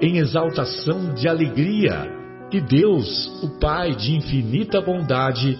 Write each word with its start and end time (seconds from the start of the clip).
em 0.00 0.18
exaltação 0.18 1.12
de 1.14 1.28
alegria 1.28 2.16
que 2.50 2.60
Deus, 2.60 3.30
o 3.42 3.58
Pai 3.58 3.94
de 3.94 4.14
infinita 4.16 4.80
bondade, 4.80 5.58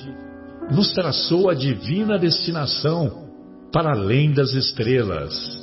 nos 0.71 0.93
traçou 0.93 1.51
a 1.51 1.55
divina 1.55 2.19
destinação 2.19 3.29
para 3.73 3.93
além 3.93 4.33
das 4.33 4.53
estrelas. 4.53 5.59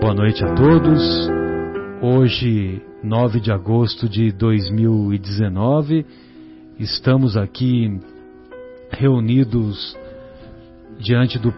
Boa 0.00 0.14
noite 0.14 0.44
a 0.44 0.54
todos. 0.54 1.30
Hoje, 2.02 2.82
9 3.02 3.40
de 3.40 3.50
agosto 3.50 4.08
de 4.08 4.30
2019, 4.32 6.04
estamos 6.78 7.36
aqui 7.36 7.98
reunidos 8.90 9.96
diante 11.02 11.36
do, 11.36 11.52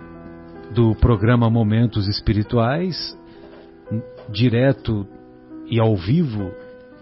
do 0.75 0.95
programa 0.95 1.51
Momentos 1.51 2.09
Espirituais, 2.09 3.17
direto 4.31 5.07
e 5.67 5.79
ao 5.79 5.95
vivo 5.95 6.51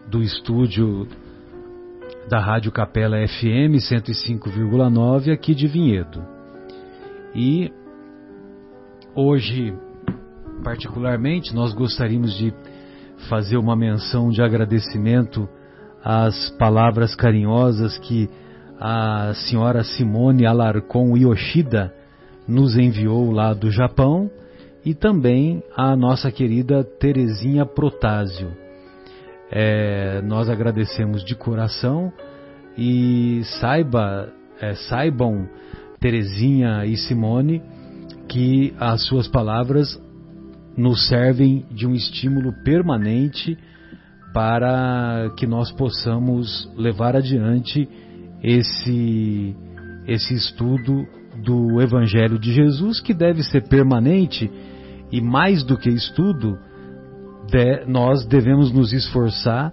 do 0.09 0.21
estúdio 0.21 1.07
da 2.29 2.41
Rádio 2.41 2.73
Capela 2.73 3.17
FM 3.17 3.79
105,9 3.79 5.33
aqui 5.33 5.55
de 5.55 5.69
Vinhedo. 5.69 6.27
E 7.33 7.73
hoje, 9.15 9.73
particularmente, 10.65 11.55
nós 11.55 11.73
gostaríamos 11.73 12.37
de 12.37 12.53
fazer 13.29 13.57
uma 13.57 13.77
menção 13.77 14.31
de 14.31 14.43
agradecimento 14.43 15.49
às 16.05 16.51
palavras 16.59 17.15
carinhosas 17.15 17.97
que 17.99 18.29
a 18.81 19.33
senhora 19.35 19.85
Simone 19.85 20.45
Alarcon 20.45 21.17
Yoshida 21.17 22.02
nos 22.47 22.77
enviou 22.77 23.31
lá 23.31 23.55
do 23.55 23.71
Japão 23.71 24.31
e 24.85 24.95
também 24.95 25.63
a 25.77 25.95
nossa 25.95 26.31
querida 26.31 26.83
Terezinha 26.83 27.65
Protásio. 27.65 28.51
É, 29.51 30.21
nós 30.23 30.49
agradecemos 30.49 31.25
de 31.25 31.35
coração 31.35 32.13
e 32.77 33.43
saiba, 33.61 34.33
é, 34.61 34.75
saibam 34.75 35.49
Terezinha 36.01 36.85
e 36.87 36.97
Simone 36.97 37.63
que 38.29 38.75
as 38.79 39.07
suas 39.07 39.29
palavras 39.29 40.01
nos 40.77 41.07
servem 41.07 41.67
de 41.71 41.87
um 41.87 41.93
estímulo 41.93 42.53
permanente 42.65 43.59
para 44.33 45.31
que 45.37 45.47
nós 45.47 45.71
possamos 45.71 46.71
levar 46.77 47.15
adiante 47.15 47.87
esse, 48.43 49.55
esse 50.07 50.35
estudo 50.35 51.07
do 51.43 51.81
Evangelho 51.81 52.39
de 52.39 52.53
Jesus, 52.53 53.01
que 53.01 53.13
deve 53.13 53.43
ser 53.43 53.69
permanente 53.69 54.51
e 55.11 55.21
mais 55.21 55.63
do 55.63 55.77
que 55.77 55.91
estudo, 55.91 56.59
de, 57.51 57.85
nós 57.87 58.25
devemos 58.27 58.73
nos 58.73 58.93
esforçar 58.93 59.73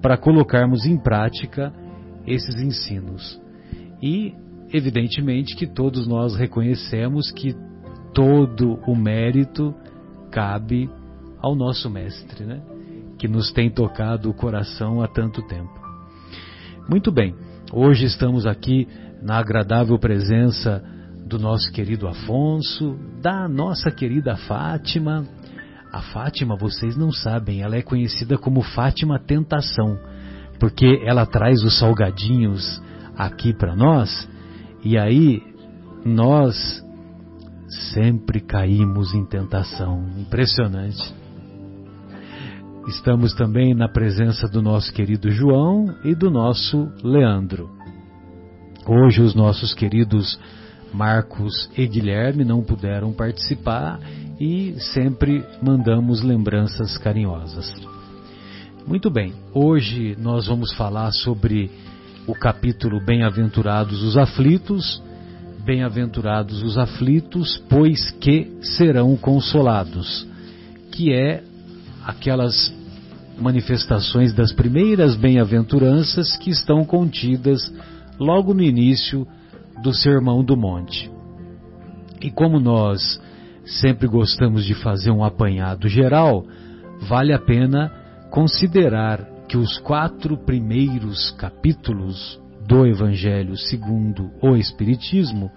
para 0.00 0.16
colocarmos 0.16 0.86
em 0.86 0.96
prática 0.96 1.72
esses 2.26 2.56
ensinos. 2.60 3.40
E, 4.02 4.34
evidentemente, 4.72 5.54
que 5.56 5.66
todos 5.66 6.06
nós 6.06 6.34
reconhecemos 6.34 7.30
que 7.30 7.54
todo 8.14 8.78
o 8.86 8.96
mérito 8.96 9.74
cabe 10.30 10.88
ao 11.38 11.54
nosso 11.54 11.90
Mestre, 11.90 12.44
né? 12.44 12.62
que 13.18 13.28
nos 13.28 13.52
tem 13.52 13.70
tocado 13.70 14.30
o 14.30 14.34
coração 14.34 15.02
há 15.02 15.08
tanto 15.08 15.42
tempo. 15.46 15.70
Muito 16.88 17.12
bem, 17.12 17.34
hoje 17.72 18.06
estamos 18.06 18.46
aqui 18.46 18.88
na 19.22 19.38
agradável 19.38 19.98
presença 19.98 20.82
do 21.32 21.38
nosso 21.38 21.72
querido 21.72 22.06
Afonso, 22.06 22.98
da 23.22 23.48
nossa 23.48 23.90
querida 23.90 24.36
Fátima. 24.36 25.24
A 25.90 26.02
Fátima, 26.02 26.56
vocês 26.56 26.94
não 26.94 27.10
sabem, 27.10 27.62
ela 27.62 27.74
é 27.74 27.80
conhecida 27.80 28.36
como 28.36 28.60
Fátima 28.60 29.18
Tentação, 29.18 29.98
porque 30.60 31.02
ela 31.06 31.24
traz 31.24 31.62
os 31.62 31.78
salgadinhos 31.78 32.82
aqui 33.16 33.54
para 33.54 33.74
nós 33.74 34.28
e 34.84 34.98
aí 34.98 35.42
nós 36.04 36.84
sempre 37.94 38.38
caímos 38.40 39.14
em 39.14 39.24
tentação. 39.24 40.04
Impressionante. 40.18 41.14
Estamos 42.88 43.32
também 43.32 43.74
na 43.74 43.88
presença 43.88 44.46
do 44.48 44.60
nosso 44.60 44.92
querido 44.92 45.30
João 45.30 45.94
e 46.04 46.14
do 46.14 46.30
nosso 46.30 46.92
Leandro. 47.02 47.70
Hoje 48.86 49.22
os 49.22 49.34
nossos 49.34 49.72
queridos 49.72 50.38
Marcos 50.92 51.70
e 51.76 51.86
Guilherme 51.86 52.44
não 52.44 52.62
puderam 52.62 53.12
participar 53.12 53.98
e 54.40 54.74
sempre 54.78 55.44
mandamos 55.62 56.22
lembranças 56.22 56.98
carinhosas. 56.98 57.72
Muito 58.86 59.10
bem, 59.10 59.32
hoje 59.54 60.16
nós 60.18 60.46
vamos 60.46 60.72
falar 60.72 61.12
sobre 61.12 61.70
o 62.26 62.34
capítulo 62.34 63.00
Bem-aventurados 63.04 64.02
os 64.02 64.16
aflitos. 64.16 65.02
Bem-aventurados 65.64 66.60
os 66.62 66.76
aflitos, 66.76 67.62
pois 67.68 68.10
que 68.10 68.50
serão 68.60 69.16
consolados, 69.16 70.26
que 70.90 71.12
é 71.12 71.44
aquelas 72.04 72.74
manifestações 73.38 74.34
das 74.34 74.52
primeiras 74.52 75.14
bem-aventuranças 75.14 76.36
que 76.36 76.50
estão 76.50 76.84
contidas 76.84 77.72
logo 78.18 78.52
no 78.52 78.62
início 78.62 79.26
do 79.82 79.92
Sermão 79.92 80.44
do 80.44 80.56
Monte. 80.56 81.10
E 82.20 82.30
como 82.30 82.60
nós 82.60 83.20
sempre 83.64 84.06
gostamos 84.06 84.64
de 84.64 84.74
fazer 84.74 85.10
um 85.10 85.24
apanhado 85.24 85.88
geral, 85.88 86.44
vale 87.08 87.32
a 87.32 87.38
pena 87.38 87.90
considerar 88.30 89.24
que 89.48 89.56
os 89.56 89.78
quatro 89.78 90.36
primeiros 90.36 91.32
capítulos 91.32 92.40
do 92.66 92.86
Evangelho 92.86 93.56
segundo 93.56 94.30
o 94.40 94.56
Espiritismo 94.56 95.50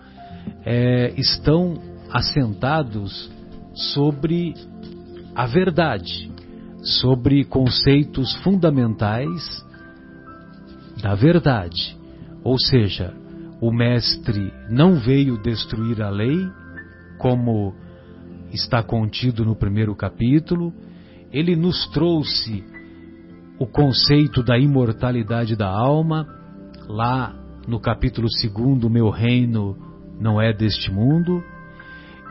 é, 0.66 1.14
estão 1.18 1.76
assentados 2.12 3.32
sobre 3.74 4.54
a 5.36 5.46
verdade, 5.46 6.32
sobre 6.82 7.46
conceitos 7.46 8.34
fundamentais 8.38 9.64
da 11.02 11.14
verdade. 11.14 11.98
Ou 12.44 12.58
seja, 12.60 13.14
o 13.62 13.72
Mestre 13.72 14.54
não 14.70 14.96
veio 14.96 15.38
destruir 15.42 16.02
a 16.02 16.10
lei, 16.10 16.48
como 17.18 17.74
está 18.52 18.84
contido 18.84 19.46
no 19.46 19.56
primeiro 19.56 19.96
capítulo, 19.96 20.74
ele 21.32 21.56
nos 21.56 21.88
trouxe 21.90 22.64
o 23.60 23.66
conceito 23.66 24.44
da 24.44 24.58
imortalidade 24.58 25.56
da 25.56 25.70
alma, 25.70 26.28
lá 26.88 27.34
no 27.68 27.80
capítulo 27.80 28.28
2, 28.28 28.92
Meu 28.92 29.10
reino 29.10 29.78
não 30.20 30.42
é 30.42 30.54
deste 30.54 30.92
mundo. 30.92 31.44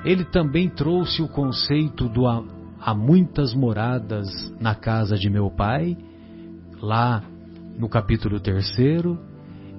Ele 0.04 0.24
também 0.24 0.68
trouxe 0.68 1.22
o 1.22 1.28
conceito 1.28 2.08
do 2.08 2.26
há 2.26 2.94
muitas 2.94 3.54
moradas 3.54 4.26
na 4.60 4.74
casa 4.74 5.16
de 5.16 5.30
meu 5.30 5.50
pai, 5.50 5.96
lá 6.80 7.22
no 7.78 7.88
capítulo 7.88 8.38
3. 8.38 8.66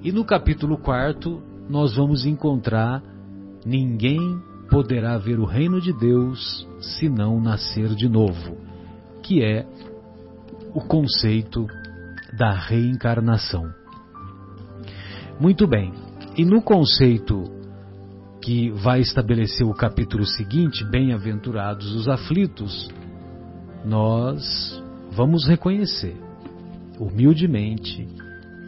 E 0.06 0.12
no 0.12 0.24
capítulo 0.24 0.78
4 0.78 1.42
nós 1.68 1.96
vamos 1.96 2.24
encontrar 2.24 3.02
ninguém 3.64 4.20
poderá 4.70 5.18
ver 5.18 5.40
o 5.40 5.44
reino 5.44 5.80
de 5.80 5.92
Deus 5.92 6.64
se 6.78 7.08
não 7.08 7.40
nascer 7.40 7.88
de 7.88 8.08
novo, 8.08 8.56
que 9.20 9.42
é 9.42 9.66
o 10.72 10.80
conceito 10.80 11.66
da 12.38 12.52
reencarnação. 12.52 13.68
Muito 15.40 15.66
bem, 15.66 15.92
e 16.36 16.44
no 16.44 16.62
conceito 16.62 17.42
que 18.40 18.70
vai 18.70 19.00
estabelecer 19.00 19.66
o 19.66 19.74
capítulo 19.74 20.24
seguinte, 20.24 20.84
Bem-aventurados 20.84 21.92
os 21.96 22.08
aflitos, 22.08 22.88
nós 23.84 24.80
vamos 25.10 25.48
reconhecer 25.48 26.16
humildemente 26.96 28.06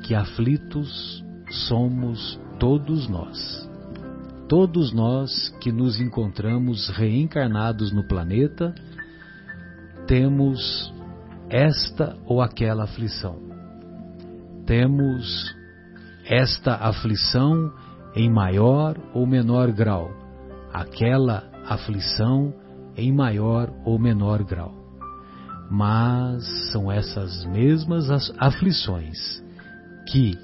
que 0.02 0.16
aflitos 0.16 1.27
somos 1.50 2.40
todos 2.58 3.08
nós. 3.08 3.68
Todos 4.48 4.92
nós 4.92 5.50
que 5.60 5.70
nos 5.70 6.00
encontramos 6.00 6.88
reencarnados 6.88 7.92
no 7.92 8.02
planeta 8.06 8.74
temos 10.06 10.92
esta 11.50 12.16
ou 12.24 12.40
aquela 12.40 12.84
aflição. 12.84 13.36
Temos 14.66 15.54
esta 16.24 16.74
aflição 16.74 17.72
em 18.14 18.30
maior 18.30 18.96
ou 19.14 19.26
menor 19.26 19.70
grau, 19.72 20.10
aquela 20.72 21.44
aflição 21.66 22.52
em 22.96 23.12
maior 23.12 23.72
ou 23.84 23.98
menor 23.98 24.42
grau. 24.42 24.74
Mas 25.70 26.44
são 26.72 26.90
essas 26.90 27.44
mesmas 27.44 28.10
aflições 28.38 29.42
que, 30.10 30.38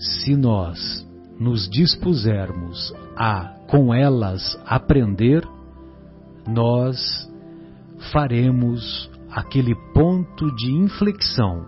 se 0.00 0.34
nós 0.34 1.06
nos 1.38 1.68
dispusermos 1.68 2.94
a 3.14 3.54
com 3.68 3.94
elas 3.94 4.58
aprender, 4.64 5.46
nós 6.48 7.30
faremos 8.10 9.10
aquele 9.30 9.74
ponto 9.92 10.54
de 10.56 10.72
inflexão 10.72 11.66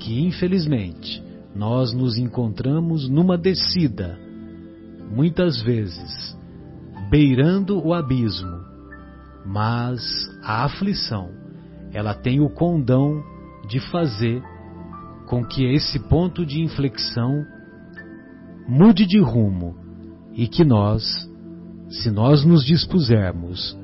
que, 0.00 0.20
infelizmente, 0.26 1.22
nós 1.54 1.94
nos 1.94 2.18
encontramos 2.18 3.08
numa 3.08 3.38
descida, 3.38 4.18
muitas 5.14 5.62
vezes 5.62 6.36
beirando 7.08 7.80
o 7.86 7.94
abismo, 7.94 8.64
mas 9.46 10.02
a 10.42 10.64
aflição, 10.64 11.30
ela 11.92 12.14
tem 12.14 12.40
o 12.40 12.50
condão 12.50 13.22
de 13.68 13.78
fazer 13.78 14.42
com 15.26 15.44
que 15.44 15.64
esse 15.64 15.98
ponto 16.08 16.44
de 16.44 16.60
inflexão 16.60 17.44
mude 18.68 19.06
de 19.06 19.20
rumo 19.20 19.76
e 20.32 20.46
que 20.46 20.64
nós, 20.64 21.04
se 21.88 22.10
nós 22.10 22.44
nos 22.44 22.64
dispusermos 22.64 23.76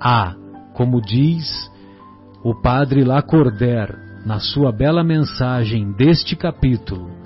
a, 0.00 0.34
como 0.74 1.00
diz 1.00 1.70
o 2.42 2.54
padre 2.54 3.04
Lacordaire 3.04 3.96
na 4.24 4.38
sua 4.38 4.72
bela 4.72 5.02
mensagem 5.02 5.92
deste 5.92 6.36
capítulo, 6.36 7.20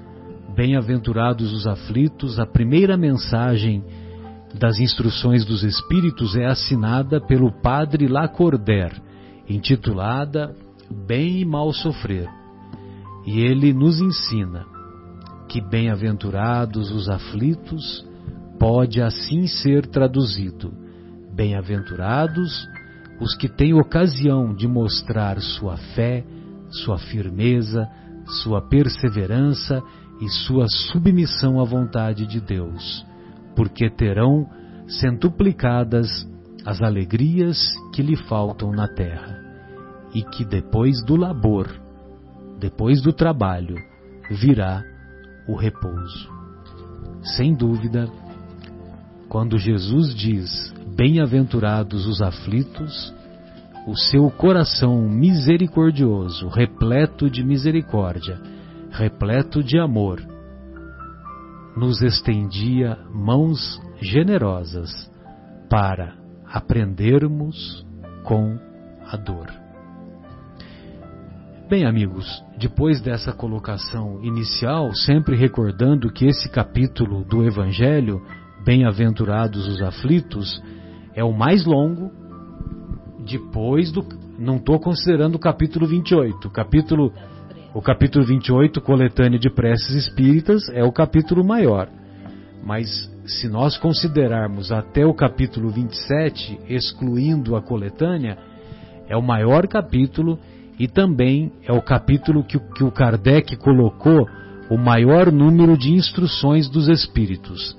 Bem-aventurados 0.54 1.52
os 1.52 1.66
aflitos, 1.66 2.38
a 2.38 2.46
primeira 2.46 2.96
mensagem 2.96 3.82
das 4.56 4.78
instruções 4.78 5.44
dos 5.44 5.64
Espíritos 5.64 6.36
é 6.36 6.46
assinada 6.46 7.20
pelo 7.20 7.50
padre 7.60 8.06
Lacordaire, 8.06 9.02
intitulada 9.48 10.54
Bem 11.08 11.40
e 11.40 11.44
Mal 11.44 11.72
Sofrer. 11.72 12.28
E 13.26 13.40
ele 13.40 13.72
nos 13.72 14.00
ensina 14.00 14.66
que 15.48 15.60
bem-aventurados 15.60 16.90
os 16.90 17.08
aflitos 17.08 18.06
pode 18.58 19.00
assim 19.00 19.46
ser 19.46 19.86
traduzido: 19.86 20.72
bem-aventurados 21.34 22.68
os 23.20 23.36
que 23.36 23.48
têm 23.48 23.72
ocasião 23.74 24.54
de 24.54 24.66
mostrar 24.66 25.40
sua 25.40 25.76
fé, 25.76 26.24
sua 26.68 26.98
firmeza, 26.98 27.88
sua 28.42 28.60
perseverança 28.60 29.82
e 30.20 30.28
sua 30.28 30.66
submissão 30.68 31.60
à 31.60 31.64
vontade 31.64 32.26
de 32.26 32.40
Deus, 32.40 33.06
porque 33.54 33.88
terão 33.88 34.48
centuplicadas 34.86 36.28
as 36.64 36.80
alegrias 36.82 37.58
que 37.94 38.02
lhe 38.02 38.16
faltam 38.16 38.72
na 38.72 38.88
terra, 38.88 39.38
e 40.14 40.22
que 40.22 40.44
depois 40.44 41.04
do 41.04 41.16
labor, 41.16 41.68
depois 42.58 43.02
do 43.02 43.12
trabalho, 43.12 43.76
virá 44.30 44.82
o 45.46 45.54
repouso. 45.54 46.32
Sem 47.22 47.54
dúvida, 47.54 48.08
quando 49.28 49.58
Jesus 49.58 50.14
diz: 50.14 50.72
Bem-aventurados 50.94 52.06
os 52.06 52.22
aflitos, 52.22 53.14
o 53.86 53.96
seu 53.96 54.30
coração 54.30 55.08
misericordioso, 55.08 56.48
repleto 56.48 57.28
de 57.28 57.44
misericórdia, 57.44 58.40
repleto 58.90 59.62
de 59.62 59.78
amor, 59.78 60.20
nos 61.76 62.00
estendia 62.02 62.96
mãos 63.12 63.80
generosas 64.00 65.10
para 65.68 66.14
aprendermos 66.46 67.84
com 68.22 68.58
a 69.06 69.16
dor. 69.16 69.63
Bem, 71.66 71.86
amigos, 71.86 72.44
depois 72.58 73.00
dessa 73.00 73.32
colocação 73.32 74.22
inicial, 74.22 74.92
sempre 74.92 75.34
recordando 75.34 76.12
que 76.12 76.26
esse 76.26 76.46
capítulo 76.50 77.24
do 77.24 77.42
Evangelho, 77.42 78.20
Bem-aventurados 78.62 79.66
os 79.66 79.80
aflitos, 79.80 80.62
é 81.14 81.24
o 81.24 81.32
mais 81.32 81.64
longo 81.64 82.10
depois 83.26 83.90
do. 83.90 84.04
Não 84.38 84.56
estou 84.56 84.78
considerando 84.78 85.36
o 85.36 85.38
capítulo 85.38 85.86
28. 85.86 86.48
O 86.48 86.50
capítulo, 86.50 87.12
o 87.72 87.80
capítulo 87.80 88.26
28, 88.26 88.82
coletânea 88.82 89.38
de 89.38 89.48
preces 89.48 90.06
espíritas, 90.06 90.68
é 90.68 90.84
o 90.84 90.92
capítulo 90.92 91.42
maior. 91.42 91.88
Mas 92.62 93.10
se 93.24 93.48
nós 93.48 93.78
considerarmos 93.78 94.70
até 94.70 95.06
o 95.06 95.14
capítulo 95.14 95.70
27, 95.70 96.60
excluindo 96.68 97.56
a 97.56 97.62
coletânea, 97.62 98.36
é 99.08 99.16
o 99.16 99.22
maior 99.22 99.66
capítulo 99.66 100.38
e 100.78 100.88
também 100.88 101.52
é 101.64 101.72
o 101.72 101.82
capítulo 101.82 102.44
que, 102.44 102.58
que 102.58 102.84
o 102.84 102.90
Kardec 102.90 103.56
colocou 103.56 104.28
o 104.70 104.76
maior 104.76 105.30
número 105.30 105.76
de 105.76 105.92
instruções 105.92 106.68
dos 106.68 106.88
espíritos. 106.88 107.76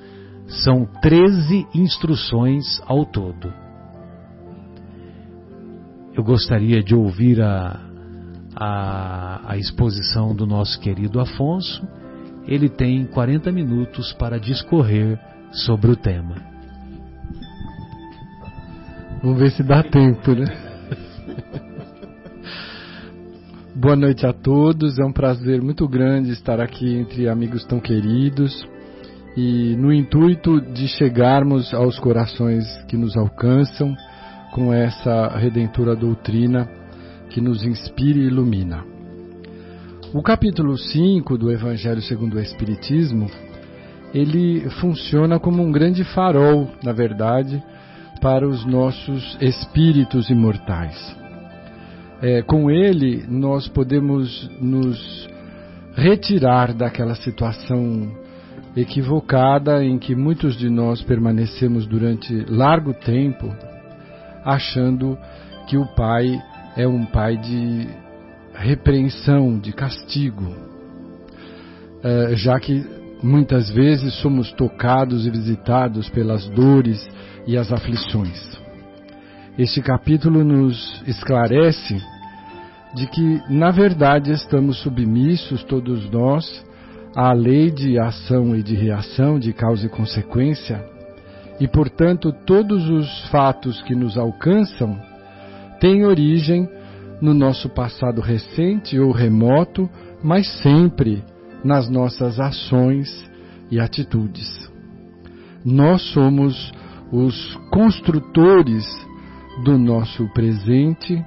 São 0.47 0.85
13 1.01 1.67
instruções 1.73 2.81
ao 2.85 3.05
todo 3.05 3.65
eu 6.15 6.23
gostaria 6.23 6.81
de 6.81 6.95
ouvir 6.95 7.41
a, 7.41 7.79
a, 8.55 9.51
a, 9.51 9.57
exposição 9.57 10.33
do 10.33 10.47
nosso 10.47 10.79
querido 10.79 11.19
Afonso. 11.19 11.85
Ele 12.47 12.69
tem 12.69 13.05
40 13.05 13.51
minutos 13.51 14.13
para 14.13 14.39
discorrer 14.39 15.19
sobre 15.51 15.91
o 15.91 15.95
tema. 15.95 16.35
Vamos 19.21 19.39
ver 19.39 19.51
se 19.51 19.63
dá 19.63 19.83
tempo, 19.83 20.31
né? 20.33 20.64
Boa 23.77 23.97
noite 23.97 24.25
a 24.25 24.31
todos, 24.31 24.97
é 24.97 25.03
um 25.03 25.11
prazer 25.11 25.61
muito 25.61 25.85
grande 25.85 26.31
estar 26.31 26.61
aqui 26.61 26.95
entre 26.95 27.27
amigos 27.27 27.65
tão 27.65 27.77
queridos 27.77 28.65
e 29.35 29.75
no 29.75 29.91
intuito 29.91 30.61
de 30.61 30.87
chegarmos 30.87 31.73
aos 31.73 31.99
corações 31.99 32.65
que 32.87 32.95
nos 32.95 33.17
alcançam 33.17 33.93
com 34.53 34.73
essa 34.73 35.27
redentora 35.37 35.93
doutrina 35.93 36.69
que 37.29 37.41
nos 37.41 37.65
inspira 37.65 38.17
e 38.17 38.27
ilumina. 38.27 38.81
O 40.13 40.23
capítulo 40.23 40.77
5 40.77 41.37
do 41.37 41.51
Evangelho 41.51 42.01
segundo 42.01 42.35
o 42.35 42.39
Espiritismo, 42.39 43.29
ele 44.13 44.69
funciona 44.79 45.37
como 45.37 45.61
um 45.61 45.69
grande 45.69 46.05
farol, 46.05 46.71
na 46.81 46.93
verdade, 46.93 47.61
para 48.21 48.47
os 48.47 48.65
nossos 48.65 49.37
espíritos 49.41 50.29
imortais. 50.29 51.24
É, 52.27 52.41
com 52.41 52.71
ele, 52.71 53.23
nós 53.29 53.67
podemos 53.67 54.49
nos 54.59 55.29
retirar 55.93 56.73
daquela 56.73 57.13
situação 57.13 58.11
equivocada 58.75 59.85
em 59.85 59.99
que 59.99 60.15
muitos 60.15 60.57
de 60.57 60.67
nós 60.67 61.03
permanecemos 61.03 61.85
durante 61.85 62.33
largo 62.49 62.95
tempo 62.95 63.55
achando 64.43 65.15
que 65.67 65.77
o 65.77 65.85
pai 65.95 66.41
é 66.75 66.87
um 66.87 67.05
pai 67.05 67.37
de 67.37 67.87
repreensão, 68.55 69.59
de 69.59 69.71
castigo, 69.71 70.51
é, 72.01 72.35
já 72.35 72.59
que 72.59 72.83
muitas 73.21 73.69
vezes 73.69 74.15
somos 74.15 74.51
tocados 74.53 75.27
e 75.27 75.29
visitados 75.29 76.09
pelas 76.09 76.47
dores 76.47 77.07
e 77.45 77.55
as 77.55 77.71
aflições. 77.71 78.55
Este 79.59 79.79
capítulo 79.79 80.43
nos 80.43 81.03
esclarece 81.05 82.14
de 82.95 83.07
que, 83.07 83.41
na 83.49 83.71
verdade, 83.71 84.31
estamos 84.31 84.79
submissos, 84.79 85.63
todos 85.65 86.09
nós, 86.09 86.65
à 87.15 87.33
lei 87.33 87.69
de 87.69 87.99
ação 87.99 88.55
e 88.55 88.63
de 88.63 88.73
reação, 88.73 89.37
de 89.37 89.51
causa 89.53 89.85
e 89.85 89.89
consequência, 89.89 90.83
E, 91.59 91.67
portanto, 91.67 92.33
todos 92.45 92.89
os 92.89 93.29
fatos 93.29 93.81
que 93.83 93.95
nos 93.95 94.17
alcançam 94.17 94.99
têm 95.79 96.05
origem 96.05 96.67
no 97.21 97.33
nosso 97.33 97.69
passado 97.69 98.19
recente 98.19 98.99
ou 98.99 99.11
remoto, 99.11 99.89
mas 100.21 100.47
sempre 100.61 101.23
nas 101.63 101.89
nossas 101.89 102.39
ações 102.39 103.07
e 103.71 103.79
atitudes. 103.79 104.69
Nós 105.63 106.01
somos 106.11 106.73
os 107.11 107.55
construtores 107.71 108.85
do 109.63 109.77
nosso 109.77 110.27
presente, 110.33 111.23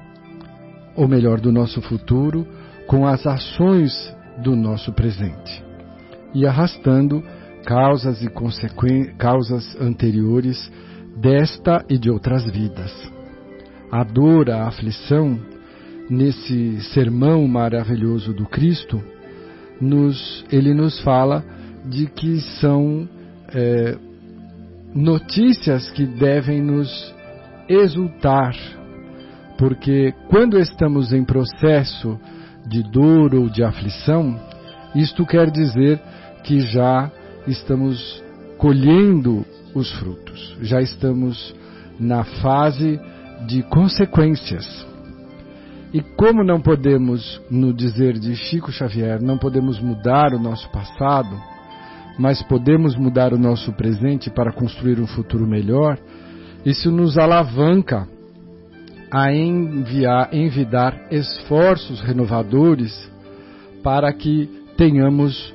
ou 0.99 1.07
melhor, 1.07 1.39
do 1.39 1.53
nosso 1.53 1.81
futuro, 1.81 2.45
com 2.89 3.07
as 3.07 3.25
ações 3.25 3.93
do 4.43 4.57
nosso 4.57 4.93
presente 4.93 5.63
e 6.35 6.45
arrastando 6.45 7.23
causas 7.65 8.21
e 8.21 8.29
causas 9.17 9.81
anteriores 9.81 10.71
desta 11.17 11.85
e 11.89 11.97
de 11.97 12.11
outras 12.11 12.45
vidas. 12.51 12.93
A 13.93 14.03
dor, 14.03 14.51
a 14.51 14.67
aflição, 14.67 15.39
nesse 16.11 16.81
sermão 16.93 17.47
maravilhoso 17.47 18.35
do 18.35 18.47
Cristo, 18.47 19.01
nos, 19.81 20.45
ele 20.51 20.75
nos 20.75 21.01
fala 21.03 21.45
de 21.85 22.07
que 22.07 22.41
são 22.61 23.09
é, 23.55 23.97
notícias 24.93 25.91
que 25.93 26.05
devem 26.05 26.61
nos 26.61 27.15
exultar, 27.69 28.57
porque 29.59 30.15
quando 30.29 30.57
estamos 30.57 31.13
em 31.13 31.25
processo 31.25 32.19
de 32.65 32.83
dor 32.83 33.35
ou 33.35 33.51
de 33.51 33.65
aflição, 33.65 34.39
isto 34.95 35.27
quer 35.27 35.51
dizer 35.51 36.01
que 36.45 36.61
já 36.61 37.11
estamos 37.47 38.23
colhendo 38.57 39.45
os 39.75 39.91
frutos, 39.99 40.57
já 40.63 40.81
estamos 40.81 41.55
na 41.99 42.23
fase 42.23 43.01
de 43.47 43.63
consequências. 43.65 44.87
E 45.93 46.01
como 46.01 46.45
não 46.45 46.61
podemos, 46.61 47.41
no 47.51 47.73
dizer 47.73 48.19
de 48.19 48.37
Chico 48.37 48.71
Xavier, 48.71 49.21
não 49.21 49.39
podemos 49.39 49.81
mudar 49.81 50.35
o 50.35 50.39
nosso 50.39 50.71
passado, 50.71 51.35
mas 52.19 52.43
podemos 52.43 52.95
mudar 52.95 53.33
o 53.33 53.39
nosso 53.39 53.73
presente 53.73 54.31
para 54.31 54.53
construir 54.53 55.01
um 55.01 55.07
futuro 55.07 55.47
melhor, 55.47 55.99
isso 56.65 56.91
nos 56.91 57.17
alavanca 57.17 58.07
a 59.11 59.33
enviar, 59.33 60.35
envidar 60.35 61.07
esforços 61.11 62.01
renovadores 62.01 63.11
para 63.83 64.13
que 64.13 64.49
tenhamos 64.77 65.55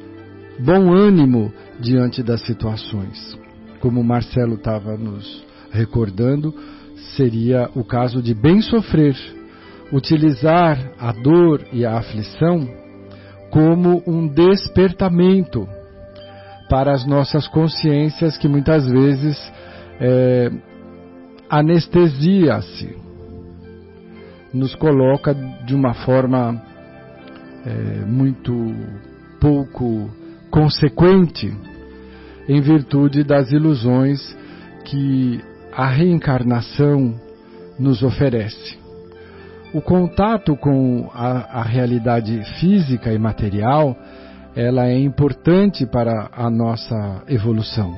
bom 0.60 0.94
ânimo 0.94 1.54
diante 1.80 2.24
das 2.24 2.42
situações. 2.46 3.38
Como 3.80 4.04
Marcelo 4.04 4.56
estava 4.56 4.98
nos 4.98 5.44
recordando, 5.72 6.54
seria 7.16 7.70
o 7.76 7.84
caso 7.84 8.22
de 8.22 8.34
bem 8.34 8.62
sofrer 8.62 9.16
utilizar 9.92 10.92
a 11.00 11.12
dor 11.12 11.62
e 11.72 11.86
a 11.86 11.98
aflição 11.98 12.68
como 13.52 14.02
um 14.08 14.28
despertamento 14.28 15.68
para 16.68 16.92
as 16.92 17.06
nossas 17.06 17.48
consciências 17.48 18.36
que 18.38 18.48
muitas 18.48 18.88
vezes 18.88 19.38
é, 20.00 20.52
anestesia-se, 21.48 22.98
nos 24.54 24.76
coloca 24.76 25.34
de 25.34 25.74
uma 25.74 25.94
forma 25.94 26.62
é, 27.66 28.06
muito 28.06 28.54
pouco 29.40 30.10
consequente 30.52 31.54
em 32.48 32.62
virtude 32.62 33.24
das 33.24 33.52
ilusões 33.52 34.38
que 34.86 35.42
a 35.72 35.88
reencarnação 35.88 37.16
nos 37.80 38.04
oferece. 38.04 38.78
O 39.74 39.82
contato 39.82 40.56
com 40.56 41.10
a, 41.14 41.62
a 41.62 41.64
realidade 41.64 42.44
física 42.60 43.12
e 43.12 43.18
material, 43.18 43.98
ela 44.56 44.86
é 44.86 45.00
importante 45.00 45.86
para 45.86 46.30
a 46.32 46.48
nossa 46.50 47.24
evolução, 47.28 47.92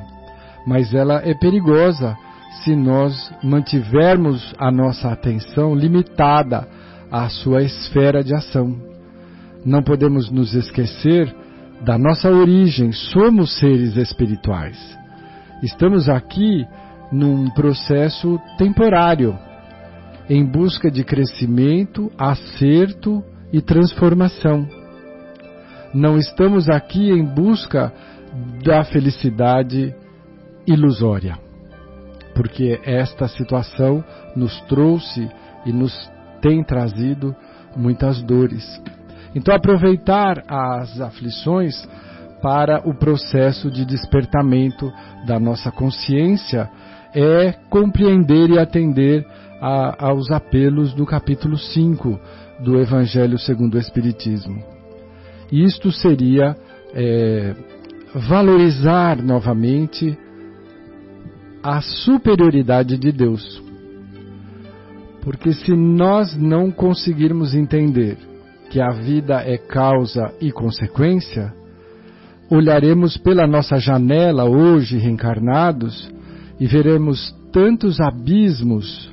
mas 0.65 0.93
ela 0.93 1.21
é 1.25 1.33
perigosa 1.33 2.15
se 2.63 2.75
nós 2.75 3.31
mantivermos 3.43 4.53
a 4.57 4.71
nossa 4.71 5.09
atenção 5.09 5.75
limitada 5.75 6.67
à 7.11 7.27
sua 7.29 7.61
esfera 7.61 8.23
de 8.23 8.33
ação. 8.33 8.75
Não 9.65 9.81
podemos 9.83 10.29
nos 10.29 10.53
esquecer 10.53 11.33
da 11.81 11.97
nossa 11.97 12.29
origem, 12.29 12.91
somos 12.91 13.57
seres 13.57 13.97
espirituais. 13.97 14.77
Estamos 15.61 16.07
aqui 16.07 16.65
num 17.11 17.49
processo 17.51 18.39
temporário 18.57 19.37
em 20.29 20.43
busca 20.45 20.89
de 20.89 21.03
crescimento, 21.03 22.11
acerto 22.17 23.23
e 23.53 23.61
transformação. 23.61 24.67
Não 25.93 26.17
estamos 26.17 26.67
aqui 26.67 27.09
em 27.09 27.23
busca 27.23 27.93
da 28.63 28.83
felicidade 28.83 29.93
ilusória, 30.67 31.37
porque 32.35 32.79
esta 32.83 33.27
situação 33.27 34.03
nos 34.35 34.59
trouxe 34.61 35.27
e 35.65 35.71
nos 35.71 36.11
tem 36.41 36.63
trazido 36.63 37.35
muitas 37.75 38.21
dores. 38.21 38.81
Então, 39.33 39.55
aproveitar 39.55 40.43
as 40.47 40.99
aflições 41.01 41.75
para 42.41 42.87
o 42.87 42.93
processo 42.93 43.71
de 43.71 43.85
despertamento 43.85 44.91
da 45.25 45.39
nossa 45.39 45.71
consciência 45.71 46.69
é 47.13 47.53
compreender 47.69 48.49
e 48.49 48.59
atender 48.59 49.25
a, 49.59 50.07
aos 50.07 50.29
apelos 50.29 50.93
do 50.93 51.05
capítulo 51.05 51.57
5 51.57 52.19
do 52.59 52.79
Evangelho 52.79 53.39
segundo 53.39 53.75
o 53.75 53.79
Espiritismo. 53.79 54.61
Isto 55.51 55.91
seria 55.91 56.55
é, 56.93 57.55
valorizar 58.13 59.21
novamente 59.21 60.17
a 61.65 61.81
superioridade 61.81 62.95
de 62.95 63.11
Deus. 63.11 63.63
Porque 65.23 65.51
se 65.51 65.75
nós 65.75 66.37
não 66.37 66.69
conseguirmos 66.69 67.55
entender 67.55 68.19
que 68.69 68.79
a 68.79 68.91
vida 68.91 69.41
é 69.43 69.57
causa 69.57 70.31
e 70.39 70.51
consequência, 70.51 71.51
olharemos 72.51 73.17
pela 73.17 73.47
nossa 73.47 73.77
janela 73.77 74.45
hoje 74.45 74.99
reencarnados 74.99 76.13
e 76.59 76.67
veremos 76.67 77.35
tantos 77.51 77.99
abismos 77.99 79.11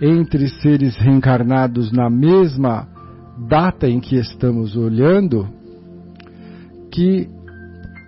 entre 0.00 0.46
seres 0.46 0.94
reencarnados 0.96 1.90
na 1.90 2.08
mesma 2.08 2.86
data 3.48 3.88
em 3.88 3.98
que 3.98 4.14
estamos 4.14 4.76
olhando, 4.76 5.48
que 6.92 7.28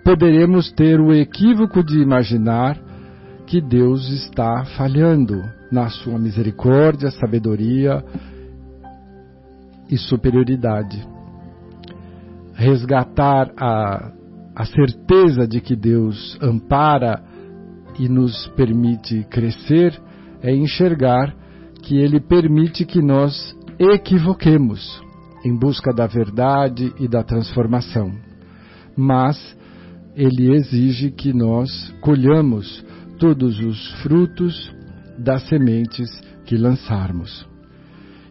poderemos 0.04 0.70
ter 0.70 1.00
o 1.00 1.12
equívoco 1.12 1.82
de 1.82 1.98
imaginar 1.98 2.78
que 3.52 3.60
Deus 3.60 4.08
está 4.08 4.64
falhando 4.78 5.44
na 5.70 5.90
sua 5.90 6.18
misericórdia, 6.18 7.10
sabedoria 7.10 8.02
e 9.90 9.98
superioridade. 9.98 11.06
Resgatar 12.54 13.52
a, 13.54 14.10
a 14.56 14.64
certeza 14.64 15.46
de 15.46 15.60
que 15.60 15.76
Deus 15.76 16.38
ampara 16.40 17.22
e 17.98 18.08
nos 18.08 18.48
permite 18.56 19.22
crescer 19.24 20.00
é 20.40 20.50
enxergar 20.54 21.36
que 21.82 21.98
ele 21.98 22.20
permite 22.20 22.86
que 22.86 23.02
nós 23.02 23.54
equivoquemos 23.78 24.98
em 25.44 25.54
busca 25.54 25.92
da 25.92 26.06
verdade 26.06 26.90
e 26.98 27.06
da 27.06 27.22
transformação. 27.22 28.14
Mas 28.96 29.36
ele 30.16 30.54
exige 30.54 31.10
que 31.10 31.34
nós 31.34 31.68
colhamos 32.00 32.82
todos 33.22 33.60
os 33.60 34.02
frutos 34.02 34.74
das 35.16 35.48
sementes 35.48 36.10
que 36.44 36.56
lançarmos. 36.56 37.48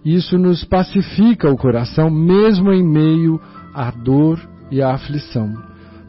Isso 0.03 0.37
nos 0.37 0.65
pacifica 0.65 1.49
o 1.49 1.55
coração, 1.55 2.09
mesmo 2.09 2.73
em 2.73 2.83
meio 2.83 3.39
à 3.73 3.89
dor 3.89 4.37
e 4.69 4.81
à 4.81 4.93
aflição, 4.93 5.53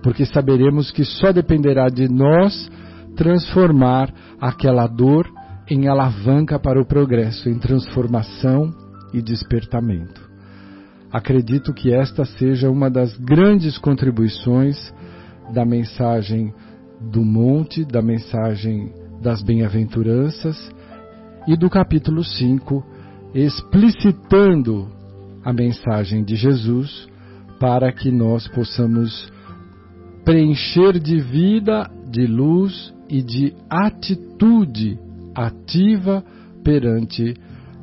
porque 0.03 0.27
saberemos 0.27 0.91
que 0.91 1.05
só 1.05 1.31
dependerá 1.31 1.89
de 1.89 2.09
nós 2.09 2.69
transformar 3.15 4.13
aquela 4.41 4.89
dor 4.89 5.31
em 5.71 5.87
alavanca 5.87 6.59
para 6.59 6.83
o 6.83 6.85
progresso, 6.85 7.49
em 7.49 7.61
transformação 7.61 8.75
e 9.15 9.23
despertamento. 9.23 10.29
Acredito 11.13 11.73
que 11.73 11.95
esta 11.95 12.25
seja 12.25 12.69
uma 12.69 12.91
das 12.91 13.17
grandes 13.17 13.79
contribuições 13.79 14.93
da 15.55 15.65
mensagem 15.65 16.53
do 17.11 17.25
monte, 17.25 17.85
da 17.85 18.03
mensagem 18.03 18.93
das 19.21 19.43
bem-aventuranças 19.43 20.71
e 21.47 21.57
do 21.57 21.69
capítulo 21.69 22.25
5, 22.25 22.85
explicitando 23.35 24.89
a 25.45 25.53
mensagem 25.53 26.25
de 26.25 26.37
Jesus 26.37 27.09
para 27.59 27.93
que 27.93 28.11
nós 28.11 28.47
possamos 28.49 29.33
preencher 30.25 30.99
de 30.99 31.21
vida 31.21 31.91
de 32.11 32.27
luz 32.27 32.93
e 33.09 33.23
de 33.23 33.55
atitude 33.71 34.99
ativa 35.35 36.23
perante 36.63 37.35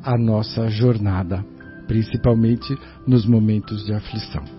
a 0.04 0.18
nossa 0.18 0.70
jornada, 0.70 1.44
principalmente 1.88 2.78
nos 3.08 3.26
momentos 3.26 3.86
de 3.86 3.94
aflição. 3.94 4.59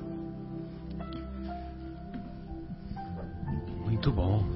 Muito 3.90 4.12
bom. 4.12 4.47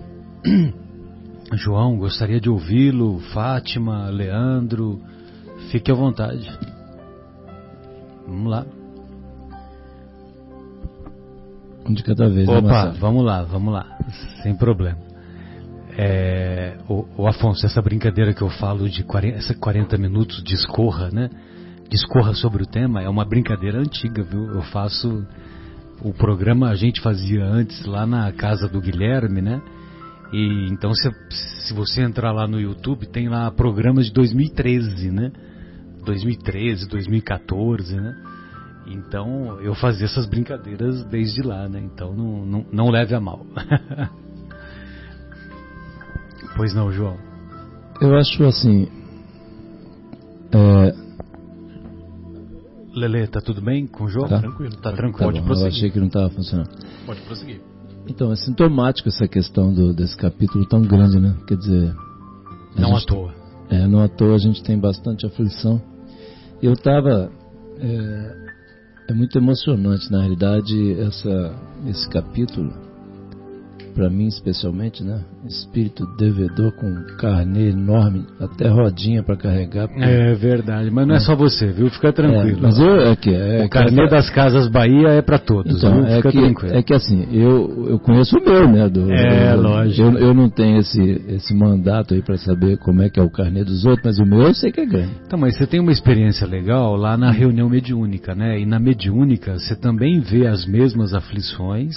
João, 1.55 1.99
gostaria 1.99 2.41
de 2.41 2.49
ouvi-lo. 2.49 3.19
Fátima, 3.33 4.09
Leandro, 4.09 5.03
fique 5.73 5.91
à 5.91 5.95
vontade. 5.95 6.49
Vamos 8.27 8.49
lá. 8.49 8.65
Um 11.85 11.93
de 11.93 12.03
cada 12.05 12.29
vez. 12.29 12.47
Né, 12.47 12.59
Opa, 12.59 12.87
né, 12.87 12.97
vamos 12.99 13.25
lá, 13.25 13.43
vamos 13.43 13.75
lá. 13.75 13.99
Sem 14.43 14.57
problema. 14.57 14.99
É, 15.99 16.77
o, 16.89 17.05
o, 17.17 17.27
Afonso, 17.27 17.67
essa 17.67 17.83
brincadeira 17.83 18.33
que 18.33 18.43
eu 18.43 18.49
falo 18.49 18.89
de 18.89 19.03
40, 19.03 19.55
40 19.55 19.99
minutos 19.99 20.43
discorra, 20.45 21.11
né? 21.11 21.29
Discorra 21.91 22.35
sobre 22.35 22.63
o 22.63 22.67
tema, 22.67 23.03
é 23.03 23.09
uma 23.09 23.25
brincadeira 23.25 23.79
antiga, 23.81 24.23
viu? 24.23 24.47
Eu 24.55 24.63
faço. 24.63 25.27
O 26.03 26.13
programa 26.13 26.69
a 26.69 26.75
gente 26.75 27.01
fazia 27.01 27.45
antes 27.45 27.85
lá 27.87 28.07
na 28.07 28.31
casa 28.33 28.69
do 28.69 28.81
Guilherme, 28.81 29.41
né? 29.41 29.63
E 30.33 30.69
então 30.71 30.93
se, 30.95 31.09
se 31.31 31.73
você 31.73 32.03
entrar 32.03 32.33
lá 32.33 32.47
no 32.47 32.61
YouTube, 32.61 33.07
tem 33.07 33.29
lá 33.29 33.51
programas 33.51 34.07
de 34.07 34.13
2013, 34.13 35.11
né? 35.11 35.33
2013, 36.05 36.89
2014, 36.89 37.97
né? 37.97 38.17
Então 38.87 39.61
eu 39.61 39.75
fazia 39.75 40.05
essas 40.07 40.27
brincadeiras 40.27 41.05
desde 41.05 41.43
lá, 41.43 41.69
né? 41.69 41.81
Então 41.81 42.15
não, 42.15 42.45
não, 42.45 42.67
não 42.71 42.91
leve 42.91 43.15
a 43.15 43.21
mal. 43.21 43.47
pois 46.57 46.75
não, 46.75 46.93
João? 46.93 47.17
Eu 48.01 48.15
acho 48.17 48.45
assim. 48.45 48.89
É... 50.53 51.04
Lele, 52.95 53.27
tá 53.27 53.41
tudo 53.41 53.61
bem 53.61 53.87
com 53.87 54.05
o 54.05 54.09
João? 54.09 54.29
Tá 54.29 54.39
tranquilo. 54.39 54.77
Tá 54.77 54.93
tranquilo. 54.93 55.19
Tá 55.19 55.25
Pode 55.25 55.41
bom, 55.41 55.47
prosseguir. 55.47 55.73
Eu 55.73 55.77
achei 55.77 55.91
que 55.91 55.99
não 55.99 56.07
estava 56.07 56.31
funcionando. 56.31 56.71
Pode 57.05 57.21
prosseguir. 57.23 57.61
Então, 58.07 58.33
é 58.33 58.37
sintomático 58.37 59.09
essa 59.09 59.27
questão 59.27 59.73
do, 59.73 59.93
desse 59.93 60.17
capítulo 60.17 60.67
tão 60.67 60.83
grande, 60.83 61.19
né? 61.19 61.35
Quer 61.47 61.57
dizer. 61.57 61.95
Não 62.77 62.91
gente, 62.91 63.05
à 63.05 63.07
toa. 63.07 63.35
É, 63.71 63.87
não 63.87 64.01
à 64.01 64.09
toa 64.09 64.35
a 64.35 64.39
gente 64.39 64.63
tem 64.63 64.79
bastante 64.79 65.27
aflição. 65.27 65.83
Eu 66.63 66.75
estava. 66.75 67.31
É, 67.79 68.45
é, 69.09 69.13
muito 69.13 69.37
emocionante, 69.37 70.11
na 70.11 70.21
realidade, 70.21 71.01
essa, 71.01 71.55
esse 71.87 72.09
capítulo 72.09 72.73
para 73.95 74.11
mim 74.11 74.27
especialmente, 74.27 75.03
né? 75.05 75.21
Espírito 75.47 76.05
devedor 76.17 76.73
com 76.73 76.93
carne 77.19 77.69
enorme, 77.69 78.27
até 78.41 78.69
rodinha 78.69 79.23
para 79.23 79.37
carregar. 79.37 79.89
Porque... 79.89 80.03
É 80.03 80.35
verdade, 80.35 80.91
mas 80.91 81.07
não 81.07 81.15
é. 81.15 81.19
é. 81.19 81.21
só 81.21 81.37
você, 81.37 81.67
viu? 81.69 81.89
Fica 81.91 82.13
tranquilo. 82.13 82.59
É, 82.59 82.61
mas 82.61 82.79
eu 82.79 83.01
é 83.01 83.17
que 83.17 83.31
é, 83.31 83.65
o 83.65 83.69
carnê 83.69 84.09
das 84.09 84.29
casas 84.31 84.69
Bahia 84.69 85.09
é 85.09 85.23
para 85.23 85.39
todos, 85.39 85.77
então, 85.77 86.03
viu? 86.03 86.17
Fica 86.17 86.29
é 86.29 86.33
que, 86.33 86.39
tranquilo. 86.39 86.77
É 86.77 86.83
que 86.83 86.95
assim, 86.95 87.29
eu, 87.33 87.87
eu 87.91 87.99
conheço 87.99 88.37
o 88.37 88.45
meu, 88.45 88.69
né? 88.69 88.89
Do, 88.89 89.11
é, 89.13 89.55
do, 89.55 89.63
lógico. 89.63 90.03
Eu, 90.03 90.19
eu 90.19 90.35
não 90.35 90.51
tenho 90.51 90.79
esse, 90.79 91.01
esse 91.29 91.55
mandato 91.55 92.15
aí 92.15 92.23
para 92.23 92.37
saber 92.37 92.77
como 92.79 93.03
é 93.03 93.09
que 93.09 93.21
é 93.21 93.23
o 93.23 93.31
carnê 93.31 93.65
dos 93.65 93.85
outros, 93.85 94.05
mas 94.05 94.19
o 94.19 94.27
meu 94.27 94.43
eu 94.43 94.55
sei 94.55 94.73
que 94.73 94.81
é 94.81 94.87
grande. 94.87 95.13
Então, 95.27 95.39
mas 95.39 95.57
você 95.57 95.67
tem 95.67 95.81
uma 95.81 95.93
experiência 95.93 96.47
legal 96.47 96.97
lá 96.97 97.17
na 97.17 97.31
reunião 97.31 97.69
mediúnica, 97.69 98.35
né? 98.35 98.59
E 98.59 98.67
na 98.67 98.79
mediúnica 98.79 99.59
você 99.59 99.77
também 99.77 100.21
vê 100.21 100.47
as 100.47 100.67
mesmas 100.67 101.15
aflições 101.15 101.95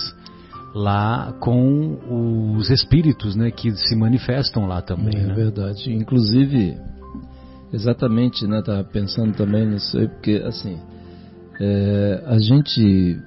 lá 0.77 1.33
com 1.39 2.55
os 2.55 2.69
espíritos, 2.69 3.35
né, 3.35 3.51
que 3.51 3.71
se 3.71 3.95
manifestam 3.95 4.67
lá 4.67 4.81
também. 4.81 5.17
É 5.17 5.27
né? 5.27 5.33
verdade. 5.33 5.91
Inclusive, 5.91 6.77
exatamente, 7.73 8.45
né, 8.45 8.61
tava 8.61 8.83
pensando 8.83 9.35
também 9.35 9.65
nisso 9.65 9.97
aí, 9.97 10.07
porque 10.07 10.43
assim, 10.45 10.77
é, 11.59 12.23
a 12.25 12.37
gente 12.37 13.19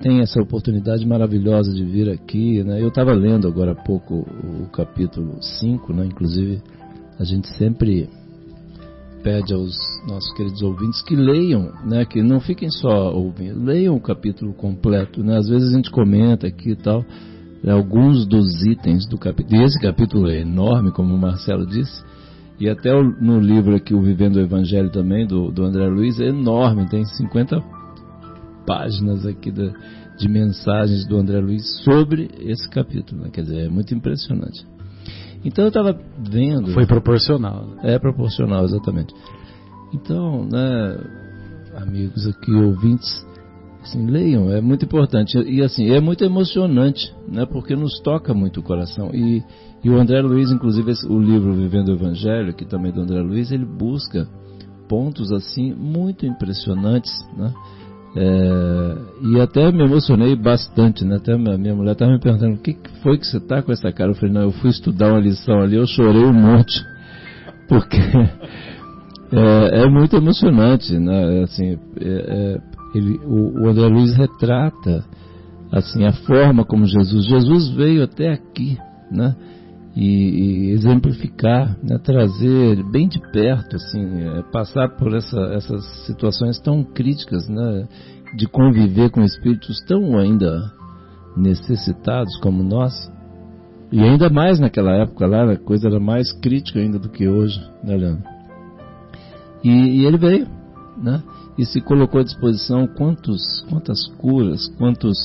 tem 0.00 0.20
essa 0.20 0.40
oportunidade 0.40 1.06
maravilhosa 1.06 1.72
de 1.72 1.84
vir 1.84 2.10
aqui, 2.10 2.62
né? 2.64 2.82
Eu 2.82 2.88
estava 2.88 3.12
lendo 3.12 3.46
agora 3.46 3.72
há 3.72 3.74
pouco 3.76 4.26
o 4.26 4.68
capítulo 4.72 5.40
5, 5.40 5.92
né? 5.92 6.06
Inclusive, 6.06 6.60
a 7.18 7.24
gente 7.24 7.46
sempre 7.56 8.08
pede 9.22 9.54
aos 9.54 9.74
nossos 10.06 10.32
queridos 10.34 10.62
ouvintes 10.62 11.02
que 11.02 11.14
leiam, 11.14 11.72
né, 11.84 12.04
que 12.04 12.22
não 12.22 12.40
fiquem 12.40 12.70
só 12.70 13.12
ouvindo, 13.12 13.64
leiam 13.64 13.96
o 13.96 14.00
capítulo 14.00 14.52
completo. 14.52 15.22
Né? 15.22 15.36
Às 15.36 15.48
vezes 15.48 15.72
a 15.72 15.76
gente 15.76 15.90
comenta 15.90 16.46
aqui 16.46 16.70
e 16.70 16.76
tal, 16.76 17.04
né, 17.62 17.72
alguns 17.72 18.26
dos 18.26 18.64
itens 18.64 19.06
do 19.08 19.16
capítulo. 19.16 19.60
E 19.60 19.64
esse 19.64 19.80
capítulo 19.80 20.28
é 20.28 20.40
enorme, 20.40 20.90
como 20.90 21.14
o 21.14 21.18
Marcelo 21.18 21.66
disse, 21.66 22.02
e 22.62 22.68
até 22.68 22.92
no 22.92 23.40
livro 23.40 23.74
aqui, 23.74 23.92
O 23.92 24.00
Vivendo 24.00 24.36
o 24.36 24.40
Evangelho 24.40 24.90
também, 24.90 25.26
do, 25.26 25.50
do 25.50 25.64
André 25.64 25.86
Luiz, 25.88 26.20
é 26.20 26.28
enorme, 26.28 26.88
tem 26.88 27.04
50 27.04 27.60
páginas 28.64 29.26
aqui 29.26 29.50
de 29.50 30.28
mensagens 30.28 31.04
do 31.06 31.16
André 31.16 31.40
Luiz 31.40 31.82
sobre 31.82 32.30
esse 32.40 32.68
capítulo. 32.68 33.22
Né? 33.22 33.30
Quer 33.32 33.42
dizer, 33.42 33.66
é 33.66 33.68
muito 33.68 33.92
impressionante. 33.94 34.64
Então 35.44 35.64
eu 35.64 35.68
estava 35.68 35.98
vendo. 36.18 36.72
Foi 36.72 36.86
proporcional. 36.86 37.66
É 37.82 37.98
proporcional, 37.98 38.64
exatamente. 38.64 39.14
Então, 39.92 40.44
né, 40.44 40.98
amigos 41.76 42.26
aqui, 42.26 42.52
ouvintes, 42.52 43.26
assim, 43.82 44.06
leiam, 44.06 44.50
é 44.50 44.60
muito 44.60 44.84
importante. 44.84 45.38
E 45.38 45.62
assim, 45.62 45.90
é 45.90 46.00
muito 46.00 46.24
emocionante, 46.24 47.14
né, 47.28 47.44
porque 47.44 47.74
nos 47.74 48.00
toca 48.00 48.32
muito 48.32 48.60
o 48.60 48.62
coração. 48.62 49.10
E, 49.12 49.42
e 49.82 49.90
o 49.90 49.98
André 49.98 50.20
Luiz, 50.22 50.50
inclusive, 50.50 50.92
esse, 50.92 51.06
o 51.06 51.18
livro 51.18 51.52
Vivendo 51.54 51.88
o 51.88 51.94
Evangelho, 51.94 52.54
que 52.54 52.64
também 52.64 52.90
é 52.90 52.94
do 52.94 53.02
André 53.02 53.20
Luiz, 53.20 53.50
ele 53.50 53.66
busca 53.66 54.28
pontos 54.88 55.32
assim 55.32 55.72
muito 55.72 56.26
impressionantes, 56.26 57.12
né? 57.36 57.52
É, 58.14 58.96
e 59.22 59.40
até 59.40 59.72
me 59.72 59.84
emocionei 59.84 60.36
bastante, 60.36 61.04
né? 61.04 61.16
Até 61.16 61.36
minha, 61.36 61.74
mulher 61.74 61.92
estava 61.92 62.12
me 62.12 62.20
perguntando: 62.20 62.54
o 62.54 62.58
que 62.58 62.76
foi 63.02 63.16
que 63.16 63.26
você 63.26 63.38
está 63.38 63.62
com 63.62 63.72
essa 63.72 63.90
cara? 63.90 64.10
Eu 64.10 64.14
falei: 64.14 64.34
não, 64.34 64.42
eu 64.42 64.52
fui 64.52 64.70
estudar 64.70 65.08
uma 65.08 65.20
lição 65.20 65.60
ali, 65.60 65.76
eu 65.76 65.86
chorei 65.86 66.22
um 66.22 66.32
monte, 66.32 66.84
porque 67.68 67.96
é, 69.32 69.82
é 69.82 69.88
muito 69.88 70.14
emocionante, 70.16 70.98
né? 70.98 71.42
Assim, 71.42 71.78
é, 72.00 72.04
é, 72.04 72.60
ele, 72.94 73.18
o, 73.24 73.62
o 73.62 73.68
André 73.68 73.86
Luiz 73.86 74.14
retrata 74.14 75.04
assim 75.72 76.04
a 76.04 76.12
forma 76.12 76.66
como 76.66 76.84
Jesus, 76.84 77.24
Jesus 77.24 77.70
veio 77.70 78.04
até 78.04 78.30
aqui, 78.30 78.76
né? 79.10 79.34
E, 79.94 80.70
exemplificar, 80.70 81.76
né, 81.82 81.98
trazer 81.98 82.82
bem 82.90 83.08
de 83.08 83.20
perto, 83.30 83.76
assim, 83.76 84.22
é, 84.22 84.42
passar 84.50 84.88
por 84.96 85.14
essa, 85.14 85.40
essas 85.54 85.84
situações 86.06 86.58
tão 86.60 86.82
críticas, 86.82 87.48
né, 87.48 87.86
de 88.36 88.46
conviver 88.46 89.10
com 89.10 89.22
espíritos 89.22 89.78
tão 89.86 90.16
ainda 90.18 90.72
necessitados 91.36 92.36
como 92.38 92.62
nós, 92.62 92.92
e 93.90 94.00
ainda 94.02 94.30
mais 94.30 94.58
naquela 94.58 94.92
época 94.92 95.26
lá, 95.26 95.52
a 95.52 95.56
coisa 95.58 95.88
era 95.88 96.00
mais 96.00 96.32
crítica 96.32 96.78
ainda 96.80 96.98
do 96.98 97.10
que 97.10 97.28
hoje, 97.28 97.60
né, 97.84 97.94
Leandro? 97.94 98.24
E, 99.62 99.70
e 99.70 100.06
ele 100.06 100.16
veio, 100.16 100.48
né? 100.96 101.22
E 101.58 101.66
se 101.66 101.80
colocou 101.82 102.20
à 102.20 102.24
disposição 102.24 102.86
quantos, 102.86 103.42
quantas 103.68 104.06
curas, 104.16 104.66
quantos, 104.78 105.18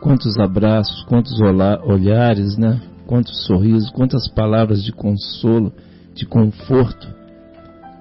quantos 0.00 0.38
abraços, 0.38 1.02
quantos 1.08 1.38
olhares, 1.40 2.56
né? 2.56 2.80
Quantos 3.08 3.46
sorrisos, 3.46 3.90
quantas 3.90 4.28
palavras 4.28 4.84
de 4.84 4.92
consolo, 4.92 5.72
de 6.14 6.26
conforto. 6.26 7.08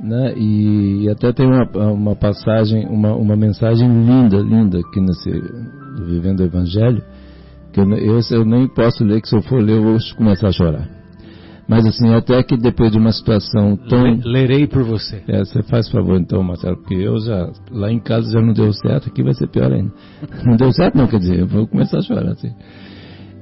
Né? 0.01 0.33
E, 0.37 1.09
até 1.09 1.31
tem 1.31 1.47
uma, 1.47 1.63
uma 1.91 2.15
passagem, 2.15 2.85
uma, 2.87 3.15
uma 3.15 3.35
mensagem 3.35 3.87
linda, 3.87 4.37
linda 4.37 4.79
aqui 4.79 4.99
nesse 4.99 5.31
do 5.31 6.05
Vivendo 6.05 6.41
o 6.41 6.43
Evangelho, 6.43 7.01
que 7.71 7.79
eu, 7.79 7.89
eu, 7.93 8.19
eu 8.31 8.45
nem 8.45 8.67
posso 8.67 9.03
ler, 9.03 9.21
que 9.21 9.29
se 9.29 9.35
eu 9.35 9.41
for 9.41 9.63
ler 9.63 9.77
eu 9.77 9.83
vou 9.83 9.97
começar 10.17 10.49
a 10.49 10.51
chorar. 10.51 10.87
Mas 11.67 11.85
assim, 11.85 12.13
até 12.13 12.41
que 12.43 12.55
depois 12.55 12.91
de 12.91 12.97
uma 12.97 13.11
situação 13.11 13.75
tão. 13.89 14.03
Lerei 14.23 14.67
por 14.67 14.83
você. 14.83 15.21
É, 15.27 15.39
você 15.39 15.63
faz 15.63 15.89
favor 15.89 16.17
então, 16.19 16.41
Marcelo, 16.43 16.77
porque 16.77 16.95
eu 16.95 17.19
já, 17.19 17.49
lá 17.71 17.91
em 17.91 17.99
casa 17.99 18.31
já 18.31 18.41
não 18.41 18.53
deu 18.53 18.71
certo, 18.73 19.09
aqui 19.09 19.23
vai 19.23 19.33
ser 19.33 19.47
pior 19.47 19.71
ainda. 19.71 19.91
Não 20.45 20.55
deu 20.55 20.71
certo 20.71 20.95
não, 20.97 21.07
quer 21.07 21.19
dizer, 21.19 21.39
eu 21.39 21.47
vou 21.47 21.67
começar 21.67 21.97
a 21.97 22.01
chorar 22.01 22.31
assim. 22.31 22.53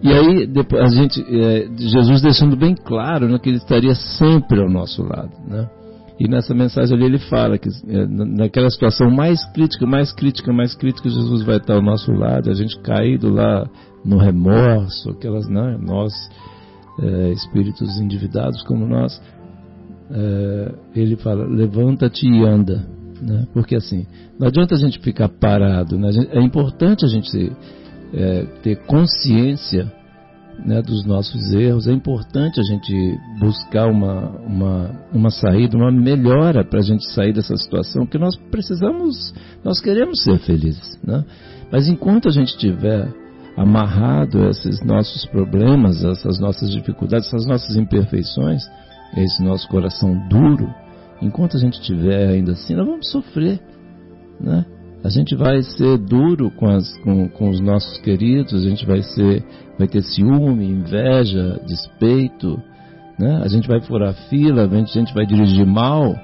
E 0.01 0.11
aí, 0.11 0.45
depois, 0.45 0.83
a 0.83 0.87
gente, 0.87 1.21
é, 1.21 1.67
Jesus 1.77 2.21
deixando 2.21 2.55
bem 2.55 2.75
claro 2.75 3.27
né, 3.27 3.39
que 3.39 3.49
ele 3.49 3.57
estaria 3.57 3.95
sempre 3.95 4.61
ao 4.61 4.69
nosso 4.69 5.01
lado. 5.03 5.31
Né? 5.47 5.67
E 6.19 6.27
nessa 6.27 6.53
mensagem 6.53 6.95
ali 6.95 7.05
ele 7.05 7.17
fala 7.17 7.57
que 7.57 7.69
é, 7.69 8.05
naquela 8.07 8.69
situação 8.69 9.09
mais 9.09 9.43
crítica, 9.51 9.85
mais 9.85 10.13
crítica, 10.13 10.53
mais 10.53 10.73
crítica, 10.73 11.09
Jesus 11.09 11.43
vai 11.43 11.57
estar 11.57 11.75
ao 11.75 11.81
nosso 11.81 12.11
lado, 12.11 12.49
a 12.49 12.53
gente 12.53 12.79
caído 12.79 13.33
lá 13.33 13.67
no 14.03 14.17
remorso, 14.17 15.09
aquelas, 15.09 15.47
né, 15.49 15.77
nós, 15.81 16.13
é, 17.01 17.31
espíritos 17.31 17.99
endividados 17.99 18.61
como 18.63 18.85
nós, 18.85 19.21
é, 20.11 20.71
ele 20.95 21.15
fala, 21.17 21.45
levanta-te 21.45 22.27
e 22.27 22.45
anda. 22.45 22.87
Né? 23.21 23.47
Porque 23.53 23.75
assim, 23.75 24.05
não 24.39 24.47
adianta 24.47 24.75
a 24.75 24.77
gente 24.77 24.99
ficar 24.99 25.27
parado, 25.27 25.97
né? 25.97 26.09
é 26.31 26.41
importante 26.41 27.03
a 27.03 27.07
gente 27.07 27.51
é, 28.13 28.43
ter 28.61 28.75
consciência 28.85 29.91
né, 30.63 30.81
dos 30.81 31.05
nossos 31.05 31.53
erros. 31.53 31.87
É 31.87 31.91
importante 31.91 32.59
a 32.59 32.63
gente 32.63 32.93
buscar 33.39 33.87
uma, 33.87 34.29
uma, 34.41 34.91
uma 35.11 35.29
saída, 35.29 35.77
uma 35.77 35.91
melhora 35.91 36.63
para 36.63 36.79
a 36.79 36.83
gente 36.83 37.09
sair 37.11 37.33
dessa 37.33 37.55
situação, 37.57 38.05
porque 38.05 38.17
nós 38.17 38.35
precisamos, 38.35 39.33
nós 39.63 39.79
queremos 39.81 40.23
ser 40.23 40.37
felizes. 40.39 40.99
Né? 41.03 41.23
Mas 41.71 41.87
enquanto 41.87 42.27
a 42.27 42.31
gente 42.31 42.49
estiver 42.49 43.11
amarrado 43.57 44.47
esses 44.49 44.81
nossos 44.83 45.25
problemas, 45.25 46.03
essas 46.03 46.39
nossas 46.39 46.69
dificuldades, 46.71 47.27
essas 47.27 47.45
nossas 47.45 47.75
imperfeições, 47.75 48.63
esse 49.15 49.41
nosso 49.41 49.67
coração 49.69 50.27
duro, 50.27 50.73
enquanto 51.21 51.55
a 51.55 51.59
gente 51.59 51.79
estiver 51.79 52.29
ainda 52.29 52.51
assim, 52.51 52.75
nós 52.75 52.85
vamos 52.85 53.09
sofrer. 53.09 53.59
Né? 54.39 54.65
A 55.05 55.09
gente 55.09 55.35
vai 55.35 55.61
ser 55.61 55.99
duro 55.99 56.49
com, 56.49 56.65
as, 56.65 56.97
com, 57.03 57.29
com 57.29 57.51
os 57.51 57.59
nossos 57.59 57.99
queridos, 57.99 58.55
a 58.55 58.67
gente 58.67 58.87
vai 58.87 59.03
ser, 59.03 59.45
vai 59.77 59.87
ter 59.87 60.01
ciúme, 60.01 60.65
inveja, 60.65 61.61
despeito, 61.63 62.59
né? 63.19 63.39
A 63.43 63.47
gente 63.47 63.67
vai 63.67 63.79
furar 63.81 64.15
fila, 64.31 64.63
a 64.63 64.85
gente 64.85 65.13
vai 65.13 65.27
dirigir 65.27 65.63
mal, 65.63 66.15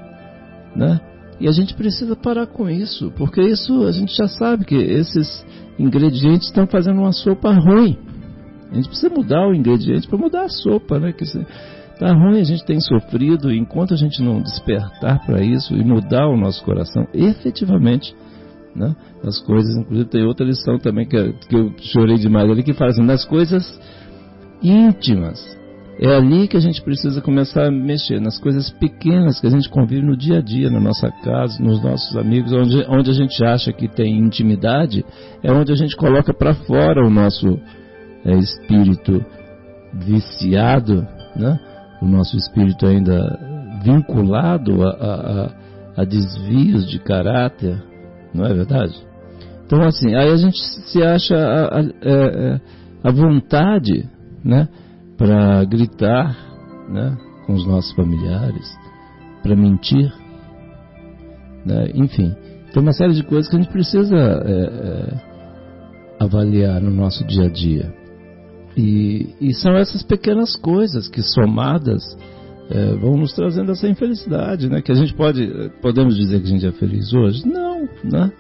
né? 0.75 0.99
E 1.39 1.47
a 1.47 1.51
gente 1.51 1.75
precisa 1.75 2.15
parar 2.15 2.47
com 2.47 2.67
isso, 2.67 3.13
porque 3.15 3.39
isso 3.39 3.85
a 3.85 3.91
gente 3.91 4.17
já 4.17 4.27
sabe 4.27 4.65
que 4.65 4.75
esses 4.75 5.45
ingredientes 5.77 6.47
estão 6.47 6.65
fazendo 6.65 7.01
uma 7.01 7.13
sopa 7.13 7.53
ruim. 7.53 7.95
A 8.71 8.73
gente 8.73 8.87
precisa 8.87 9.13
mudar 9.13 9.47
o 9.47 9.53
ingrediente 9.53 10.07
para 10.07 10.17
mudar 10.17 10.45
a 10.45 10.49
sopa, 10.49 10.99
né? 10.99 11.13
Que 11.13 11.23
está 11.23 12.13
ruim, 12.15 12.39
a 12.39 12.43
gente 12.43 12.65
tem 12.65 12.79
sofrido, 12.79 13.53
enquanto 13.53 13.93
a 13.93 13.97
gente 13.97 14.23
não 14.23 14.41
despertar 14.41 15.23
para 15.23 15.43
isso 15.43 15.75
e 15.75 15.83
mudar 15.83 16.27
o 16.27 16.35
nosso 16.35 16.63
coração, 16.63 17.05
efetivamente, 17.13 18.11
né? 18.75 18.95
As 19.23 19.39
coisas, 19.39 19.75
inclusive 19.77 20.09
tem 20.09 20.23
outra 20.23 20.45
lição 20.45 20.77
também 20.77 21.05
que, 21.05 21.33
que 21.47 21.55
eu 21.55 21.73
chorei 21.79 22.17
demais 22.17 22.49
ali, 22.49 22.63
que 22.63 22.73
fala 22.73 22.91
assim, 22.91 23.03
nas 23.03 23.25
coisas 23.25 23.79
íntimas. 24.61 25.59
É 25.99 26.15
ali 26.15 26.47
que 26.47 26.57
a 26.57 26.59
gente 26.59 26.81
precisa 26.81 27.21
começar 27.21 27.67
a 27.67 27.71
mexer, 27.71 28.19
nas 28.19 28.39
coisas 28.39 28.71
pequenas 28.71 29.39
que 29.39 29.45
a 29.45 29.49
gente 29.51 29.69
convive 29.69 30.01
no 30.01 30.17
dia 30.17 30.39
a 30.39 30.41
dia, 30.41 30.69
na 30.69 30.79
nossa 30.79 31.11
casa, 31.23 31.61
nos 31.61 31.83
nossos 31.83 32.15
amigos, 32.17 32.51
onde, 32.51 32.83
onde 32.89 33.11
a 33.11 33.13
gente 33.13 33.43
acha 33.43 33.71
que 33.71 33.87
tem 33.87 34.17
intimidade, 34.17 35.05
é 35.43 35.51
onde 35.51 35.71
a 35.71 35.75
gente 35.75 35.95
coloca 35.95 36.33
para 36.33 36.55
fora 36.55 37.05
o 37.05 37.09
nosso 37.09 37.59
é, 38.25 38.35
espírito 38.35 39.23
viciado, 39.93 41.05
né? 41.35 41.59
o 42.01 42.05
nosso 42.07 42.35
espírito 42.35 42.87
ainda 42.87 43.39
vinculado 43.83 44.83
a, 44.83 44.89
a, 44.89 46.01
a 46.01 46.03
desvios 46.03 46.89
de 46.89 46.99
caráter, 46.99 47.79
não 48.33 48.45
é 48.45 48.53
verdade? 48.53 48.95
Então, 49.65 49.81
assim, 49.83 50.13
aí 50.15 50.29
a 50.29 50.37
gente 50.37 50.57
se 50.59 51.01
acha 51.01 51.35
a, 51.35 51.79
a, 51.79 51.81
é, 52.01 52.61
a 53.03 53.11
vontade, 53.11 54.09
né, 54.43 54.67
para 55.17 55.63
gritar, 55.63 56.35
né, 56.89 57.17
com 57.45 57.53
os 57.53 57.65
nossos 57.65 57.93
familiares, 57.93 58.67
para 59.41 59.55
mentir, 59.55 60.11
né, 61.65 61.91
enfim, 61.95 62.35
tem 62.73 62.81
uma 62.81 62.93
série 62.93 63.13
de 63.13 63.23
coisas 63.23 63.49
que 63.49 63.55
a 63.55 63.59
gente 63.59 63.71
precisa 63.71 64.15
é, 64.15 64.51
é, 64.51 65.31
avaliar 66.19 66.81
no 66.81 66.91
nosso 66.91 67.25
dia 67.25 67.45
a 67.45 67.49
dia. 67.49 67.93
E, 68.75 69.35
e 69.41 69.53
são 69.53 69.75
essas 69.75 70.03
pequenas 70.03 70.55
coisas 70.55 71.09
que 71.09 71.21
somadas 71.21 72.03
é, 72.71 72.95
vão 72.95 73.17
nos 73.17 73.33
trazendo 73.33 73.71
essa 73.71 73.87
infelicidade, 73.87 74.69
né? 74.69 74.81
Que 74.81 74.91
a 74.91 74.95
gente 74.95 75.13
pode, 75.13 75.71
podemos 75.81 76.15
dizer 76.15 76.39
que 76.39 76.47
a 76.47 76.49
gente 76.49 76.65
é 76.65 76.71
feliz 76.71 77.13
hoje? 77.13 77.45
Não, 77.45 77.87
né? 78.03 78.31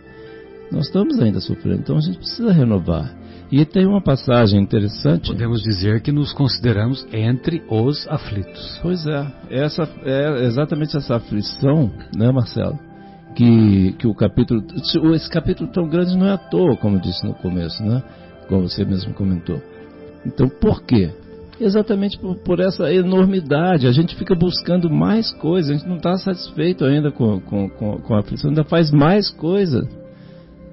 Nós 0.71 0.85
estamos 0.85 1.19
ainda 1.19 1.41
sofrendo, 1.41 1.81
então 1.81 1.97
a 1.97 2.01
gente 2.01 2.17
precisa 2.17 2.51
renovar. 2.51 3.13
E 3.51 3.65
tem 3.65 3.85
uma 3.85 4.01
passagem 4.01 4.61
interessante. 4.61 5.27
Podemos 5.27 5.61
dizer 5.61 6.01
que 6.01 6.13
nos 6.13 6.31
consideramos 6.31 7.05
entre 7.11 7.61
os 7.69 8.07
aflitos. 8.07 8.79
Pois 8.81 9.05
é, 9.05 9.27
essa 9.49 9.83
é 10.05 10.45
exatamente 10.45 10.95
essa 10.95 11.17
aflição, 11.17 11.91
né, 12.15 12.31
Marcelo? 12.31 12.79
Que, 13.35 13.93
que 13.99 14.07
o 14.07 14.15
capítulo, 14.15 14.63
esse 15.13 15.29
capítulo 15.29 15.69
tão 15.69 15.89
grande 15.89 16.17
não 16.17 16.27
é 16.27 16.31
à 16.31 16.37
toa, 16.37 16.77
como 16.77 16.95
eu 16.95 17.01
disse 17.01 17.25
no 17.25 17.33
começo, 17.33 17.83
né? 17.83 18.01
Como 18.47 18.69
você 18.69 18.85
mesmo 18.85 19.13
comentou. 19.13 19.61
Então, 20.25 20.47
por 20.47 20.83
quê? 20.83 21.11
Exatamente 21.63 22.17
por, 22.17 22.35
por, 22.37 22.59
essa 22.59 22.91
enormidade. 22.91 23.87
A 23.87 23.91
gente 23.91 24.15
fica 24.15 24.35
buscando 24.35 24.89
mais 24.89 25.31
coisas, 25.33 25.71
a 25.71 25.73
gente 25.73 25.87
não 25.87 25.97
está 25.97 26.15
satisfeito 26.17 26.83
ainda 26.85 27.11
com, 27.11 27.39
com, 27.41 27.69
com, 27.69 27.97
com, 27.97 28.13
a 28.15 28.19
aflição, 28.19 28.49
ainda 28.49 28.63
faz 28.63 28.91
mais 28.91 29.29
coisa. 29.29 29.87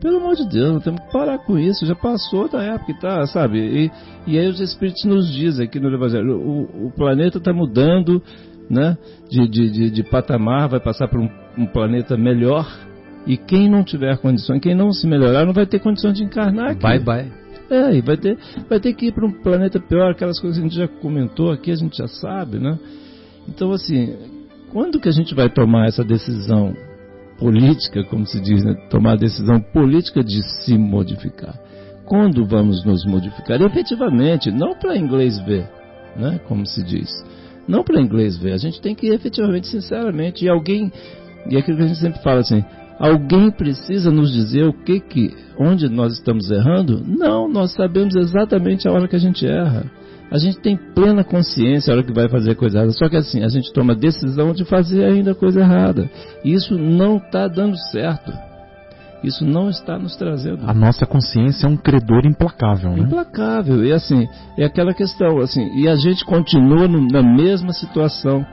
Pelo 0.01 0.19
amor 0.19 0.37
de 0.37 0.49
Deus, 0.49 0.75
nós 0.75 0.85
temos 0.85 1.01
que 1.01 1.13
parar 1.13 1.39
com 1.39 1.59
isso. 1.59 1.85
Já 1.85 1.95
passou 1.95 2.49
da 2.49 2.63
época 2.63 2.95
tá, 3.01 3.27
sabe? 3.27 3.59
E, 3.59 3.91
e 4.27 4.39
aí 4.39 4.47
os 4.49 4.61
Espíritos 4.61 5.05
nos 5.05 5.33
dizem 5.33 5.67
aqui 5.67 5.81
no 5.81 5.93
Evangelho: 5.93 6.39
o, 6.39 6.87
o 6.87 6.93
planeta 6.93 7.39
está 7.39 7.53
mudando 7.53 8.23
né, 8.71 8.97
de, 9.29 9.49
de, 9.49 9.71
de, 9.71 9.91
de, 9.91 10.03
patamar, 10.05 10.69
vai 10.69 10.81
passar 10.81 11.09
para 11.09 11.21
um, 11.21 11.29
um 11.57 11.67
planeta 11.67 12.17
melhor. 12.17 12.67
E 13.27 13.37
quem 13.37 13.69
não 13.69 13.83
tiver 13.83 14.17
condições, 14.19 14.61
quem 14.61 14.75
não 14.75 14.91
se 14.93 15.07
melhorar, 15.07 15.45
não 15.45 15.53
vai 15.53 15.67
ter 15.67 15.81
condições 15.81 16.15
de 16.15 16.25
encarnar 16.25 16.71
aqui. 16.71 16.83
Bye 16.83 17.01
bye. 17.01 17.48
É, 17.71 17.97
e 17.97 18.01
vai 18.01 18.17
ter, 18.17 18.39
vai 18.69 18.81
ter 18.81 18.95
que 18.95 19.07
ir 19.07 19.13
para 19.13 19.27
um 19.27 19.33
planeta 19.43 19.79
pior, 19.79 20.11
aquelas 20.11 20.41
coisas 20.41 20.59
que 20.59 20.65
a 20.65 20.69
gente 20.69 20.79
já 20.79 20.89
comentou 20.89 21.51
aqui, 21.51 21.71
a 21.71 21.77
gente 21.77 21.99
já 21.99 22.09
sabe, 22.09 22.59
né? 22.59 22.79
Então, 23.47 23.73
assim, 23.73 24.17
quando 24.71 25.01
que 25.01 25.09
a 25.09 25.13
gente 25.13 25.35
vai 25.35 25.51
tomar 25.51 25.87
essa 25.87 26.05
decisão 26.05 26.75
política, 27.39 28.05
como 28.05 28.27
se 28.27 28.41
diz, 28.41 28.65
né? 28.65 28.75
tomar 28.91 29.13
a 29.13 29.17
decisão 29.17 29.61
política 29.61 30.23
de 30.23 30.43
se 30.43 30.77
modificar? 30.77 31.55
Quando 32.05 32.47
vamos 32.47 32.85
nos 32.85 33.05
modificar? 33.05 33.61
Efetivamente, 33.61 34.51
não 34.51 34.75
para 34.75 34.97
inglês 34.97 35.39
ver, 35.41 35.69
né? 36.17 36.41
Como 36.49 36.67
se 36.67 36.83
diz. 36.83 37.11
Não 37.67 37.85
para 37.85 38.01
inglês 38.01 38.39
ver. 38.39 38.53
A 38.53 38.57
gente 38.57 38.81
tem 38.81 38.95
que 38.95 39.09
efetivamente, 39.09 39.67
sinceramente, 39.69 40.45
e 40.45 40.49
alguém, 40.49 40.91
e 41.51 41.57
aquilo 41.57 41.77
que 41.77 41.85
a 41.85 41.87
gente 41.87 42.01
sempre 42.01 42.23
fala 42.23 42.41
assim, 42.41 42.65
Alguém 42.99 43.51
precisa 43.51 44.11
nos 44.11 44.33
dizer 44.33 44.65
o 44.65 44.73
que 44.73 44.99
que, 44.99 45.37
onde 45.59 45.89
nós 45.89 46.15
estamos 46.15 46.51
errando? 46.51 47.03
Não, 47.07 47.49
nós 47.49 47.73
sabemos 47.73 48.17
exatamente 48.17 48.89
a 48.89 48.93
hora 48.93 49.07
que 49.07 49.17
a 49.17 49.21
gente 49.21 49.47
erra. 49.47 49.85
A 50.31 50.37
gente 50.37 50.59
tem 50.61 50.77
plena 50.77 51.25
consciência 51.25 51.91
a 51.91 51.97
hora 51.97 52.05
que 52.05 52.13
vai 52.13 52.29
fazer 52.29 52.55
coisa 52.55 52.79
errada. 52.79 52.93
Só 52.93 53.09
que 53.09 53.17
assim, 53.17 53.43
a 53.43 53.49
gente 53.49 53.73
toma 53.73 53.93
a 53.93 53.97
decisão 53.97 54.53
de 54.53 54.65
fazer 54.65 55.05
ainda 55.05 55.35
coisa 55.35 55.61
errada. 55.61 56.11
E 56.45 56.53
isso 56.53 56.77
não 56.77 57.17
está 57.17 57.49
dando 57.49 57.77
certo. 57.91 58.33
Isso 59.23 59.45
não 59.45 59.69
está 59.69 59.99
nos 59.99 60.15
trazendo. 60.17 60.69
A 60.69 60.75
nossa 60.75 61.07
consciência 61.07 61.67
é 61.67 61.71
um 61.71 61.77
credor 61.77 62.25
implacável, 62.25 62.93
né? 62.93 63.01
Implacável. 63.01 63.85
E 63.85 63.93
assim, 63.93 64.29
é 64.57 64.65
aquela 64.65 64.95
questão, 64.95 65.39
assim, 65.39 65.63
e 65.77 65.89
a 65.89 65.97
gente 65.97 66.25
continua 66.25 66.87
no, 66.87 67.07
na 67.09 67.23
mesma 67.23 67.73
situação, 67.73 68.45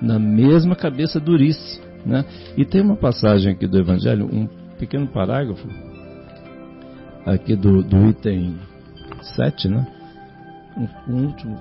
na 0.00 0.18
mesma 0.18 0.76
cabeça 0.76 1.18
durice. 1.18 1.80
Né? 2.06 2.24
E 2.56 2.64
tem 2.64 2.80
uma 2.80 2.96
passagem 2.96 3.52
aqui 3.52 3.66
do 3.66 3.78
Evangelho, 3.78 4.26
um 4.32 4.46
pequeno 4.78 5.08
parágrafo, 5.08 5.66
aqui 7.26 7.56
do, 7.56 7.82
do 7.82 8.08
item 8.10 8.56
7, 9.34 9.68
né? 9.68 9.84
Um, 10.76 11.12
um 11.12 11.26
último, 11.26 11.60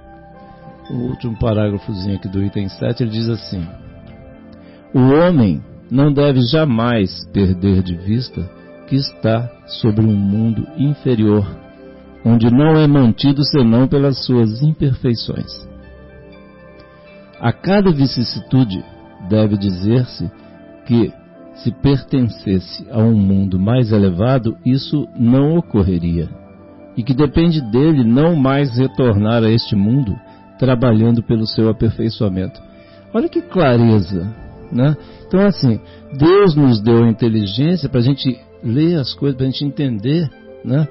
o 0.91 0.93
último 1.09 1.39
parágrafozinho 1.39 2.17
aqui 2.17 2.27
do 2.27 2.43
item 2.43 2.69
7, 2.69 3.01
ele 3.01 3.09
diz 3.09 3.27
assim: 3.27 3.65
O 4.93 4.99
homem 4.99 5.63
não 5.89 6.13
deve 6.13 6.41
jamais 6.41 7.25
perder 7.33 7.81
de 7.81 7.95
vista 7.95 8.47
que 8.87 8.95
está 8.95 9.49
sobre 9.65 10.05
um 10.05 10.15
mundo 10.15 10.67
inferior, 10.77 11.47
onde 12.23 12.51
não 12.51 12.75
é 12.75 12.85
mantido 12.85 13.43
senão 13.43 13.87
pelas 13.87 14.23
suas 14.25 14.61
imperfeições. 14.61 15.67
A 17.39 17.51
cada 17.51 17.91
vicissitude 17.91 18.83
deve 19.29 19.57
dizer-se 19.57 20.29
que, 20.85 21.11
se 21.55 21.71
pertencesse 21.71 22.85
a 22.91 22.99
um 22.99 23.15
mundo 23.15 23.57
mais 23.59 23.91
elevado, 23.91 24.57
isso 24.65 25.07
não 25.17 25.57
ocorreria, 25.57 26.29
e 26.97 27.03
que 27.03 27.13
depende 27.13 27.61
dele 27.71 28.03
não 28.03 28.35
mais 28.35 28.77
retornar 28.77 29.43
a 29.43 29.49
este 29.49 29.75
mundo, 29.75 30.15
trabalhando 30.59 31.23
pelo 31.23 31.45
seu 31.45 31.69
aperfeiçoamento. 31.69 32.61
Olha 33.13 33.29
que 33.29 33.41
clareza, 33.41 34.33
né? 34.71 34.95
Então, 35.27 35.39
assim, 35.41 35.79
Deus 36.17 36.55
nos 36.55 36.81
deu 36.81 37.03
a 37.03 37.09
inteligência 37.09 37.89
para 37.89 37.99
a 37.99 38.03
gente 38.03 38.37
ler 38.63 38.99
as 38.99 39.13
coisas, 39.13 39.37
para 39.37 39.47
a 39.47 39.49
gente 39.49 39.65
entender, 39.65 40.29
né? 40.63 40.87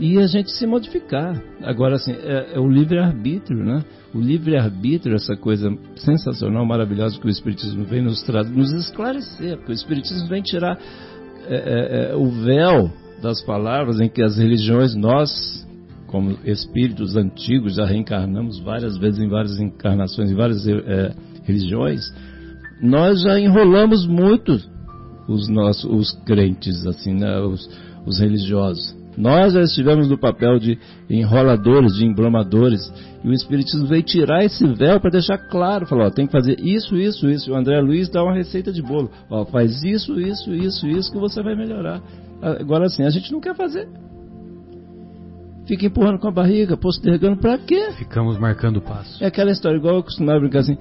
E 0.00 0.18
a 0.18 0.26
gente 0.26 0.50
se 0.50 0.66
modificar. 0.66 1.40
Agora, 1.62 1.96
assim, 1.96 2.12
é, 2.12 2.54
é 2.54 2.58
o 2.58 2.66
livre-arbítrio, 2.66 3.62
né? 3.62 3.84
O 4.14 4.18
livre-arbítrio, 4.18 5.14
essa 5.14 5.36
coisa 5.36 5.70
sensacional, 5.96 6.64
maravilhosa 6.64 7.20
que 7.20 7.26
o 7.26 7.30
Espiritismo 7.30 7.84
vem 7.84 8.02
nos, 8.02 8.26
nos 8.50 8.72
esclarecer, 8.72 9.58
porque 9.58 9.72
o 9.72 9.74
Espiritismo 9.74 10.26
vem 10.26 10.42
tirar 10.42 10.78
é, 11.46 11.54
é, 11.54 12.12
é, 12.12 12.16
o 12.16 12.30
véu 12.30 12.90
das 13.22 13.42
palavras 13.42 14.00
em 14.00 14.08
que 14.08 14.22
as 14.22 14.38
religiões, 14.38 14.94
nós, 14.94 15.68
como 16.06 16.38
espíritos 16.46 17.14
antigos, 17.14 17.74
já 17.74 17.84
reencarnamos 17.84 18.58
várias 18.60 18.96
vezes 18.96 19.20
em 19.20 19.28
várias 19.28 19.60
encarnações, 19.60 20.30
em 20.30 20.34
várias 20.34 20.66
é, 20.66 21.12
religiões, 21.44 22.00
nós 22.82 23.20
já 23.20 23.38
enrolamos 23.38 24.06
muito 24.06 24.58
os 25.28 25.46
nossos 25.48 25.84
os 25.84 26.12
crentes, 26.24 26.86
assim, 26.86 27.12
né? 27.12 27.38
os, 27.40 27.68
os 28.06 28.18
religiosos 28.18 28.98
Nós 29.20 29.52
já 29.52 29.60
estivemos 29.60 30.08
no 30.08 30.16
papel 30.16 30.58
de 30.58 30.78
enroladores, 31.10 31.92
de 31.92 32.06
embromadores, 32.06 32.80
e 33.22 33.28
o 33.28 33.32
Espiritismo 33.34 33.86
veio 33.86 34.02
tirar 34.02 34.42
esse 34.42 34.66
véu 34.66 34.98
para 34.98 35.10
deixar 35.10 35.36
claro, 35.36 35.86
falar, 35.86 36.06
ó, 36.06 36.10
tem 36.10 36.24
que 36.24 36.32
fazer 36.32 36.58
isso, 36.58 36.96
isso, 36.96 37.28
isso. 37.28 37.52
O 37.52 37.54
André 37.54 37.78
Luiz 37.82 38.08
dá 38.08 38.24
uma 38.24 38.32
receita 38.32 38.72
de 38.72 38.80
bolo, 38.80 39.10
ó, 39.28 39.44
faz 39.44 39.84
isso, 39.84 40.18
isso, 40.18 40.54
isso, 40.54 40.88
isso 40.88 41.12
que 41.12 41.18
você 41.18 41.42
vai 41.42 41.54
melhorar. 41.54 42.00
Agora 42.40 42.86
assim, 42.86 43.02
a 43.02 43.10
gente 43.10 43.30
não 43.30 43.40
quer 43.40 43.54
fazer. 43.54 43.86
Fica 45.66 45.84
empurrando 45.84 46.18
com 46.18 46.28
a 46.28 46.32
barriga, 46.32 46.74
postergando 46.78 47.36
para 47.36 47.58
quê? 47.58 47.90
Ficamos 47.98 48.38
marcando 48.38 48.80
passo. 48.80 49.22
É 49.22 49.26
aquela 49.26 49.50
história, 49.50 49.76
igual 49.76 49.96
eu 49.96 50.02
costumava 50.02 50.40
brincar 50.40 50.60
assim, 50.60 50.78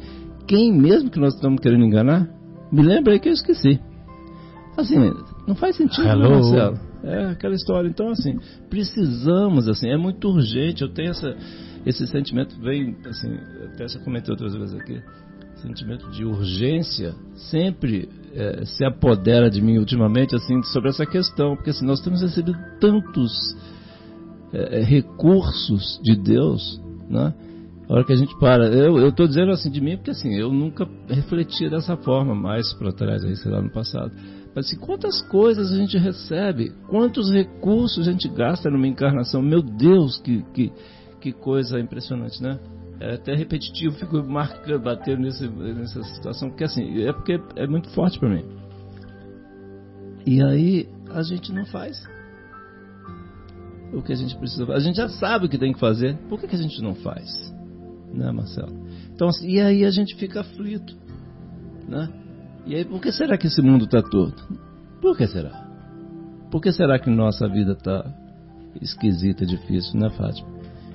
quem 0.48 0.72
mesmo 0.72 1.10
que 1.10 1.20
nós 1.20 1.36
estamos 1.36 1.60
querendo 1.60 1.84
enganar, 1.84 2.26
me 2.72 2.82
lembra 2.84 3.12
aí 3.12 3.20
que 3.20 3.28
eu 3.28 3.34
esqueci. 3.34 3.82
Assim, 4.80 5.14
não 5.48 5.56
faz 5.56 5.76
sentido, 5.76 6.06
né, 6.06 6.12
Hello. 6.12 6.30
Marcelo? 6.32 6.80
É 7.04 7.26
aquela 7.32 7.56
história. 7.56 7.88
Então, 7.88 8.10
assim, 8.10 8.38
precisamos, 8.70 9.68
assim, 9.68 9.90
é 9.90 9.98
muito 9.98 10.28
urgente. 10.30 10.82
Eu 10.82 10.90
tenho 10.90 11.12
essa, 11.12 11.36
esse 11.86 12.06
sentimento, 12.08 12.60
vem, 12.62 12.96
assim, 13.06 13.34
até 13.74 13.88
já 13.88 14.00
comentei 14.00 14.32
outras 14.32 14.54
vezes 14.54 14.76
aqui, 14.76 15.02
sentimento 15.62 16.10
de 16.12 16.24
urgência 16.26 17.14
sempre 17.36 18.10
é, 18.34 18.66
se 18.66 18.86
apodera 18.86 19.50
de 19.50 19.62
mim 19.62 19.78
ultimamente, 19.78 20.36
assim, 20.36 20.62
sobre 20.64 20.90
essa 20.90 21.06
questão, 21.06 21.56
porque 21.56 21.72
assim, 21.72 21.86
nós 21.86 22.02
temos 22.02 22.22
recebido 22.22 22.58
tantos 22.80 23.32
é, 24.54 24.82
recursos 24.82 26.00
de 26.04 26.16
Deus, 26.16 26.82
né? 27.10 27.34
A 27.90 27.94
hora 27.94 28.04
que 28.04 28.14
a 28.14 28.16
gente 28.16 28.38
para, 28.38 28.68
eu 28.68 29.10
estou 29.10 29.28
dizendo 29.28 29.52
assim 29.52 29.72
de 29.72 29.82
mim 29.82 29.98
porque 29.98 30.12
assim, 30.12 30.36
eu 30.36 30.54
nunca 30.54 30.88
refleti 31.08 31.68
dessa 31.68 31.98
forma 31.98 32.36
mais 32.36 32.72
para 32.74 32.92
trás, 32.92 33.24
aí, 33.24 33.36
sei 33.36 33.52
lá, 33.52 33.62
no 33.62 33.72
passado. 33.72 34.12
Assim, 34.60 34.78
quantas 34.78 35.22
coisas 35.22 35.72
a 35.72 35.78
gente 35.78 35.98
recebe, 35.98 36.72
quantos 36.88 37.32
recursos 37.32 38.08
a 38.08 38.12
gente 38.12 38.28
gasta 38.28 38.70
numa 38.70 38.88
encarnação, 38.88 39.42
meu 39.42 39.62
Deus, 39.62 40.20
que, 40.20 40.44
que, 40.54 40.72
que 41.22 41.32
coisa 41.32 41.80
impressionante, 41.80 42.42
né? 42.42 42.60
É 43.00 43.14
até 43.14 43.34
repetitivo, 43.34 43.96
fico 43.96 44.22
marcando, 44.24 44.82
batendo 44.82 45.22
nesse, 45.22 45.48
nessa 45.48 46.04
situação, 46.04 46.50
porque 46.50 46.66
assim, 46.66 47.02
é 47.02 47.14
porque 47.14 47.40
é 47.56 47.66
muito 47.66 47.90
forte 47.92 48.20
para 48.20 48.30
mim. 48.30 48.44
E 50.26 50.44
aí 50.44 50.90
a 51.10 51.24
gente 51.24 51.54
não 51.54 51.66
faz 51.66 52.04
o 53.94 54.02
que 54.02 54.12
a 54.12 54.16
gente 54.16 54.38
precisa 54.38 54.66
fazer. 54.66 54.78
A 54.78 54.84
gente 54.84 54.98
já 54.98 55.08
sabe 55.08 55.46
o 55.46 55.50
que 55.50 55.58
tem 55.58 55.72
que 55.72 55.80
fazer, 55.80 56.18
por 56.28 56.40
que, 56.40 56.48
que 56.48 56.56
a 56.56 56.62
gente 56.62 56.82
não 56.82 56.96
faz? 56.96 57.54
Né, 58.14 58.30
Marcelo? 58.32 58.76
Então, 59.14 59.30
assim, 59.30 59.48
e 59.48 59.62
aí 59.62 59.86
a 59.86 59.92
gente 59.92 60.16
fica 60.16 60.42
aflito, 60.42 60.98
né? 61.88 62.10
E 62.70 62.76
aí, 62.76 62.86
por 62.86 63.02
que 63.02 63.12
será 63.12 63.36
que 63.36 63.48
esse 63.48 63.64
mundo 63.64 63.86
está 63.86 64.00
torto? 64.00 64.48
Por 65.02 65.18
que 65.18 65.26
será? 65.26 65.68
Por 66.52 66.62
que 66.62 66.72
será 66.72 67.00
que 67.00 67.10
nossa 67.10 67.48
vida 67.48 67.72
está 67.72 68.06
esquisita, 68.80 69.44
difícil, 69.44 70.00
né, 70.00 70.12
Fátima? 70.12 70.48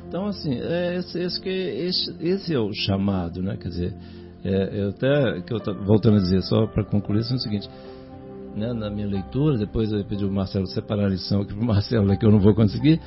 Então, 0.07 0.27
assim, 0.27 0.55
é 0.55 0.99
esse, 0.99 1.19
esse, 1.19 1.49
esse, 1.49 2.17
esse 2.21 2.55
é 2.55 2.61
o 2.61 2.73
chamado, 2.73 3.43
né? 3.43 3.57
Quer 3.57 3.69
dizer, 3.71 3.95
é, 4.45 4.83
eu 4.85 4.91
até, 4.91 5.41
que 5.41 5.53
eu 5.53 5.59
tô, 5.59 5.75
voltando 5.75 6.19
a 6.19 6.21
dizer, 6.21 6.43
só 6.43 6.65
para 6.69 6.85
concluir, 6.85 7.23
assim, 7.23 7.33
é 7.33 7.37
o 7.39 7.41
seguinte, 7.41 7.69
né, 8.55 8.73
na 8.73 8.89
minha 8.89 9.09
leitura, 9.09 9.59
depois 9.59 9.91
eu 9.91 10.05
pedi 10.05 10.25
o 10.25 10.31
Marcelo 10.31 10.69
separar 10.69 11.07
a 11.07 11.09
lição 11.09 11.41
aqui 11.41 11.55
para 11.55 11.61
o 11.65 11.67
Marcelo, 11.67 12.07
né, 12.07 12.17
que 12.17 12.25
eu 12.25 12.31
não 12.31 12.39
vou 12.39 12.55
conseguir, 12.55 13.01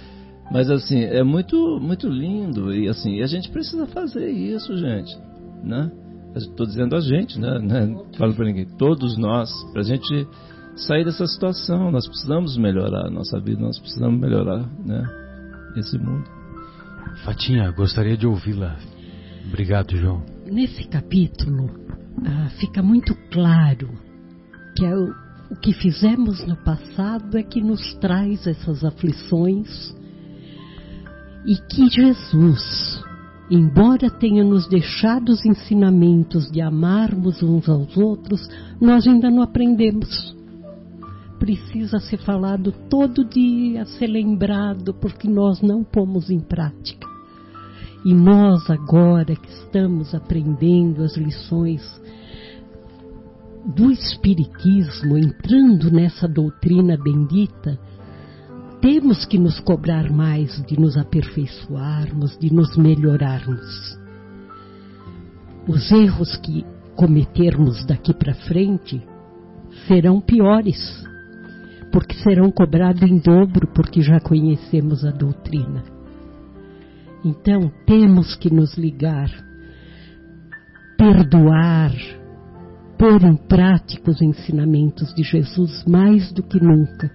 mas 0.51 0.69
assim, 0.69 1.05
é 1.05 1.23
muito, 1.23 1.79
muito 1.79 2.09
lindo, 2.09 2.75
e 2.75 2.89
assim, 2.89 3.21
a 3.21 3.27
gente 3.27 3.49
precisa 3.49 3.87
fazer 3.87 4.29
isso, 4.29 4.75
gente, 4.75 5.17
né? 5.63 5.89
Estou 6.37 6.65
dizendo 6.65 6.95
a 6.95 7.01
gente, 7.01 7.39
né? 7.39 7.59
Não 7.59 8.05
falo 8.17 8.33
para 8.33 8.45
ninguém. 8.45 8.65
Todos 8.77 9.17
nós, 9.17 9.49
para 9.71 9.81
a 9.81 9.85
gente 9.85 10.27
sair 10.75 11.03
dessa 11.03 11.25
situação, 11.25 11.91
nós 11.91 12.07
precisamos 12.07 12.57
melhorar 12.57 13.07
a 13.07 13.09
nossa 13.09 13.39
vida, 13.39 13.61
nós 13.61 13.79
precisamos 13.79 14.19
melhorar, 14.19 14.67
né? 14.85 15.03
Esse 15.75 15.97
mundo. 15.97 16.23
Fatinha, 17.23 17.71
gostaria 17.71 18.17
de 18.17 18.27
ouvi-la. 18.27 18.77
Obrigado, 19.47 19.95
João. 19.95 20.23
Nesse 20.45 20.87
capítulo 20.87 21.69
ah, 22.25 22.49
fica 22.59 22.81
muito 22.81 23.15
claro 23.31 23.89
que 24.75 24.85
é 24.85 24.95
o, 24.95 25.13
o 25.51 25.55
que 25.55 25.73
fizemos 25.73 26.45
no 26.45 26.55
passado 26.57 27.37
é 27.37 27.43
que 27.43 27.61
nos 27.61 27.93
traz 27.95 28.45
essas 28.45 28.83
aflições 28.83 29.95
e 31.45 31.55
que 31.55 31.89
Jesus, 31.89 33.03
embora 33.49 34.09
tenha 34.09 34.43
nos 34.43 34.67
deixado 34.67 35.29
os 35.29 35.45
ensinamentos 35.45 36.51
de 36.51 36.61
amarmos 36.61 37.41
uns 37.41 37.67
aos 37.69 37.95
outros, 37.97 38.47
nós 38.79 39.07
ainda 39.07 39.29
não 39.29 39.41
aprendemos. 39.41 40.35
Precisa 41.39 41.99
ser 41.99 42.17
falado 42.17 42.71
todo 42.89 43.23
dia, 43.23 43.85
ser 43.85 44.07
lembrado, 44.07 44.93
porque 44.93 45.27
nós 45.27 45.61
não 45.61 45.83
pomos 45.83 46.29
em 46.29 46.39
prática. 46.39 47.07
E 48.03 48.13
nós, 48.13 48.69
agora 48.69 49.35
que 49.35 49.49
estamos 49.49 50.13
aprendendo 50.15 51.03
as 51.03 51.15
lições 51.15 51.81
do 53.75 53.91
Espiritismo, 53.91 55.17
entrando 55.17 55.91
nessa 55.91 56.27
doutrina 56.27 56.97
bendita, 56.97 57.77
temos 58.81 59.25
que 59.25 59.37
nos 59.37 59.59
cobrar 59.59 60.11
mais 60.11 60.63
de 60.65 60.79
nos 60.79 60.97
aperfeiçoarmos, 60.97 62.37
de 62.37 62.53
nos 62.53 62.77
melhorarmos. 62.77 63.97
Os 65.67 65.91
erros 65.91 66.35
que 66.37 66.65
cometermos 66.95 67.85
daqui 67.85 68.13
para 68.13 68.33
frente 68.33 69.01
serão 69.87 70.21
piores, 70.21 71.03
porque 71.91 72.15
serão 72.17 72.51
cobrados 72.51 73.01
em 73.01 73.17
dobro, 73.17 73.67
porque 73.73 74.01
já 74.01 74.19
conhecemos 74.19 75.03
a 75.03 75.11
doutrina. 75.11 75.83
Então 77.25 77.71
temos 77.85 78.35
que 78.35 78.53
nos 78.53 78.75
ligar, 78.77 79.31
perdoar, 80.97 81.93
pôr 82.97 83.23
em 83.23 83.35
prática 83.35 84.11
os 84.11 84.21
ensinamentos 84.21 85.13
de 85.15 85.23
Jesus 85.23 85.83
mais 85.85 86.31
do 86.31 86.43
que 86.43 86.63
nunca 86.63 87.11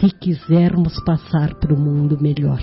se 0.00 0.10
quisermos 0.10 1.02
passar 1.04 1.54
para 1.54 1.74
o 1.74 1.78
mundo 1.78 2.20
melhor. 2.20 2.62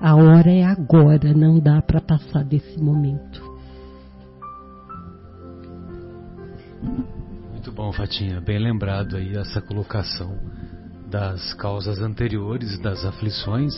A 0.00 0.16
hora 0.16 0.50
é 0.50 0.64
agora, 0.64 1.32
não 1.32 1.58
dá 1.58 1.80
para 1.80 2.00
passar 2.00 2.44
desse 2.44 2.78
momento. 2.80 3.42
Muito 7.50 7.72
bom, 7.72 7.92
Fatinha. 7.92 8.40
Bem 8.40 8.58
lembrado 8.58 9.16
aí 9.16 9.36
essa 9.36 9.62
colocação 9.62 10.36
das 11.08 11.54
causas 11.54 12.00
anteriores, 12.00 12.78
das 12.80 13.04
aflições. 13.04 13.72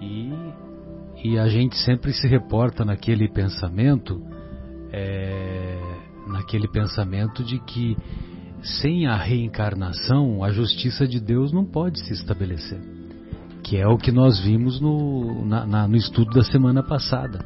E, 0.00 0.32
e 1.24 1.38
a 1.38 1.48
gente 1.48 1.76
sempre 1.78 2.12
se 2.12 2.28
reporta 2.28 2.84
naquele 2.84 3.28
pensamento, 3.28 4.22
é, 4.92 5.80
naquele 6.28 6.68
pensamento 6.68 7.42
de 7.42 7.58
que 7.60 7.96
sem 8.62 9.06
a 9.06 9.16
reencarnação, 9.16 10.44
a 10.44 10.50
justiça 10.50 11.06
de 11.06 11.18
Deus 11.18 11.52
não 11.52 11.64
pode 11.64 12.00
se 12.00 12.12
estabelecer. 12.12 12.80
Que 13.62 13.76
é 13.76 13.86
o 13.86 13.98
que 13.98 14.12
nós 14.12 14.40
vimos 14.40 14.80
no, 14.80 15.44
na, 15.44 15.66
na, 15.66 15.88
no 15.88 15.96
estudo 15.96 16.30
da 16.32 16.44
semana 16.44 16.82
passada. 16.82 17.44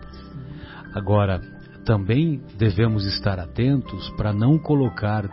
Agora, 0.94 1.40
também 1.85 2.42
devemos 2.59 3.07
estar 3.07 3.38
atentos 3.38 4.11
para 4.16 4.33
não 4.33 4.59
colocar 4.59 5.29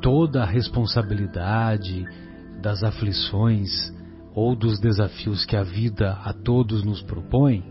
toda 0.00 0.42
a 0.42 0.46
responsabilidade 0.46 2.04
das 2.60 2.82
aflições 2.82 3.70
ou 4.34 4.54
dos 4.54 4.78
desafios 4.78 5.44
que 5.44 5.56
a 5.56 5.62
vida 5.62 6.12
a 6.22 6.32
todos 6.32 6.84
nos 6.84 7.02
propõe 7.02 7.64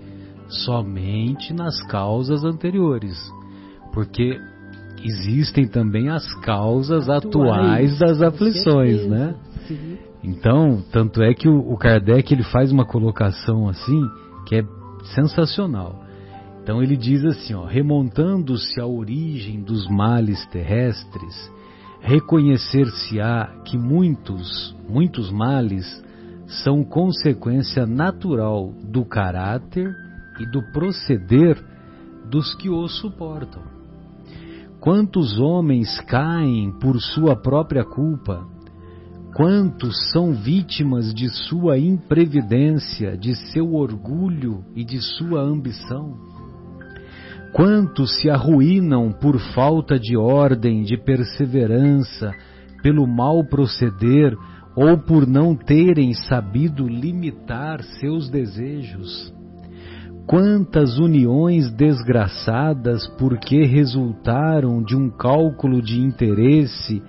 somente 0.50 1.54
nas 1.54 1.82
causas 1.84 2.44
anteriores. 2.44 3.18
Porque 3.94 4.40
existem 5.04 5.68
também 5.68 6.10
as 6.10 6.34
causas 6.42 7.10
atuais, 7.10 7.94
atuais 7.94 8.00
das 8.00 8.22
aflições, 8.22 9.08
né? 9.08 9.36
Sim. 9.68 9.98
Então, 10.24 10.84
tanto 10.92 11.22
é 11.22 11.34
que 11.34 11.48
o, 11.48 11.58
o 11.72 11.78
Kardec 11.78 12.34
ele 12.34 12.44
faz 12.44 12.72
uma 12.72 12.86
colocação 12.86 13.70
assim 13.70 14.02
que 14.48 14.56
é 14.56 14.64
sensacional. 15.16 16.04
Então 16.62 16.84
ele 16.84 16.98
diz 16.98 17.24
assim, 17.24 17.54
ó, 17.54 17.66
remontando-se 17.66 18.80
à 18.82 18.86
origem 18.86 19.62
dos 19.62 19.88
males 19.88 20.46
terrestres, 20.48 21.50
reconhecer-se-á 22.02 23.62
que 23.64 23.78
muitos, 23.78 24.76
muitos 24.90 25.32
males 25.32 25.86
são 26.64 26.84
consequência 26.84 27.86
natural 27.86 28.74
do 28.84 29.06
caráter 29.06 29.94
e 30.40 30.46
do 30.46 30.62
proceder 30.74 31.58
dos 32.30 32.54
que 32.56 32.70
os 32.70 33.00
suportam. 33.00 33.77
Quantos 34.80 35.40
homens 35.40 36.00
caem 36.02 36.72
por 36.80 37.02
sua 37.02 37.36
própria 37.36 37.84
culpa? 37.84 38.48
Quantos 39.36 40.12
são 40.12 40.34
vítimas 40.34 41.14
de 41.14 41.30
sua 41.30 41.78
imprevidência, 41.78 43.18
de 43.18 43.36
seu 43.36 43.74
orgulho 43.74 44.64
e 44.76 44.84
de 44.84 45.00
sua 45.00 45.42
ambição? 45.42 46.16
Quantos 47.54 48.20
se 48.22 48.30
arruinam 48.30 49.12
por 49.12 49.40
falta 49.54 50.00
de 50.00 50.16
ordem, 50.16 50.84
de 50.84 50.98
perseverança, 50.98 52.32
pelo 52.82 53.08
mal 53.08 53.44
proceder 53.44 54.38
ou 54.76 54.98
por 54.98 55.26
não 55.26 55.56
terem 55.56 56.14
sabido 56.14 56.88
limitar 56.88 57.84
seus 57.84 58.30
desejos. 58.30 59.34
Quantas 60.28 61.00
uniões 61.00 61.72
desgraçadas 61.72 63.08
porque 63.18 63.64
resultaram 63.64 64.84
de 64.84 64.94
um 64.94 65.10
cálculo 65.10 65.82
de 65.82 66.02
interesse 66.02 67.02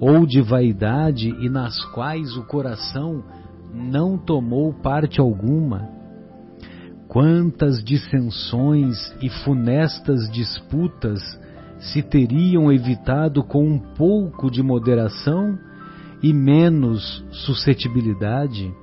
ou 0.00 0.26
de 0.26 0.42
vaidade 0.42 1.28
e 1.28 1.48
nas 1.48 1.78
quais 1.92 2.36
o 2.36 2.42
coração 2.42 3.22
não 3.72 4.18
tomou 4.18 4.74
parte 4.74 5.20
alguma. 5.20 5.88
Quantas 7.06 7.82
dissensões 7.82 8.98
e 9.22 9.30
funestas 9.44 10.28
disputas 10.32 11.20
se 11.78 12.02
teriam 12.02 12.72
evitado 12.72 13.44
com 13.44 13.68
um 13.68 13.78
pouco 13.78 14.50
de 14.50 14.64
moderação 14.64 15.56
e 16.20 16.32
menos 16.32 17.24
suscetibilidade? 17.30 18.74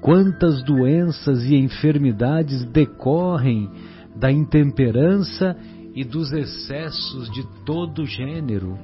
Quantas 0.00 0.62
doenças 0.62 1.44
e 1.44 1.56
enfermidades 1.56 2.64
decorrem 2.64 3.70
da 4.14 4.30
intemperança 4.30 5.56
e 5.94 6.04
dos 6.04 6.32
excessos 6.32 7.30
de 7.30 7.44
todo 7.64 8.06
gênero? 8.06 8.78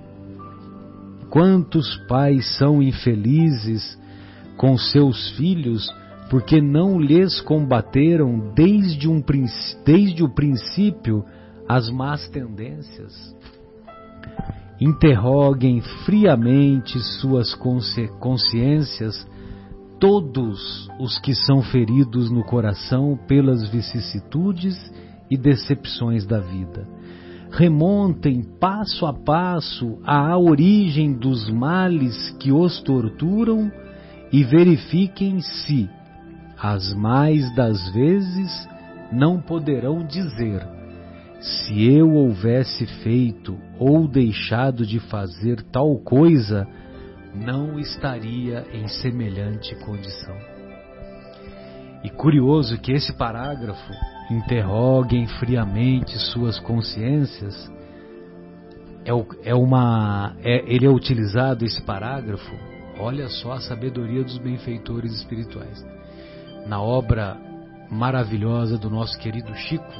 Quantos 1.30 1.96
pais 2.08 2.56
são 2.58 2.82
infelizes 2.82 3.98
com 4.56 4.76
seus 4.76 5.30
filhos 5.30 5.88
porque 6.30 6.60
não 6.60 6.98
lhes 7.00 7.40
combateram 7.40 8.52
desde, 8.54 9.08
um, 9.08 9.22
desde 9.84 10.24
o 10.24 10.28
princípio 10.28 11.24
as 11.68 11.88
más 11.90 12.28
tendências? 12.28 13.34
Interroguem 14.80 15.80
friamente 16.04 16.98
suas 17.20 17.54
consciências 17.54 19.26
todos 20.04 20.86
os 21.00 21.18
que 21.18 21.34
são 21.34 21.62
feridos 21.62 22.30
no 22.30 22.44
coração 22.44 23.18
pelas 23.26 23.66
vicissitudes 23.70 24.76
e 25.30 25.36
decepções 25.38 26.26
da 26.26 26.40
vida. 26.40 26.86
Remontem 27.50 28.42
passo 28.60 29.06
a 29.06 29.14
passo 29.14 29.98
à 30.04 30.36
origem 30.36 31.14
dos 31.14 31.48
males 31.48 32.32
que 32.38 32.52
os 32.52 32.82
torturam 32.82 33.72
e 34.30 34.44
verifiquem 34.44 35.40
se, 35.40 35.88
as 36.60 36.92
mais 36.92 37.54
das 37.54 37.88
vezes, 37.94 38.68
não 39.10 39.40
poderão 39.40 40.04
dizer: 40.06 40.68
se 41.40 41.82
eu 41.82 42.12
houvesse 42.12 42.84
feito 43.02 43.56
ou 43.78 44.06
deixado 44.06 44.84
de 44.84 45.00
fazer 45.00 45.62
tal 45.72 45.96
coisa, 45.96 46.68
não 47.34 47.78
estaria 47.78 48.64
em 48.72 48.86
semelhante 48.86 49.74
condição. 49.76 50.36
E 52.02 52.10
curioso 52.10 52.78
que 52.78 52.92
esse 52.92 53.12
parágrafo, 53.14 53.92
interroguem 54.30 55.26
friamente 55.26 56.18
suas 56.18 56.58
consciências, 56.60 57.70
é, 59.04 59.50
é 59.50 59.54
uma, 59.54 60.34
é, 60.42 60.64
ele 60.66 60.86
é 60.86 60.90
utilizado, 60.90 61.64
esse 61.64 61.82
parágrafo, 61.82 62.54
olha 62.98 63.28
só 63.28 63.52
a 63.52 63.60
sabedoria 63.60 64.22
dos 64.22 64.38
benfeitores 64.38 65.12
espirituais. 65.12 65.84
Na 66.66 66.80
obra 66.80 67.36
maravilhosa 67.90 68.78
do 68.78 68.88
nosso 68.88 69.18
querido 69.18 69.54
Chico, 69.54 69.92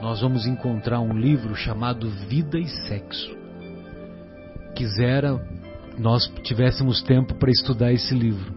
nós 0.00 0.20
vamos 0.20 0.46
encontrar 0.46 1.00
um 1.00 1.12
livro 1.12 1.54
chamado 1.54 2.10
Vida 2.28 2.58
e 2.58 2.68
Sexo. 2.68 3.36
Quisera 4.74 5.40
nós 5.98 6.26
tivéssemos 6.42 7.02
tempo 7.02 7.34
para 7.34 7.50
estudar 7.50 7.92
esse 7.92 8.14
livro. 8.14 8.54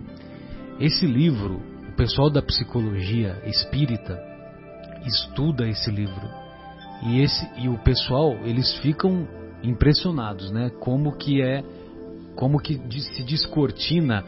Esse 0.80 1.06
livro, 1.06 1.62
o 1.90 1.96
pessoal 1.96 2.30
da 2.30 2.42
psicologia 2.42 3.42
espírita 3.46 4.22
estuda 5.06 5.68
esse 5.68 5.90
livro. 5.90 6.30
E 7.04 7.22
esse 7.22 7.48
e 7.58 7.70
o 7.70 7.78
pessoal, 7.80 8.36
eles 8.44 8.74
ficam 8.78 9.28
impressionados, 9.64 10.52
né? 10.52 10.70
Como 10.80 11.16
que 11.18 11.42
é 11.42 11.64
como 12.36 12.60
que 12.60 12.78
se 13.00 13.24
descortina 13.24 14.24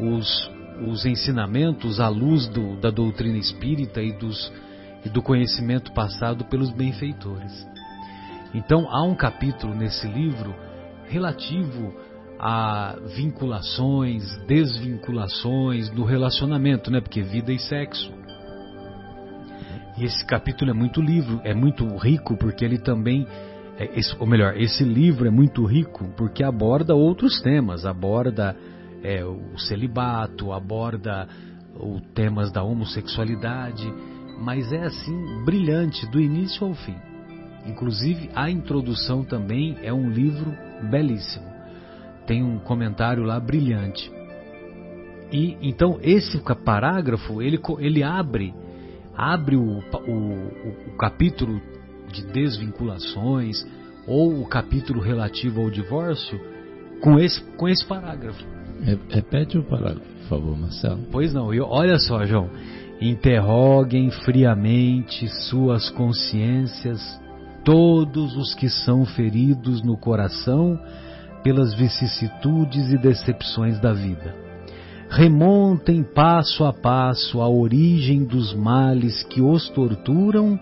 os, 0.00 0.50
os 0.86 1.04
ensinamentos 1.04 1.98
à 1.98 2.08
luz 2.08 2.46
do, 2.48 2.76
da 2.76 2.90
doutrina 2.90 3.36
espírita 3.36 4.00
e, 4.00 4.12
dos, 4.12 4.52
e 5.04 5.08
do 5.08 5.20
conhecimento 5.20 5.92
passado 5.92 6.44
pelos 6.44 6.70
benfeitores. 6.70 7.66
Então 8.54 8.88
há 8.88 9.02
um 9.02 9.14
capítulo 9.14 9.74
nesse 9.74 10.06
livro 10.06 10.54
relativo 11.08 11.92
a 12.38 12.96
vinculações, 13.16 14.36
desvinculações 14.46 15.90
no 15.90 16.04
relacionamento, 16.04 16.90
né? 16.90 17.00
Porque 17.00 17.20
vida 17.20 17.52
e 17.52 17.58
sexo. 17.58 18.12
E 19.96 20.04
esse 20.04 20.24
capítulo 20.24 20.70
é 20.70 20.74
muito 20.74 21.00
livro, 21.00 21.40
é 21.42 21.52
muito 21.52 21.84
rico 21.96 22.36
porque 22.36 22.64
ele 22.64 22.78
também, 22.78 23.26
é, 23.76 23.98
esse, 23.98 24.14
ou 24.20 24.26
melhor, 24.26 24.56
esse 24.56 24.84
livro 24.84 25.26
é 25.26 25.30
muito 25.30 25.64
rico 25.64 26.08
porque 26.16 26.44
aborda 26.44 26.94
outros 26.94 27.40
temas, 27.40 27.84
aborda 27.84 28.54
é, 29.02 29.24
o 29.24 29.58
celibato, 29.58 30.52
aborda 30.52 31.26
os 31.74 32.00
temas 32.14 32.52
da 32.52 32.62
homossexualidade, 32.62 33.92
mas 34.40 34.72
é 34.72 34.84
assim 34.84 35.44
brilhante 35.44 36.06
do 36.06 36.20
início 36.20 36.64
ao 36.64 36.74
fim. 36.74 36.94
Inclusive 37.66 38.30
a 38.36 38.48
introdução 38.48 39.24
também 39.24 39.76
é 39.82 39.92
um 39.92 40.08
livro 40.08 40.54
belíssimo 40.88 41.57
tem 42.28 42.44
um 42.44 42.58
comentário 42.58 43.24
lá 43.24 43.40
brilhante. 43.40 44.12
E 45.32 45.56
então 45.60 45.98
esse 46.02 46.38
parágrafo 46.64 47.42
ele, 47.42 47.58
ele 47.80 48.02
abre 48.04 48.54
abre 49.16 49.56
o, 49.56 49.80
o, 49.80 50.92
o 50.92 50.96
capítulo 50.96 51.60
de 52.12 52.24
desvinculações 52.26 53.66
ou 54.06 54.40
o 54.40 54.46
capítulo 54.46 55.00
relativo 55.00 55.60
ao 55.60 55.70
divórcio 55.70 56.40
com 57.02 57.18
esse, 57.18 57.42
com 57.56 57.68
esse 57.68 57.84
parágrafo. 57.84 58.44
Repete 59.08 59.58
o 59.58 59.64
parágrafo, 59.64 60.00
por 60.00 60.28
favor, 60.28 60.56
Marcelo. 60.56 61.00
Pois 61.10 61.34
não, 61.34 61.52
eu, 61.52 61.66
olha 61.68 61.98
só, 61.98 62.24
João. 62.24 62.48
Interroguem 63.00 64.10
friamente 64.10 65.28
suas 65.48 65.90
consciências, 65.90 67.00
todos 67.64 68.36
os 68.36 68.54
que 68.54 68.68
são 68.68 69.04
feridos 69.04 69.82
no 69.82 69.96
coração 69.96 70.78
pelas 71.48 71.72
vicissitudes 71.72 72.92
e 72.92 72.98
decepções 72.98 73.80
da 73.80 73.90
vida. 73.90 74.34
Remontem 75.08 76.02
passo 76.02 76.62
a 76.62 76.74
passo 76.74 77.40
a 77.40 77.48
origem 77.48 78.22
dos 78.22 78.52
males 78.52 79.22
que 79.22 79.40
os 79.40 79.66
torturam 79.70 80.60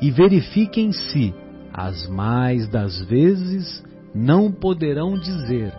e 0.00 0.08
verifiquem 0.08 0.92
se, 0.92 1.34
as 1.72 2.06
mais 2.06 2.68
das 2.68 3.02
vezes, 3.06 3.82
não 4.14 4.52
poderão 4.52 5.18
dizer: 5.18 5.72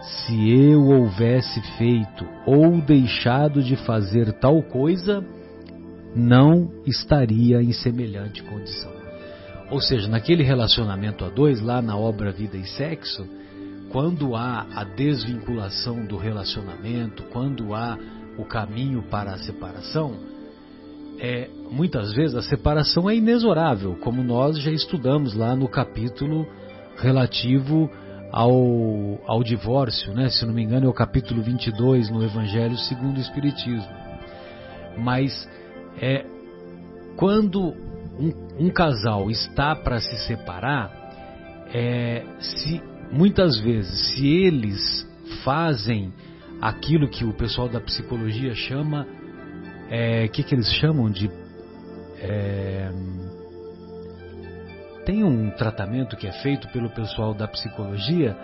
se 0.00 0.50
eu 0.50 0.86
houvesse 0.86 1.60
feito 1.76 2.26
ou 2.46 2.80
deixado 2.80 3.62
de 3.62 3.76
fazer 3.76 4.32
tal 4.40 4.62
coisa, 4.62 5.22
não 6.16 6.72
estaria 6.86 7.62
em 7.62 7.72
semelhante 7.72 8.42
condição. 8.42 8.90
Ou 9.70 9.82
seja, 9.82 10.08
naquele 10.08 10.42
relacionamento 10.42 11.26
a 11.26 11.28
dois, 11.28 11.60
lá 11.60 11.82
na 11.82 11.94
obra 11.94 12.32
Vida 12.32 12.56
e 12.56 12.64
Sexo, 12.64 13.41
quando 13.92 14.34
há 14.34 14.66
a 14.74 14.84
desvinculação 14.84 16.06
do 16.06 16.16
relacionamento, 16.16 17.24
quando 17.24 17.74
há 17.74 17.98
o 18.38 18.44
caminho 18.44 19.02
para 19.02 19.34
a 19.34 19.38
separação, 19.38 20.16
é, 21.20 21.50
muitas 21.70 22.12
vezes 22.14 22.34
a 22.34 22.42
separação 22.42 23.08
é 23.08 23.14
inexorável, 23.14 23.94
como 23.96 24.24
nós 24.24 24.58
já 24.58 24.70
estudamos 24.72 25.34
lá 25.34 25.54
no 25.54 25.68
capítulo 25.68 26.48
relativo 26.96 27.90
ao, 28.32 29.20
ao 29.26 29.44
divórcio, 29.44 30.14
né? 30.14 30.30
se 30.30 30.46
não 30.46 30.54
me 30.54 30.62
engano 30.62 30.86
é 30.86 30.88
o 30.88 30.94
capítulo 30.94 31.42
22 31.42 32.10
no 32.10 32.24
Evangelho 32.24 32.78
segundo 32.78 33.18
o 33.18 33.20
Espiritismo. 33.20 33.92
Mas 34.96 35.46
é, 36.00 36.24
quando 37.16 37.74
um, 38.18 38.32
um 38.58 38.70
casal 38.70 39.30
está 39.30 39.76
para 39.76 40.00
se 40.00 40.16
separar, 40.26 40.90
é, 41.74 42.24
se 42.40 42.82
muitas 43.12 43.58
vezes, 43.58 44.14
se 44.14 44.26
eles 44.26 45.06
fazem 45.44 46.12
aquilo 46.60 47.08
que 47.08 47.24
o 47.24 47.32
pessoal 47.32 47.68
da 47.68 47.80
psicologia 47.80 48.54
chama, 48.54 49.06
o 49.06 49.94
é, 49.94 50.28
que, 50.28 50.42
que 50.42 50.54
eles 50.54 50.72
chamam 50.74 51.10
de. 51.10 51.30
É, 52.18 52.90
tem 55.04 55.24
um 55.24 55.50
tratamento 55.50 56.16
que 56.16 56.26
é 56.26 56.32
feito 56.32 56.68
pelo 56.68 56.88
pessoal 56.90 57.34
da 57.34 57.48
psicologia 57.48 58.36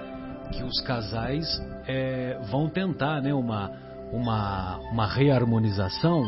que 0.52 0.62
os 0.64 0.80
casais 0.80 1.46
é, 1.86 2.38
vão 2.50 2.68
tentar 2.68 3.22
né, 3.22 3.32
uma, 3.32 3.70
uma, 4.12 4.78
uma 4.90 5.06
reharmonização 5.06 6.24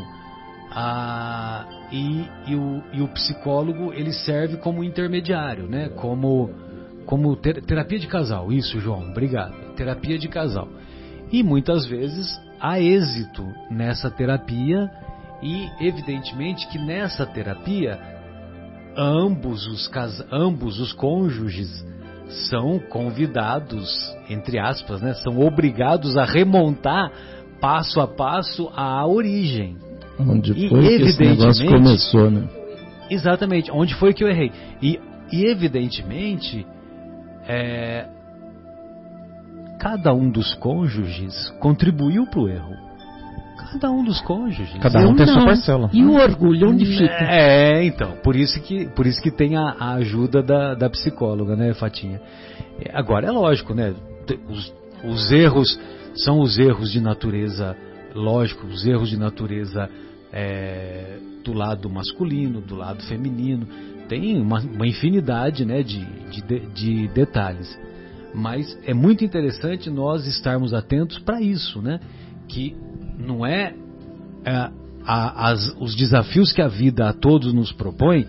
a, 0.70 1.66
e, 1.90 2.24
e, 2.46 2.54
o, 2.54 2.82
e 2.92 3.02
o 3.02 3.08
psicólogo 3.08 3.92
ele 3.92 4.12
serve 4.12 4.56
como 4.58 4.84
intermediário, 4.84 5.66
né, 5.68 5.88
como 5.88 6.50
como 7.10 7.34
ter, 7.34 7.60
terapia 7.62 7.98
de 7.98 8.06
casal, 8.06 8.52
isso, 8.52 8.78
João, 8.78 9.10
obrigado. 9.10 9.74
Terapia 9.74 10.16
de 10.16 10.28
casal. 10.28 10.68
E 11.32 11.42
muitas 11.42 11.84
vezes 11.84 12.40
há 12.60 12.80
êxito 12.80 13.44
nessa 13.68 14.08
terapia 14.08 14.88
e 15.42 15.68
evidentemente 15.80 16.68
que 16.68 16.78
nessa 16.78 17.26
terapia 17.26 17.98
ambos 18.96 19.66
os 19.66 19.88
cas... 19.88 20.24
ambos 20.30 20.78
os 20.78 20.92
cônjuges 20.92 21.84
são 22.48 22.78
convidados, 22.78 24.16
entre 24.28 24.60
aspas, 24.60 25.02
né, 25.02 25.12
são 25.14 25.40
obrigados 25.40 26.16
a 26.16 26.24
remontar 26.24 27.10
passo 27.60 28.00
a 28.00 28.06
passo 28.06 28.70
a 28.72 29.04
origem. 29.04 29.76
Onde 30.16 30.68
foi 30.68 30.84
e, 30.84 30.98
que 30.98 31.04
esse 31.06 31.20
negócio 31.20 31.66
começou, 31.66 32.30
né? 32.30 32.48
Exatamente, 33.10 33.68
onde 33.72 33.96
foi 33.96 34.14
que 34.14 34.22
eu 34.22 34.28
errei. 34.28 34.52
E, 34.80 35.00
e 35.32 35.46
evidentemente, 35.46 36.64
é, 37.50 38.06
cada 39.80 40.14
um 40.14 40.30
dos 40.30 40.54
cônjuges 40.54 41.50
contribuiu 41.58 42.24
para 42.26 42.40
o 42.40 42.48
erro. 42.48 42.76
Cada 43.58 43.90
um 43.90 44.04
dos 44.04 44.20
cônjuges. 44.20 44.80
Cada 44.80 45.00
um 45.00 45.16
tem 45.16 45.26
não. 45.26 45.34
sua 45.34 45.44
parcela. 45.44 45.90
E 45.92 46.04
o 46.04 46.14
orgulho 46.14 46.70
onde 46.70 46.86
fica? 46.86 47.24
É, 47.24 47.84
então, 47.84 48.12
por 48.22 48.36
isso 48.36 48.60
que, 48.62 48.88
por 48.90 49.06
isso 49.06 49.20
que 49.20 49.30
tem 49.30 49.56
a, 49.56 49.74
a 49.78 49.94
ajuda 49.94 50.42
da, 50.42 50.74
da 50.74 50.88
psicóloga, 50.88 51.56
né, 51.56 51.74
Fatinha? 51.74 52.20
Agora, 52.92 53.26
é 53.26 53.30
lógico, 53.30 53.74
né? 53.74 53.94
Os, 54.48 54.72
os 55.04 55.32
erros 55.32 55.78
são 56.14 56.40
os 56.40 56.58
erros 56.58 56.92
de 56.92 57.00
natureza, 57.00 57.76
lógico, 58.14 58.66
os 58.66 58.86
erros 58.86 59.08
de 59.08 59.16
natureza 59.16 59.88
é, 60.32 61.18
do 61.44 61.52
lado 61.52 61.90
masculino, 61.90 62.60
do 62.60 62.76
lado 62.76 63.02
feminino. 63.04 63.66
Tem 64.10 64.36
uma, 64.40 64.58
uma 64.58 64.88
infinidade 64.88 65.64
né, 65.64 65.84
de, 65.84 66.04
de, 66.04 66.66
de 66.74 67.08
detalhes. 67.14 67.78
Mas 68.34 68.76
é 68.84 68.92
muito 68.92 69.24
interessante 69.24 69.88
nós 69.88 70.26
estarmos 70.26 70.74
atentos 70.74 71.20
para 71.20 71.40
isso, 71.40 71.80
né? 71.80 72.00
Que 72.48 72.76
não 73.16 73.46
é, 73.46 73.72
é 74.44 74.70
a, 75.04 75.50
as, 75.50 75.76
os 75.78 75.94
desafios 75.94 76.52
que 76.52 76.60
a 76.60 76.66
vida 76.66 77.08
a 77.08 77.12
todos 77.12 77.54
nos 77.54 77.70
propõe 77.70 78.26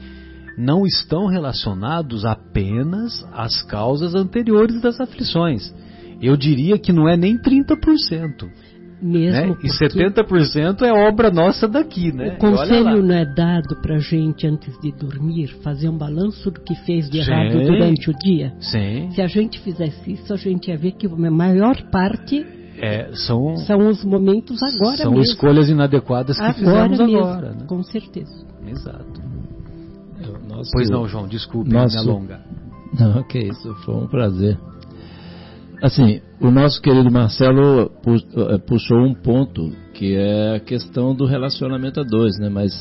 não 0.55 0.85
estão 0.85 1.25
relacionados 1.25 2.25
apenas 2.25 3.25
às 3.33 3.63
causas 3.63 4.13
anteriores 4.13 4.79
das 4.81 4.99
aflições. 5.01 5.73
Eu 6.21 6.37
diria 6.37 6.77
que 6.77 6.93
não 6.93 7.09
é 7.09 7.17
nem 7.17 7.39
30%. 7.39 8.47
Mesmo 9.01 9.55
né? 9.55 9.57
E 9.63 9.67
70% 9.67 10.83
é 10.83 10.93
obra 10.93 11.31
nossa 11.31 11.67
daqui, 11.67 12.11
né? 12.11 12.35
O 12.35 12.37
conselho 12.37 13.01
não 13.01 13.15
é 13.15 13.25
dado 13.25 13.81
para 13.81 13.97
gente 13.97 14.45
antes 14.45 14.79
de 14.79 14.91
dormir 14.91 15.47
fazer 15.63 15.89
um 15.89 15.97
balanço 15.97 16.51
do 16.51 16.61
que 16.61 16.75
fez 16.85 17.09
de 17.09 17.23
Sim. 17.23 17.31
errado 17.31 17.63
durante 17.63 18.11
o 18.11 18.13
dia? 18.13 18.53
Sim. 18.59 19.09
Se 19.11 19.21
a 19.21 19.27
gente 19.27 19.59
fizesse 19.59 20.13
isso, 20.13 20.31
a 20.31 20.37
gente 20.37 20.69
ia 20.69 20.77
ver 20.77 20.91
que 20.91 21.07
a 21.07 21.31
maior 21.31 21.81
parte 21.89 22.45
é, 22.77 23.11
são, 23.13 23.55
são 23.57 23.87
os 23.89 24.03
momentos 24.03 24.61
agora 24.61 24.97
são 24.97 25.11
mesmo. 25.11 25.25
São 25.25 25.33
escolhas 25.33 25.69
inadequadas 25.69 26.37
que 26.37 26.43
agora 26.43 26.89
fizemos 26.89 26.99
mesmo, 26.99 27.17
agora. 27.17 27.51
Né? 27.53 27.65
Com 27.67 27.83
certeza. 27.83 28.45
Exato. 28.67 29.21
Nosso, 30.47 30.71
pois 30.73 30.89
não, 30.89 31.07
João, 31.07 31.27
desculpe 31.27 31.71
nosso, 31.71 31.95
me 31.95 32.09
alonga. 32.09 32.41
Não, 32.99 33.23
que 33.23 33.39
isso, 33.39 33.73
foi 33.85 33.95
um 33.95 34.07
prazer. 34.07 34.59
Assim, 35.81 36.21
o 36.39 36.51
nosso 36.51 36.79
querido 36.79 37.11
Marcelo 37.11 37.91
eh, 38.05 38.57
puxou 38.59 38.99
um 38.99 39.15
ponto 39.15 39.71
que 39.95 40.15
é 40.15 40.55
a 40.55 40.59
questão 40.59 41.15
do 41.15 41.25
relacionamento 41.25 41.99
a 41.99 42.03
dois, 42.03 42.37
né? 42.39 42.49
Mas 42.49 42.71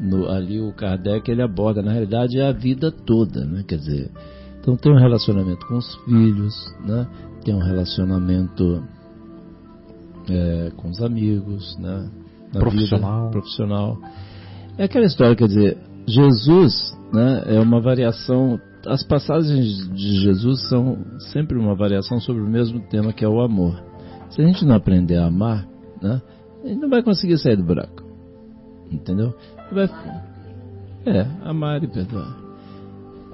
no, 0.00 0.28
ali 0.30 0.58
o 0.58 0.72
Kardec 0.72 1.30
ele 1.30 1.42
aborda, 1.42 1.82
na 1.82 1.92
realidade, 1.92 2.38
é 2.38 2.46
a 2.46 2.52
vida 2.52 2.90
toda, 2.90 3.44
né? 3.44 3.62
Quer 3.68 3.76
dizer, 3.76 4.10
então 4.58 4.74
tem 4.74 4.90
um 4.90 4.98
relacionamento 4.98 5.66
com 5.66 5.76
os 5.76 5.94
filhos, 6.04 6.54
né? 6.86 7.06
Tem 7.44 7.54
um 7.54 7.62
relacionamento 7.62 8.82
é, 10.30 10.72
com 10.76 10.88
os 10.88 11.02
amigos, 11.02 11.76
né? 11.78 12.08
Na 12.54 12.60
profissional. 12.60 13.20
Vida, 13.20 13.30
profissional. 13.32 13.98
É 14.78 14.84
aquela 14.84 15.04
história, 15.04 15.36
quer 15.36 15.48
dizer, 15.48 15.78
Jesus, 16.06 16.96
né? 17.12 17.42
É 17.48 17.60
uma 17.60 17.82
variação 17.82 18.58
as 18.86 19.06
passagens 19.06 19.88
de 19.92 20.20
Jesus 20.20 20.68
são 20.68 20.98
sempre 21.32 21.58
uma 21.58 21.74
variação 21.74 22.20
sobre 22.20 22.42
o 22.42 22.48
mesmo 22.48 22.80
tema 22.88 23.12
que 23.12 23.24
é 23.24 23.28
o 23.28 23.40
amor. 23.40 23.82
Se 24.30 24.42
a 24.42 24.46
gente 24.46 24.64
não 24.64 24.74
aprender 24.74 25.16
a 25.16 25.26
amar, 25.26 25.66
né, 26.02 26.20
a 26.62 26.68
gente 26.68 26.80
não 26.80 26.90
vai 26.90 27.02
conseguir 27.02 27.38
sair 27.38 27.56
do 27.56 27.64
buraco. 27.64 28.02
Entendeu? 28.90 29.34
Vai, 29.72 29.88
é, 31.06 31.26
amar 31.42 31.82
e 31.82 31.88
perdoar. 31.88 32.44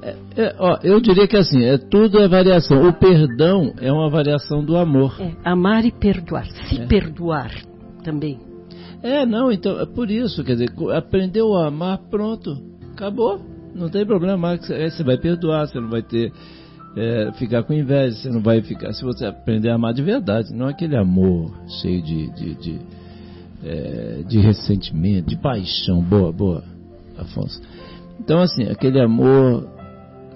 É, 0.03 0.17
é, 0.37 0.57
ó, 0.59 0.79
eu 0.83 1.01
diria 1.01 1.29
que 1.29 1.37
assim, 1.37 1.63
é 1.63 1.77
tudo 1.77 2.19
é 2.19 2.29
variação. 2.29 2.89
O 2.89 2.93
perdão 2.93 3.75
é 3.81 3.93
uma 3.93 4.09
variação 4.09 4.65
do 4.65 4.77
amor. 4.77 5.15
É, 5.21 5.33
amar 5.45 5.85
e 5.85 5.93
perdoar. 5.93 6.47
Se 6.47 6.81
é. 6.81 6.87
perdoar 6.87 7.51
também. 8.03 8.39
É, 9.03 9.25
não, 9.25 9.51
então, 9.51 9.81
é 9.81 9.87
por 9.87 10.11
isso, 10.11 10.45
quer 10.45 10.53
dizer, 10.53 10.73
aprendeu 10.95 11.55
a 11.55 11.69
amar, 11.69 11.99
pronto, 12.11 12.51
acabou. 12.93 13.41
Não 13.75 13.89
tem 13.89 14.05
problema, 14.05 14.57
você 14.57 15.03
vai 15.05 15.19
perdoar, 15.19 15.67
você 15.67 15.81
não 15.81 15.89
vai 15.89 16.03
ter 16.03 16.33
é, 16.97 17.33
ficar 17.33 17.63
com 17.63 17.73
inveja, 17.73 18.17
você 18.17 18.31
não 18.31 18.41
vai 18.41 18.61
ficar. 18.63 18.93
Se 18.93 19.05
você 19.05 19.27
aprender 19.27 19.71
a 19.71 19.75
amar 19.75 19.95
de 19.95 20.03
verdade, 20.03 20.53
não 20.53 20.67
aquele 20.67 20.97
amor 20.97 21.53
cheio 21.81 22.03
de, 22.03 22.31
de, 22.35 22.55
de, 22.57 22.81
é, 23.65 24.23
de 24.27 24.39
ressentimento, 24.41 25.29
de 25.29 25.37
paixão. 25.37 26.03
Boa, 26.03 26.33
boa, 26.33 26.65
Afonso. 27.17 27.61
Então, 28.19 28.41
assim, 28.41 28.65
aquele 28.65 29.01
amor 29.01 29.69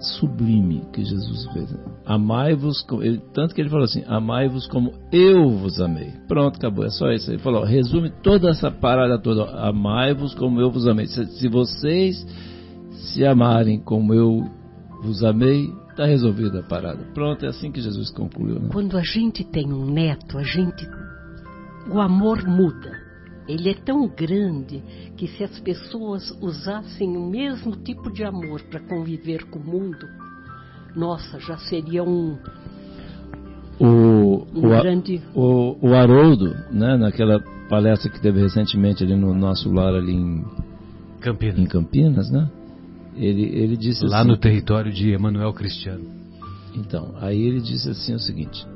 sublime 0.01 0.83
que 0.93 1.03
Jesus 1.03 1.47
fez. 1.53 1.75
Amai-vos, 2.05 2.87
tanto 3.33 3.55
que 3.55 3.61
ele 3.61 3.71
falou 3.71 3.85
assim: 3.85 4.05
amai-vos 4.07 4.67
como 4.67 4.93
eu 5.11 5.51
vos 5.51 5.81
amei. 5.81 6.13
Pronto, 6.29 6.57
acabou, 6.57 6.85
é 6.85 6.91
só 6.91 7.11
isso. 7.11 7.31
Ele 7.31 7.39
falou: 7.39 7.65
resume 7.65 8.11
toda 8.23 8.51
essa 8.51 8.71
parada 8.71 9.19
toda: 9.19 9.45
amai-vos 9.57 10.35
como 10.35 10.61
eu 10.61 10.71
vos 10.71 10.87
amei. 10.87 11.07
Se, 11.07 11.25
se 11.27 11.49
vocês 11.49 12.27
se 12.95 13.25
amarem 13.25 13.79
como 13.79 14.15
eu 14.15 14.51
vos 15.03 15.23
amei, 15.23 15.71
está 15.91 16.05
resolvida 16.07 16.61
a 16.61 16.63
parada. 16.63 17.05
Pronto, 17.15 17.45
é 17.45 17.49
assim 17.49 17.71
que 17.71 17.81
Jesus 17.81 18.11
concluiu. 18.11 18.59
Né? 18.59 18.69
Quando 18.73 18.97
a 18.97 19.03
gente 19.03 19.45
tem 19.45 19.73
um 19.73 19.87
neto, 19.87 20.39
a 20.39 20.43
gente. 20.43 20.89
O 21.91 22.01
amor 22.01 22.45
muda. 22.47 23.05
Ele 23.47 23.69
é 23.69 23.75
tão 23.75 24.09
grande 24.09 24.83
que 25.17 25.29
se 25.29 25.45
as 25.45 25.61
pessoas 25.61 26.31
usassem 26.41 27.15
o 27.15 27.29
mesmo 27.29 27.77
tipo 27.77 28.11
de 28.11 28.25
amor 28.25 28.63
para 28.63 28.81
conviver 28.81 29.45
com 29.51 29.59
o 29.59 29.65
mundo, 29.65 30.09
nossa, 30.97 31.39
já 31.39 31.59
seria 31.59 32.03
um. 32.03 32.39
O, 33.79 34.47
um 34.55 34.67
o, 34.67 34.69
grande... 34.81 35.21
o, 35.35 35.77
o 35.83 35.95
Haroldo, 35.95 36.55
né, 36.71 36.97
naquela 36.97 37.39
palestra 37.69 38.11
que 38.11 38.21
teve 38.21 38.41
recentemente 38.41 39.05
ali 39.05 39.17
no 39.17 39.35
nosso 39.35 39.71
lar 39.71 39.95
ali 39.95 40.15
em 40.15 40.45
Campinas, 41.21 41.59
em 41.59 41.67
Campinas 41.67 42.31
né? 42.31 42.49
Ele, 43.17 43.43
ele 43.43 43.77
disse 43.77 44.05
Lá 44.05 44.21
assim, 44.21 44.29
no 44.29 44.37
território 44.37 44.93
de 44.93 45.13
Emanuel 45.13 45.53
Cristiano. 45.53 46.05
Então, 46.75 47.15
aí 47.21 47.41
ele 47.41 47.61
disse 47.61 47.89
assim 47.89 48.15
o 48.15 48.19
seguinte, 48.19 48.67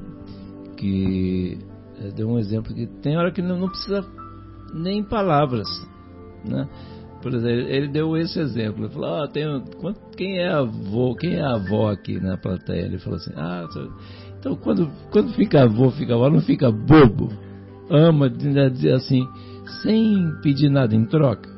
que 0.77 1.59
eh, 2.01 2.11
deu 2.15 2.29
um 2.29 2.39
exemplo 2.39 2.73
que 2.73 2.87
tem 3.03 3.17
hora 3.17 3.33
que 3.33 3.43
não, 3.43 3.59
não 3.59 3.69
precisa 3.69 4.05
nem 4.73 5.03
palavras, 5.03 5.67
né? 6.45 6.69
Por 7.21 7.35
exemplo, 7.35 7.69
ele 7.69 7.89
deu 7.89 8.17
esse 8.17 8.39
exemplo. 8.39 8.85
Ele 8.85 8.93
falou: 8.93 9.15
ah, 9.15 9.29
tem, 9.29 9.45
quem 10.17 10.39
é 10.39 10.49
avô? 10.51 11.17
Quem 11.17 11.35
é 11.35 11.43
avó 11.43 11.91
aqui 11.91 12.21
na 12.21 12.37
plateia? 12.37 12.85
Ele 12.85 12.99
falou 12.99 13.17
assim: 13.17 13.33
ah, 13.37 13.67
então 14.39 14.55
quando, 14.57 14.89
quando 15.11 15.33
fica 15.33 15.65
avô, 15.65 15.91
fica 15.91 16.15
avó, 16.15 16.31
não 16.31 16.41
fica 16.41 16.71
bobo. 16.71 17.29
Ama, 17.91 18.31
dizer 18.31 18.93
assim, 18.93 19.27
sem 19.83 20.31
pedir 20.43 20.71
nada 20.71 20.95
em 20.95 21.05
troca. 21.07 21.49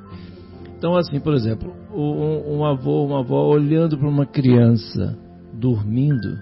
Então, 0.79 0.97
assim, 0.97 1.21
por 1.21 1.35
exemplo, 1.35 1.75
um, 1.95 2.59
um 2.59 2.65
avô, 2.65 3.05
uma 3.05 3.21
avó 3.21 3.47
olhando 3.47 3.99
para 3.99 4.09
uma 4.09 4.27
criança 4.27 5.19
dormindo, 5.53 6.39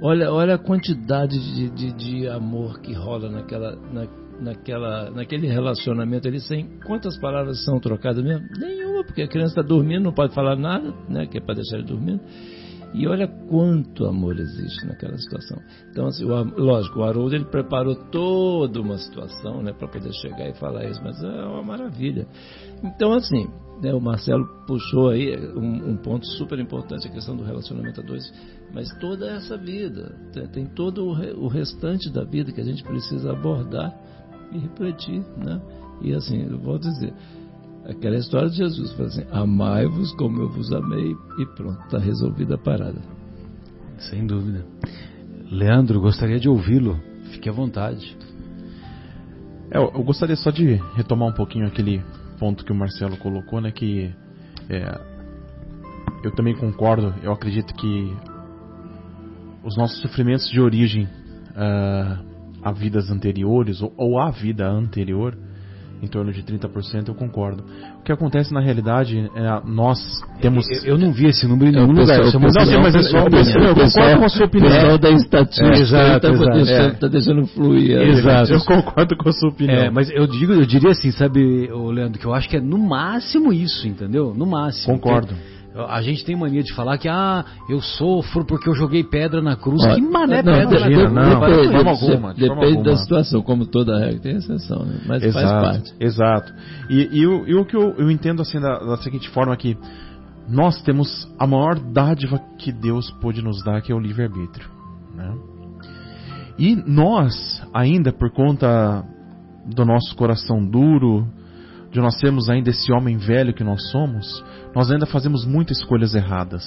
olha, 0.00 0.32
olha 0.32 0.54
a 0.54 0.58
quantidade 0.58 1.38
de, 1.54 1.70
de, 1.70 1.92
de 1.92 2.28
amor 2.28 2.80
que 2.80 2.92
rola 2.92 3.30
naquela, 3.30 3.76
na, 3.92 4.06
naquela, 4.40 5.10
naquele 5.10 5.46
relacionamento 5.46 6.28
ali, 6.28 6.40
sem 6.40 6.78
quantas 6.86 7.18
palavras 7.18 7.64
são 7.64 7.78
trocadas 7.78 8.22
mesmo? 8.24 8.46
Nenhuma, 8.58 9.04
porque 9.04 9.22
a 9.22 9.28
criança 9.28 9.60
está 9.60 9.62
dormindo, 9.62 10.04
não 10.04 10.12
pode 10.12 10.34
falar 10.34 10.56
nada, 10.56 10.92
né, 11.08 11.26
que 11.26 11.38
é 11.38 11.40
para 11.40 11.56
deixar 11.56 11.76
ele 11.76 11.86
dormindo. 11.86 12.20
E 12.94 13.06
olha 13.08 13.26
quanto 13.26 14.04
amor 14.04 14.38
existe 14.38 14.86
naquela 14.86 15.16
situação. 15.16 15.58
Então, 15.90 16.06
assim, 16.06 16.24
o, 16.26 16.28
lógico, 16.28 17.00
o 17.00 17.02
Haroldo 17.02 17.34
ele 17.34 17.46
preparou 17.46 17.94
toda 17.94 18.80
uma 18.80 18.98
situação 18.98 19.62
né, 19.62 19.72
para 19.72 19.88
poder 19.88 20.12
chegar 20.12 20.46
e 20.50 20.54
falar 20.54 20.84
isso, 20.84 21.00
mas 21.02 21.22
é 21.22 21.44
uma 21.44 21.62
maravilha. 21.62 22.26
Então, 22.84 23.14
assim, 23.14 23.48
né, 23.82 23.92
o 23.92 24.00
Marcelo 24.00 24.46
puxou 24.66 25.10
aí 25.10 25.36
um, 25.54 25.90
um, 25.90 25.96
ponto 25.96 26.24
super 26.26 26.58
importante, 26.58 27.08
a 27.08 27.10
questão 27.10 27.36
do 27.36 27.42
relacionamento 27.42 28.00
a 28.00 28.04
dois, 28.04 28.32
mas 28.72 28.88
toda 28.98 29.28
essa 29.30 29.56
vida, 29.56 30.14
tem, 30.32 30.46
tem 30.48 30.66
todo 30.66 31.04
o, 31.04 31.12
re, 31.12 31.32
o, 31.32 31.48
restante 31.48 32.10
da 32.10 32.24
vida 32.24 32.52
que 32.52 32.60
a 32.60 32.64
gente 32.64 32.82
precisa 32.84 33.32
abordar 33.32 33.94
e 34.52 34.58
refletir. 34.58 35.22
Né? 35.36 35.60
E 36.02 36.14
assim, 36.14 36.42
eu 36.42 36.58
vou 36.58 36.78
dizer, 36.78 37.12
Aquela 37.84 38.14
história 38.14 38.48
de 38.48 38.58
Jesus, 38.58 38.92
fala 38.92 39.08
assim, 39.08 39.24
amai-vos 39.32 40.14
como 40.14 40.40
eu 40.40 40.48
vos 40.48 40.72
amei 40.72 41.16
e 41.40 41.46
pronto, 41.56 41.82
está 41.82 41.98
resolvida 41.98 42.54
a 42.54 42.58
parada. 42.58 43.00
Sem 43.98 44.24
dúvida. 44.24 44.64
Leandro, 45.50 46.00
gostaria 46.00 46.38
de 46.38 46.48
ouvi-lo 46.48 46.96
fique 47.32 47.48
à 47.48 47.52
vontade. 47.52 48.16
É, 49.70 49.78
eu 49.78 50.04
gostaria 50.04 50.36
só 50.36 50.50
de 50.50 50.74
retomar 50.94 51.28
um 51.28 51.32
pouquinho 51.32 51.66
aquele 51.66 52.02
ponto 52.42 52.64
que 52.64 52.72
o 52.72 52.74
Marcelo 52.74 53.16
colocou, 53.18 53.60
né? 53.60 53.70
Que 53.70 54.12
é, 54.68 55.00
eu 56.24 56.32
também 56.32 56.56
concordo. 56.56 57.14
Eu 57.22 57.32
acredito 57.32 57.72
que 57.72 58.12
os 59.62 59.76
nossos 59.76 60.02
sofrimentos 60.02 60.50
de 60.50 60.60
origem 60.60 61.04
uh, 61.04 62.24
a 62.60 62.72
vidas 62.72 63.12
anteriores 63.12 63.80
ou, 63.80 63.94
ou 63.96 64.18
a 64.18 64.32
vida 64.32 64.68
anterior 64.68 65.38
em 66.02 66.08
torno 66.08 66.32
de 66.32 66.42
30%, 66.42 67.08
eu 67.08 67.14
concordo. 67.14 67.64
O 68.00 68.02
que 68.02 68.10
acontece 68.10 68.52
na 68.52 68.60
realidade 68.60 69.30
é 69.36 69.62
nós 69.64 69.98
temos. 70.40 70.66
Eu, 70.82 70.94
eu 70.94 70.98
não 70.98 71.12
vi 71.12 71.26
esse 71.26 71.46
número 71.46 71.70
em 71.70 71.74
nenhum 71.74 71.92
lugar. 71.92 72.20
Pessoal, 72.20 72.42
não, 72.42 72.72
não, 72.72 72.82
mas 72.82 72.94
é 72.96 73.02
só 73.02 73.18
eu 73.18 73.74
concordo 73.74 74.18
com 74.18 74.24
a 74.24 74.28
sua 74.28 74.46
opinião. 74.46 74.68
O 74.68 74.74
pessoal 74.74 74.98
da 74.98 75.10
estatística 75.10 75.68
é, 75.68 75.80
exato, 75.80 76.26
está 76.26 76.50
deixando, 76.50 76.68
É. 76.68 76.90
tá 76.90 77.06
deixando 77.06 77.46
fluir. 77.46 77.96
Exato. 78.02 78.52
Eu 78.52 78.60
concordo 78.64 79.16
com 79.16 79.28
a 79.28 79.32
sua 79.32 79.50
opinião. 79.50 79.78
É, 79.78 79.90
mas 79.90 80.10
eu 80.10 80.26
digo, 80.26 80.52
eu 80.52 80.66
diria 80.66 80.90
assim, 80.90 81.12
sabe, 81.12 81.70
Leandro, 81.70 82.18
que 82.18 82.26
eu 82.26 82.34
acho 82.34 82.48
que 82.48 82.56
é 82.56 82.60
no 82.60 82.78
máximo 82.78 83.52
isso, 83.52 83.86
entendeu? 83.86 84.34
No 84.34 84.44
máximo. 84.44 84.94
Concordo. 84.94 85.28
Porque 85.28 85.61
A 85.74 86.02
gente 86.02 86.24
tem 86.24 86.36
mania 86.36 86.62
de 86.62 86.74
falar 86.74 86.98
que, 86.98 87.08
ah, 87.08 87.44
eu 87.68 87.80
sofro 87.80 88.44
porque 88.44 88.68
eu 88.68 88.74
joguei 88.74 89.02
pedra 89.02 89.40
na 89.40 89.56
cruz. 89.56 89.82
Que 89.94 90.00
mané 90.02 90.42
não, 90.42 90.52
pedra 90.52 90.80
na 90.80 90.86
imagina, 90.90 91.08
não, 91.08 91.40
Não, 91.40 91.62
de 91.62 91.72
forma 91.72 91.90
alguma, 91.90 92.34
de 92.34 92.40
depende 92.40 92.64
alguma. 92.66 92.82
da 92.84 92.96
situação, 92.98 93.40
como 93.42 93.64
toda 93.66 93.98
regra 93.98 94.20
tem 94.20 94.36
exceção, 94.36 94.84
né? 94.84 95.00
mas 95.06 95.22
faz 95.22 95.36
Exato, 95.36 95.64
parte. 95.64 95.94
exato. 95.98 96.52
E, 96.90 97.08
e 97.20 97.26
o- 97.26 97.46
e 97.48 97.54
o 97.54 97.64
que 97.64 97.74
eu, 97.76 97.94
eu 97.96 98.10
entendo 98.10 98.42
assim 98.42 98.60
da, 98.60 98.78
da 98.80 98.96
seguinte 98.98 99.28
forma 99.30 99.56
que 99.56 99.76
nós 100.48 100.82
temos 100.82 101.26
a 101.38 101.46
maior 101.46 101.78
dádiva 101.78 102.38
que 102.58 102.70
Deus 102.70 103.10
pôde 103.20 103.40
nos 103.42 103.62
dar, 103.64 103.80
que 103.80 103.90
é 103.92 103.94
o 103.94 103.98
livre-arbítrio. 104.00 104.68
né? 105.14 105.34
E 106.58 106.76
nós, 106.86 107.62
ainda 107.72 108.12
por 108.12 108.30
conta 108.30 109.02
do 109.74 109.84
nosso 109.86 110.14
coração 110.16 110.62
duro, 110.64 111.26
de 111.92 112.00
nós 112.00 112.18
sermos 112.18 112.48
ainda 112.48 112.70
esse 112.70 112.90
homem 112.90 113.18
velho 113.18 113.52
que 113.52 113.62
nós 113.62 113.90
somos, 113.90 114.42
nós 114.74 114.90
ainda 114.90 115.04
fazemos 115.04 115.44
muitas 115.44 115.78
escolhas 115.78 116.14
erradas. 116.14 116.64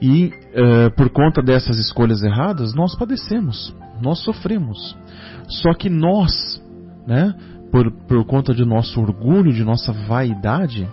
E 0.00 0.32
eh, 0.54 0.90
por 0.96 1.10
conta 1.10 1.42
dessas 1.42 1.78
escolhas 1.78 2.22
erradas, 2.22 2.74
nós 2.74 2.96
padecemos, 2.96 3.72
nós 4.00 4.18
sofremos. 4.24 4.96
Só 5.46 5.74
que 5.74 5.90
nós, 5.90 6.60
né, 7.06 7.34
por, 7.70 7.92
por 8.08 8.24
conta 8.24 8.54
de 8.54 8.64
nosso 8.64 9.00
orgulho, 9.00 9.52
de 9.52 9.62
nossa 9.62 9.92
vaidade, 9.92 10.88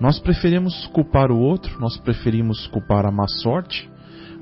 nós 0.00 0.18
preferimos 0.18 0.86
culpar 0.88 1.30
o 1.30 1.38
outro, 1.38 1.80
nós 1.80 1.96
preferimos 1.96 2.66
culpar 2.66 3.06
a 3.06 3.12
má 3.12 3.28
sorte, 3.28 3.88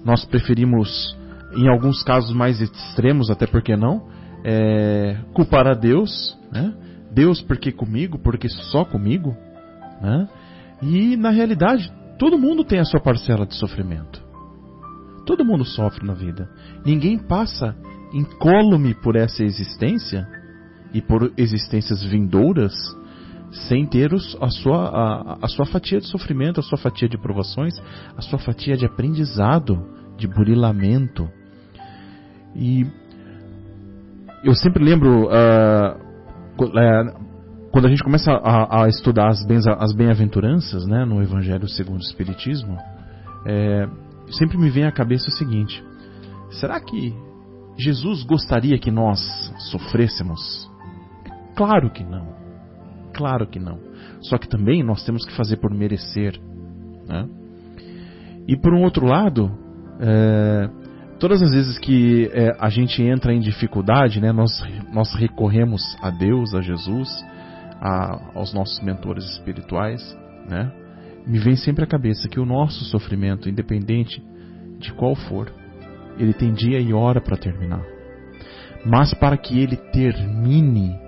nós 0.02 0.24
preferimos, 0.24 1.16
em 1.54 1.68
alguns 1.68 2.02
casos 2.02 2.34
mais 2.34 2.60
extremos, 2.60 3.30
até 3.30 3.46
porque 3.46 3.76
não, 3.76 4.08
é, 4.44 5.18
culpar 5.34 5.66
a 5.68 5.74
Deus, 5.74 6.36
né? 6.50 6.74
Deus 7.12 7.40
porque 7.42 7.70
comigo, 7.72 8.18
porque 8.18 8.48
só 8.48 8.84
comigo, 8.84 9.36
né? 10.00 10.28
E 10.82 11.16
na 11.16 11.30
realidade, 11.30 11.92
todo 12.18 12.38
mundo 12.38 12.64
tem 12.64 12.78
a 12.78 12.84
sua 12.84 13.00
parcela 13.00 13.46
de 13.46 13.54
sofrimento. 13.54 14.22
Todo 15.26 15.44
mundo 15.44 15.64
sofre 15.64 16.04
na 16.06 16.14
vida. 16.14 16.48
Ninguém 16.84 17.18
passa 17.18 17.76
incólume 18.12 18.94
por 18.94 19.14
essa 19.16 19.44
existência 19.44 20.26
e 20.92 21.00
por 21.00 21.32
existências 21.36 22.02
vindouras 22.02 22.72
sem 23.68 23.86
ter 23.86 24.12
os- 24.12 24.36
a, 24.40 24.48
sua, 24.48 24.88
a, 24.88 25.38
a 25.42 25.48
sua 25.48 25.66
fatia 25.66 26.00
de 26.00 26.06
sofrimento, 26.08 26.58
a 26.58 26.62
sua 26.62 26.78
fatia 26.78 27.08
de 27.08 27.18
provações, 27.18 27.74
a 28.16 28.22
sua 28.22 28.38
fatia 28.38 28.76
de 28.76 28.84
aprendizado, 28.86 29.86
de 30.16 30.26
burilamento. 30.26 31.28
E 32.56 32.86
eu 34.42 34.54
sempre 34.54 34.82
lembro 34.82 35.28
é, 35.30 35.96
quando 37.70 37.86
a 37.86 37.88
gente 37.88 38.02
começa 38.02 38.30
a, 38.32 38.84
a 38.84 38.88
estudar 38.88 39.28
as 39.28 39.94
bem-aventuranças 39.94 40.86
né, 40.86 41.04
no 41.04 41.22
Evangelho 41.22 41.68
segundo 41.68 41.98
o 41.98 42.04
Espiritismo, 42.04 42.76
é, 43.46 43.88
sempre 44.30 44.58
me 44.58 44.70
vem 44.70 44.84
à 44.84 44.92
cabeça 44.92 45.28
o 45.28 45.32
seguinte: 45.32 45.82
será 46.50 46.80
que 46.80 47.14
Jesus 47.78 48.22
gostaria 48.24 48.78
que 48.78 48.90
nós 48.90 49.20
sofrêssemos? 49.70 50.70
Claro 51.56 51.90
que 51.90 52.04
não. 52.04 52.34
Claro 53.14 53.46
que 53.46 53.58
não. 53.58 53.78
Só 54.20 54.38
que 54.38 54.48
também 54.48 54.82
nós 54.82 55.04
temos 55.04 55.24
que 55.24 55.34
fazer 55.34 55.56
por 55.56 55.72
merecer. 55.72 56.38
né? 57.06 57.28
E 58.46 58.56
por 58.56 58.74
um 58.74 58.82
outro 58.82 59.06
lado, 59.06 59.50
é, 60.00 60.68
todas 61.22 61.40
as 61.40 61.52
vezes 61.52 61.78
que 61.78 62.28
é, 62.32 62.50
a 62.58 62.68
gente 62.68 63.00
entra 63.00 63.32
em 63.32 63.38
dificuldade, 63.38 64.20
né, 64.20 64.32
nós, 64.32 64.60
nós 64.92 65.14
recorremos 65.14 65.80
a 66.02 66.10
Deus, 66.10 66.52
a 66.52 66.60
Jesus, 66.60 67.08
a- 67.80 68.32
aos 68.34 68.52
nossos 68.52 68.80
mentores 68.80 69.24
espirituais, 69.30 70.02
né, 70.50 70.72
me 71.24 71.38
vem 71.38 71.54
sempre 71.54 71.84
à 71.84 71.86
cabeça 71.86 72.28
que 72.28 72.40
o 72.40 72.44
nosso 72.44 72.84
sofrimento, 72.86 73.48
independente 73.48 74.20
de 74.80 74.92
qual 74.94 75.14
for, 75.14 75.48
ele 76.18 76.32
tem 76.32 76.52
dia 76.52 76.80
e 76.80 76.92
hora 76.92 77.20
para 77.20 77.36
terminar. 77.36 77.84
Mas 78.84 79.14
para 79.14 79.36
que 79.36 79.60
ele 79.60 79.76
termine 79.76 80.98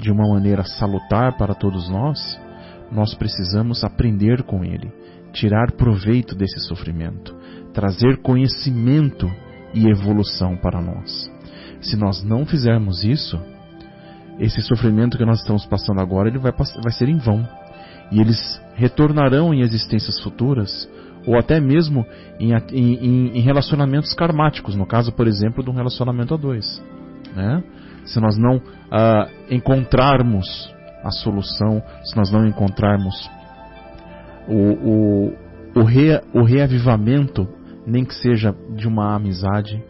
de 0.00 0.10
uma 0.10 0.26
maneira 0.28 0.64
salutar 0.64 1.36
para 1.36 1.54
todos 1.54 1.88
nós, 1.88 2.18
nós 2.90 3.14
precisamos 3.14 3.84
aprender 3.84 4.42
com 4.42 4.64
ele, 4.64 4.90
tirar 5.32 5.70
proveito 5.70 6.34
desse 6.34 6.58
sofrimento, 6.66 7.32
trazer 7.72 8.16
conhecimento 8.22 9.30
e 9.74 9.88
evolução 9.88 10.56
para 10.56 10.80
nós. 10.80 11.30
Se 11.80 11.96
nós 11.96 12.22
não 12.22 12.46
fizermos 12.46 13.02
isso, 13.02 13.40
esse 14.38 14.62
sofrimento 14.62 15.18
que 15.18 15.24
nós 15.24 15.40
estamos 15.40 15.64
passando 15.66 16.00
agora, 16.00 16.28
ele 16.28 16.38
vai, 16.38 16.52
vai 16.82 16.92
ser 16.92 17.08
em 17.08 17.18
vão. 17.18 17.46
E 18.10 18.20
eles 18.20 18.60
retornarão 18.74 19.52
em 19.52 19.60
existências 19.60 20.20
futuras, 20.20 20.88
ou 21.26 21.38
até 21.38 21.60
mesmo 21.60 22.04
em, 22.38 22.52
em- 22.72 23.38
em- 23.38 23.40
relacionamentos 23.40 24.12
karmáticos, 24.14 24.74
no 24.74 24.86
caso, 24.86 25.12
por 25.12 25.26
exemplo, 25.26 25.62
de 25.62 25.70
um 25.70 25.74
relacionamento 25.74 26.34
a 26.34 26.36
dois. 26.36 26.82
Né? 27.34 27.62
Se 28.04 28.20
nós 28.20 28.36
não 28.36 28.60
ah, 28.90 29.28
encontrarmos 29.50 30.46
a 31.04 31.10
solução, 31.10 31.82
se 32.04 32.16
nós 32.16 32.30
não 32.30 32.46
encontrarmos 32.46 33.30
o, 34.48 34.54
o, 34.54 35.26
o, 35.74 36.40
o 36.40 36.42
reavivamento, 36.44 37.48
nem 37.86 38.04
que 38.04 38.14
seja 38.14 38.54
de 38.76 38.86
uma 38.86 39.14
amizade, 39.14 39.82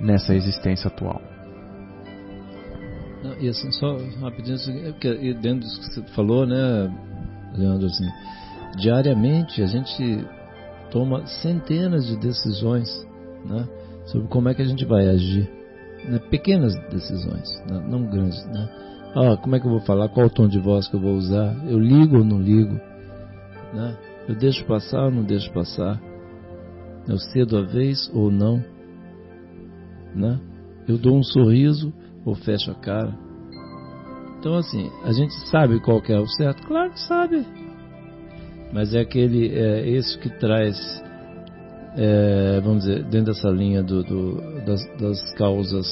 nessa 0.00 0.34
existência 0.34 0.88
atual. 0.88 1.20
E 3.40 3.48
assim, 3.48 3.70
só 3.72 3.96
rapidinho, 4.20 4.56
assim, 4.56 4.86
é 4.86 4.92
porque 4.92 5.34
dentro 5.34 5.60
disso 5.60 5.80
que 5.80 5.94
você 5.94 6.02
falou, 6.14 6.46
né, 6.46 6.92
Leandro, 7.56 7.86
assim, 7.86 8.08
diariamente 8.76 9.62
a 9.62 9.66
gente 9.66 10.26
toma 10.90 11.26
centenas 11.26 12.06
de 12.06 12.16
decisões, 12.16 12.88
né, 13.44 13.68
sobre 14.06 14.26
como 14.28 14.48
é 14.48 14.54
que 14.54 14.62
a 14.62 14.64
gente 14.64 14.84
vai 14.84 15.06
agir, 15.08 15.48
né, 16.08 16.18
pequenas 16.30 16.74
decisões, 16.90 17.48
né, 17.70 17.84
não 17.88 18.04
grandes, 18.04 18.44
né. 18.46 18.68
Ah, 19.14 19.36
como 19.36 19.54
é 19.54 19.60
que 19.60 19.66
eu 19.66 19.70
vou 19.70 19.80
falar? 19.80 20.08
Qual 20.08 20.26
o 20.26 20.30
tom 20.30 20.48
de 20.48 20.58
voz 20.58 20.88
que 20.88 20.96
eu 20.96 21.00
vou 21.00 21.12
usar? 21.12 21.54
Eu 21.66 21.78
ligo 21.78 22.16
ou 22.16 22.24
não 22.24 22.40
ligo? 22.40 22.80
Né? 23.74 23.94
Eu 24.26 24.34
deixo 24.34 24.64
passar 24.64 25.04
ou 25.04 25.10
não 25.10 25.22
deixo 25.22 25.52
passar? 25.52 26.00
Eu 27.08 27.18
cedo 27.18 27.56
a 27.58 27.62
vez 27.62 28.10
ou 28.14 28.30
não? 28.30 28.62
Né? 30.14 30.38
Eu 30.86 30.98
dou 30.98 31.16
um 31.16 31.22
sorriso 31.22 31.92
ou 32.24 32.34
fecho 32.34 32.70
a 32.70 32.74
cara? 32.74 33.14
Então, 34.38 34.56
assim, 34.56 34.90
a 35.04 35.12
gente 35.12 35.32
sabe 35.48 35.80
qual 35.80 36.02
é 36.08 36.18
o 36.18 36.26
certo? 36.26 36.66
Claro 36.66 36.90
que 36.90 37.00
sabe. 37.00 37.46
Mas 38.72 38.94
é 38.94 39.00
aquele, 39.00 39.48
é 39.48 39.88
esse 39.88 40.18
que 40.18 40.28
traz, 40.38 40.76
é, 41.96 42.60
vamos 42.60 42.84
dizer, 42.84 43.04
dentro 43.04 43.32
dessa 43.32 43.48
linha 43.50 43.82
do, 43.82 44.02
do- 44.02 44.64
das, 44.64 44.84
das 44.98 45.34
causas 45.34 45.86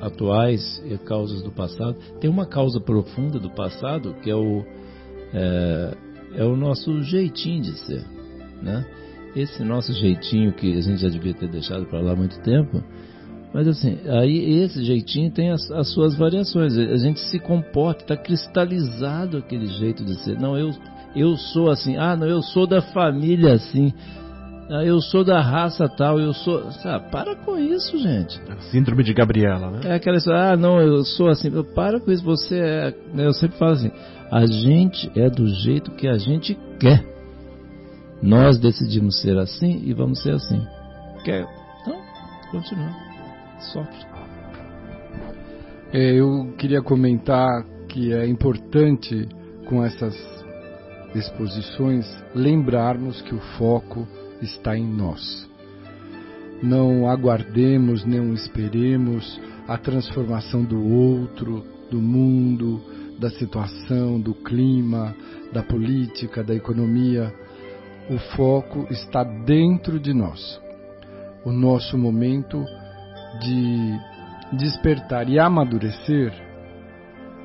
atuais 0.00 0.82
e 0.84 0.96
causas 0.98 1.42
do 1.42 1.52
passado. 1.52 1.96
Tem 2.20 2.28
uma 2.28 2.46
causa 2.46 2.80
profunda 2.80 3.38
do 3.38 3.50
passado 3.50 4.14
que 4.22 4.30
é 4.30 4.34
o, 4.34 4.64
é, 5.32 5.94
é 6.36 6.44
o 6.44 6.56
nosso 6.56 7.02
jeitinho 7.02 7.62
de 7.62 7.78
ser, 7.86 8.04
né? 8.62 8.84
Esse 9.34 9.64
nosso 9.64 9.92
jeitinho 9.92 10.52
que 10.52 10.76
a 10.76 10.80
gente 10.80 11.00
já 11.00 11.08
devia 11.08 11.34
ter 11.34 11.48
deixado 11.48 11.86
para 11.86 12.00
lá 12.00 12.12
há 12.12 12.16
muito 12.16 12.38
tempo, 12.42 12.82
mas 13.52 13.68
assim, 13.68 13.98
aí 14.08 14.62
esse 14.62 14.82
jeitinho 14.82 15.30
tem 15.30 15.50
as, 15.50 15.70
as 15.70 15.92
suas 15.92 16.16
variações. 16.16 16.76
A 16.76 16.96
gente 16.96 17.20
se 17.20 17.38
comporta, 17.38 18.02
está 18.02 18.16
cristalizado 18.16 19.36
aquele 19.36 19.66
jeito 19.66 20.04
de 20.04 20.14
ser. 20.22 20.38
Não, 20.38 20.56
eu, 20.56 20.70
eu 21.14 21.36
sou 21.36 21.70
assim. 21.70 21.96
Ah, 21.96 22.16
não, 22.16 22.26
eu 22.26 22.42
sou 22.42 22.66
da 22.66 22.80
família 22.80 23.52
assim. 23.54 23.92
Ah, 24.70 24.82
eu 24.84 25.02
sou 25.02 25.22
da 25.22 25.40
raça 25.42 25.86
tal. 25.86 26.18
Eu 26.18 26.32
sou. 26.32 26.70
Sabe, 26.72 27.10
para 27.10 27.36
com 27.36 27.58
isso, 27.58 27.98
gente. 27.98 28.40
Síndrome 28.70 29.04
de 29.04 29.12
Gabriela, 29.12 29.70
né? 29.70 29.80
É 29.84 29.94
aquela 29.96 30.16
história, 30.16 30.52
ah, 30.52 30.56
não, 30.56 30.80
eu 30.80 31.04
sou 31.04 31.28
assim. 31.28 31.50
Para 31.74 32.00
com 32.00 32.10
isso, 32.10 32.24
você 32.24 32.58
é. 32.58 32.94
né, 33.12 33.26
Eu 33.26 33.34
sempre 33.34 33.58
falo 33.58 33.72
assim: 33.72 33.90
a 34.30 34.46
gente 34.46 35.10
é 35.14 35.28
do 35.28 35.46
jeito 35.46 35.90
que 35.90 36.08
a 36.08 36.16
gente 36.16 36.56
quer. 36.80 37.04
Nós 38.22 38.56
decidimos 38.58 39.20
ser 39.20 39.36
assim 39.36 39.82
e 39.84 39.92
vamos 39.92 40.22
ser 40.22 40.34
assim. 40.34 40.64
Quer? 41.24 41.44
Então, 41.80 42.00
continua. 42.50 42.94
Sofre. 43.72 44.06
É, 45.92 46.14
eu 46.14 46.54
queria 46.56 46.80
comentar 46.80 47.64
que 47.88 48.12
é 48.12 48.26
importante 48.26 49.28
com 49.66 49.84
essas 49.84 50.16
exposições 51.14 52.06
lembrarmos 52.34 53.20
que 53.22 53.34
o 53.34 53.40
foco 53.58 54.06
está 54.40 54.76
em 54.76 54.86
nós. 54.86 55.48
Não 56.62 57.10
aguardemos, 57.10 58.04
nem 58.04 58.32
esperemos 58.32 59.40
a 59.66 59.76
transformação 59.76 60.64
do 60.64 60.82
outro, 60.82 61.64
do 61.90 62.00
mundo, 62.00 62.80
da 63.18 63.30
situação, 63.30 64.20
do 64.20 64.32
clima, 64.32 65.14
da 65.52 65.62
política, 65.62 66.42
da 66.42 66.54
economia. 66.54 67.32
O 68.10 68.18
foco 68.36 68.86
está 68.90 69.22
dentro 69.22 69.98
de 69.98 70.12
nós. 70.12 70.60
O 71.44 71.52
nosso 71.52 71.96
momento 71.96 72.64
de 73.40 74.56
despertar 74.56 75.28
e 75.28 75.38
amadurecer 75.38 76.32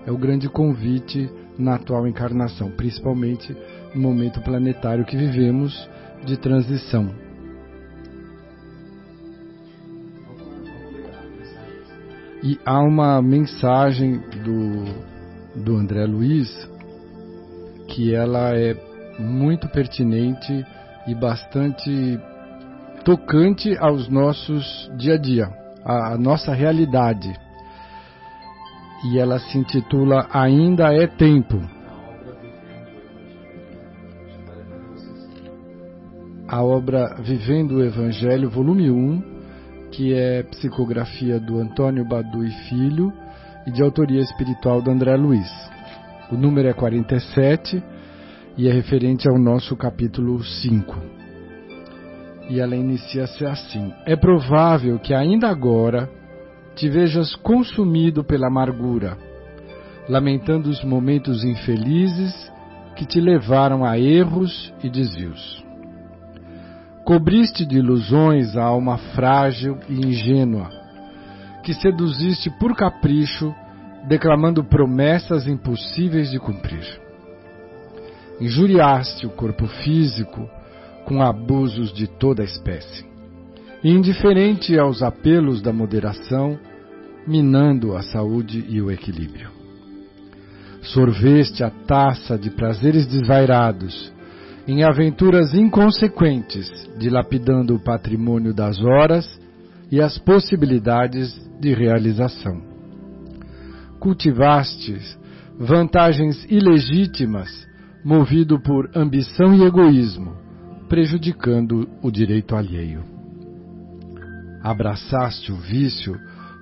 é 0.05 0.11
o 0.11 0.17
grande 0.17 0.49
convite 0.49 1.29
na 1.57 1.75
atual 1.75 2.07
encarnação, 2.07 2.71
principalmente 2.71 3.55
no 3.93 4.01
momento 4.01 4.41
planetário 4.41 5.05
que 5.05 5.17
vivemos 5.17 5.89
de 6.25 6.37
transição. 6.37 7.13
E 12.43 12.59
há 12.65 12.79
uma 12.79 13.21
mensagem 13.21 14.19
do, 14.43 15.63
do 15.63 15.75
André 15.75 16.05
Luiz 16.05 16.69
que 17.87 18.13
ela 18.13 18.55
é 18.55 18.73
muito 19.19 19.67
pertinente 19.69 20.65
e 21.07 21.15
bastante 21.15 22.19
tocante 23.03 23.77
aos 23.77 24.09
nossos 24.09 24.91
dia 24.97 25.15
a 25.15 25.17
dia, 25.17 25.49
à 25.85 26.17
nossa 26.17 26.53
realidade. 26.53 27.33
E 29.05 29.17
ela 29.17 29.39
se 29.39 29.57
intitula 29.57 30.27
Ainda 30.31 30.93
é 30.93 31.07
Tempo. 31.07 31.61
A 36.47 36.63
obra 36.63 37.15
Vivendo 37.19 37.75
o 37.75 37.83
Evangelho, 37.83 38.49
volume 38.49 38.89
1, 38.89 39.37
que 39.91 40.13
é 40.13 40.43
psicografia 40.43 41.39
do 41.39 41.59
Antônio 41.59 42.05
Badu 42.05 42.43
e 42.43 42.51
Filho 42.69 43.13
e 43.65 43.71
de 43.71 43.81
autoria 43.81 44.21
espiritual 44.21 44.81
do 44.81 44.89
André 44.89 45.15
Luiz. 45.15 45.49
O 46.31 46.35
número 46.35 46.67
é 46.67 46.73
47 46.73 47.83
e 48.57 48.67
é 48.67 48.73
referente 48.73 49.29
ao 49.29 49.37
nosso 49.37 49.75
capítulo 49.75 50.43
5. 50.43 50.95
E 52.49 52.59
ela 52.59 52.75
inicia-se 52.75 53.45
assim: 53.45 53.93
É 54.05 54.15
provável 54.15 54.97
que 54.97 55.13
ainda 55.13 55.47
agora 55.47 56.09
te 56.75 56.89
vejas 56.89 57.35
consumido 57.35 58.23
pela 58.23 58.47
amargura, 58.47 59.17
lamentando 60.09 60.69
os 60.69 60.83
momentos 60.83 61.43
infelizes 61.43 62.51
que 62.95 63.05
te 63.05 63.21
levaram 63.21 63.85
a 63.85 63.99
erros 63.99 64.73
e 64.83 64.89
desvios. 64.89 65.63
Cobriste 67.05 67.65
de 67.65 67.77
ilusões 67.77 68.57
a 68.57 68.63
alma 68.63 68.97
frágil 69.15 69.77
e 69.87 69.93
ingênua, 69.93 70.69
que 71.63 71.73
seduziste 71.73 72.49
por 72.59 72.75
capricho, 72.75 73.53
declamando 74.07 74.63
promessas 74.63 75.47
impossíveis 75.47 76.31
de 76.31 76.39
cumprir. 76.39 77.06
Injuriaste 78.39 79.25
o 79.25 79.31
corpo 79.31 79.67
físico 79.67 80.47
com 81.05 81.21
abusos 81.21 81.91
de 81.93 82.07
toda 82.07 82.43
espécie, 82.43 83.05
indiferente 83.83 84.77
aos 84.77 85.01
apelos 85.01 85.61
da 85.61 85.73
moderação, 85.73 86.59
minando 87.25 87.95
a 87.95 88.01
saúde 88.01 88.65
e 88.69 88.81
o 88.81 88.91
equilíbrio. 88.91 89.49
Sorveste 90.81 91.63
a 91.63 91.69
taça 91.69 92.37
de 92.37 92.49
prazeres 92.49 93.07
desvairados, 93.07 94.13
em 94.67 94.83
aventuras 94.83 95.53
inconsequentes, 95.53 96.69
dilapidando 96.97 97.75
o 97.75 97.79
patrimônio 97.79 98.53
das 98.53 98.79
horas 98.83 99.39
e 99.91 100.01
as 100.01 100.17
possibilidades 100.17 101.33
de 101.59 101.73
realização. 101.73 102.61
Cultivastes 103.99 105.17
vantagens 105.57 106.45
ilegítimas, 106.49 107.67
movido 108.07 108.57
por 108.57 108.89
ambição 108.95 109.53
e 109.53 109.65
egoísmo, 109.65 110.31
prejudicando 110.87 111.89
o 112.01 112.09
direito 112.09 112.55
alheio. 112.55 113.03
Abraçaste 114.63 115.51
o 115.51 115.57
vício 115.57 116.17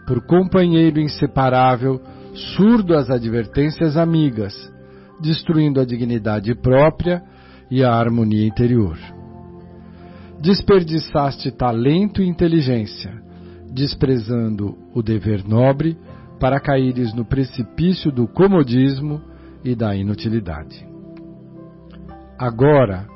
por 0.08 0.26
companheiro 0.26 1.00
inseparável, 1.00 2.02
surdo 2.34 2.96
às 2.96 3.12
advertências 3.12 3.96
amigas, 3.96 4.56
destruindo 5.22 5.80
a 5.80 5.86
dignidade 5.86 6.56
própria 6.56 7.22
e 7.70 7.84
a 7.84 7.94
harmonia 7.94 8.48
interior. 8.48 8.98
Desperdiçaste 10.42 11.52
talento 11.52 12.24
e 12.24 12.28
inteligência, 12.28 13.22
desprezando 13.72 14.76
o 14.96 15.04
dever 15.04 15.48
nobre 15.48 15.96
para 16.40 16.60
caíres 16.60 17.14
no 17.14 17.24
precipício 17.24 18.12
do 18.12 18.28
comodismo 18.28 19.22
e 19.64 19.76
da 19.76 19.96
inutilidade. 19.96 20.95
Agora 22.38 23.08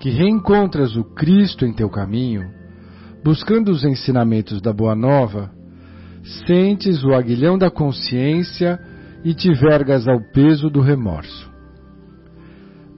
que 0.00 0.10
reencontras 0.10 0.96
o 0.96 1.04
Cristo 1.04 1.64
em 1.64 1.72
teu 1.72 1.88
caminho, 1.88 2.50
buscando 3.24 3.70
os 3.70 3.84
ensinamentos 3.84 4.60
da 4.60 4.72
Boa 4.72 4.94
Nova, 4.94 5.50
sentes 6.46 7.04
o 7.04 7.12
aguilhão 7.14 7.56
da 7.56 7.70
consciência 7.70 8.80
e 9.24 9.34
te 9.34 9.52
vergas 9.52 10.08
ao 10.08 10.20
peso 10.32 10.68
do 10.68 10.80
remorso. 10.80 11.50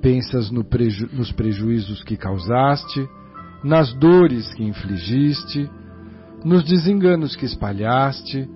Pensas 0.00 0.50
no 0.50 0.64
preju 0.64 1.08
nos 1.12 1.32
prejuízos 1.32 2.02
que 2.02 2.16
causaste, 2.16 3.06
nas 3.62 3.92
dores 3.94 4.52
que 4.54 4.64
infligiste, 4.64 5.70
nos 6.44 6.62
desenganos 6.64 7.34
que 7.36 7.46
espalhaste, 7.46 8.48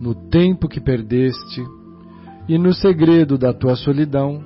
no 0.00 0.14
tempo 0.28 0.68
que 0.68 0.80
perdeste, 0.80 1.64
e 2.48 2.58
no 2.58 2.72
segredo 2.72 3.38
da 3.38 3.52
tua 3.52 3.76
solidão, 3.76 4.44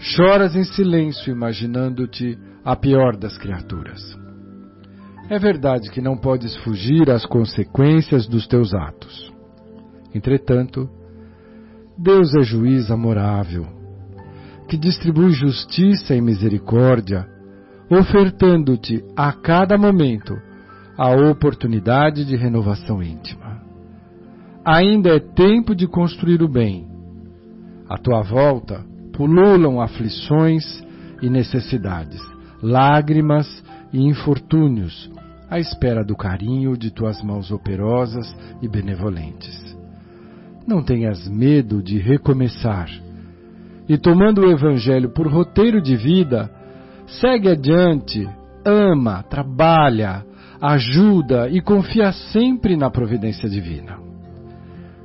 choras 0.00 0.56
em 0.56 0.64
silêncio 0.64 1.30
imaginando-te 1.30 2.38
a 2.64 2.74
pior 2.74 3.16
das 3.16 3.36
criaturas. 3.36 4.00
É 5.28 5.38
verdade 5.38 5.90
que 5.90 6.00
não 6.00 6.16
podes 6.16 6.56
fugir 6.64 7.10
às 7.10 7.24
consequências 7.26 8.26
dos 8.26 8.46
teus 8.46 8.74
atos. 8.74 9.32
Entretanto, 10.14 10.88
Deus 11.96 12.34
é 12.34 12.42
juiz 12.42 12.90
amorável 12.90 13.66
que 14.66 14.76
distribui 14.76 15.32
justiça 15.32 16.14
e 16.14 16.20
misericórdia, 16.20 17.26
ofertando-te 17.90 19.04
a 19.16 19.32
cada 19.32 19.76
momento 19.76 20.34
a 20.96 21.10
oportunidade 21.28 22.24
de 22.24 22.36
renovação 22.36 23.02
íntima. 23.02 23.60
Ainda 24.64 25.10
é 25.10 25.18
tempo 25.18 25.74
de 25.74 25.86
construir 25.88 26.40
o 26.42 26.48
bem. 26.48 26.88
À 27.88 27.98
tua 27.98 28.22
volta 28.22 28.84
pululam 29.20 29.82
aflições 29.82 30.82
e 31.20 31.28
necessidades, 31.28 32.22
lágrimas 32.62 33.62
e 33.92 34.00
infortúnios, 34.02 35.10
à 35.50 35.58
espera 35.58 36.02
do 36.02 36.16
carinho 36.16 36.74
de 36.74 36.90
tuas 36.90 37.22
mãos 37.22 37.50
operosas 37.50 38.34
e 38.62 38.66
benevolentes. 38.66 39.76
Não 40.66 40.82
tenhas 40.82 41.28
medo 41.28 41.82
de 41.82 41.98
recomeçar 41.98 42.88
e 43.86 43.98
tomando 43.98 44.40
o 44.40 44.50
Evangelho 44.50 45.10
por 45.10 45.30
roteiro 45.30 45.82
de 45.82 45.96
vida, 45.96 46.50
segue 47.20 47.50
adiante, 47.50 48.26
ama, 48.64 49.22
trabalha, 49.24 50.24
ajuda 50.62 51.46
e 51.50 51.60
confia 51.60 52.10
sempre 52.32 52.74
na 52.74 52.88
providência 52.88 53.50
divina. 53.50 53.98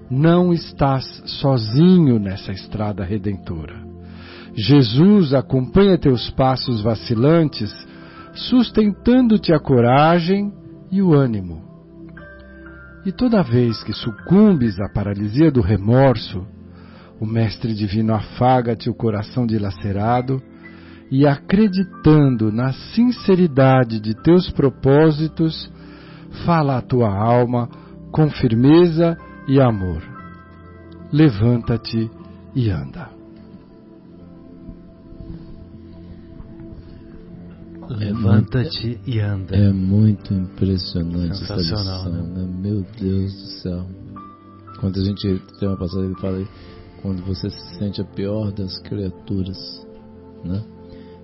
Não 0.10 0.54
estás 0.54 1.04
sozinho 1.26 2.18
nessa 2.18 2.54
estrada 2.54 3.04
redentora. 3.04 3.85
Jesus 4.56 5.34
acompanha 5.34 5.98
teus 5.98 6.30
passos 6.32 6.82
vacilantes, 6.82 7.72
sustentando-te 8.34 9.54
a 9.54 9.60
coragem 9.60 10.54
e 10.92 11.02
o 11.02 11.14
ânimo. 11.14 11.62
E 13.06 13.12
toda 13.12 13.44
vez 13.44 13.84
que 13.84 13.94
sucumbes 13.94 14.80
à 14.80 14.90
paralisia 14.90 15.52
do 15.52 15.62
remorso, 15.62 16.48
o 17.20 17.26
Mestre 17.26 17.74
Divino 17.74 18.14
afaga-te 18.14 18.90
o 18.90 18.96
coração 18.96 19.46
dilacerado 19.46 20.42
e, 21.12 21.28
acreditando 21.28 22.52
na 22.52 22.74
sinceridade 22.74 24.00
de 24.00 24.16
teus 24.16 24.50
propósitos, 24.50 25.72
fala 26.46 26.78
à 26.78 26.82
tua 26.82 27.10
alma 27.10 27.70
com 28.12 28.30
firmeza 28.30 29.18
e 29.48 29.62
amor. 29.62 30.02
Levanta-te 31.12 32.10
e 32.56 32.70
anda. 32.70 33.15
Levanta-te 37.90 39.00
e 39.06 39.20
anda. 39.20 39.56
É 39.56 39.72
muito 39.72 40.34
impressionante 40.34 41.32
essa 41.44 41.56
lição, 41.56 42.10
né? 42.12 42.48
Meu 42.62 42.86
Deus 43.00 43.34
do 43.34 43.48
céu. 43.62 43.86
Quando 44.80 45.00
a 45.00 45.04
gente 45.04 45.42
tem 45.60 45.68
uma 45.68 45.78
passagem 45.78 46.14
que 46.14 46.22
fala 46.22 46.38
aí, 46.38 46.48
quando 47.02 47.24
você 47.24 47.50
se 47.50 47.78
sente 47.78 48.02
a 48.02 48.06
pior 48.06 48.52
das 48.52 48.78
criaturas, 48.80 49.58
né? 50.44 50.64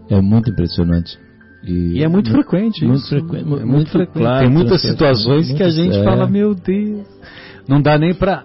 É 0.10 0.22
muito 0.22 0.50
impressionante. 0.52 1.18
E, 1.64 2.00
e 2.00 2.04
é 2.04 2.08
muito 2.08 2.32
frequente 2.32 2.84
muito 2.86 3.00
isso. 3.00 3.10
Frequente, 3.10 3.42
é 3.42 3.46
muito, 3.46 3.68
muito 3.68 3.92
frequente. 3.92 4.18
Claro, 4.18 4.40
tem 4.46 4.50
muitas 4.50 4.84
muito 4.84 4.94
situações 4.94 5.48
muito 5.48 5.58
que 5.58 5.64
a 5.64 5.70
gente 5.70 5.94
sério. 5.94 6.04
fala, 6.04 6.28
meu 6.28 6.56
Deus, 6.56 7.08
não 7.68 7.82
dá 7.82 7.98
nem 7.98 8.14
pra. 8.14 8.44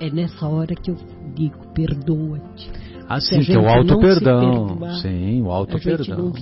É 0.00 0.08
nessa 0.10 0.46
hora 0.46 0.74
que 0.74 0.90
eu 0.90 0.96
digo, 1.34 1.72
perdoa-te. 1.74 2.70
Ah, 3.10 3.20
Se 3.20 3.34
a 3.34 3.42
sim, 3.42 3.44
que 3.44 3.52
é 3.52 3.58
o 3.58 3.88
se 3.88 3.98
perdão. 3.98 4.78
Sim, 5.02 5.42
o 5.42 5.50
alto 5.50 5.76
a 5.76 5.80
gente 5.80 5.96
perdão. 5.96 6.32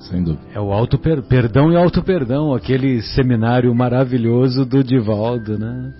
Sem 0.00 0.22
dúvida. 0.22 0.44
É 0.54 0.60
o 0.60 0.70
alto 0.70 0.98
per... 0.98 1.22
perdão 1.22 1.72
e 1.72 1.76
alto 1.76 2.02
perdão, 2.02 2.52
aquele 2.52 3.00
seminário 3.00 3.74
maravilhoso 3.74 4.66
do 4.66 4.84
Divaldo, 4.84 5.58
né? 5.58 5.94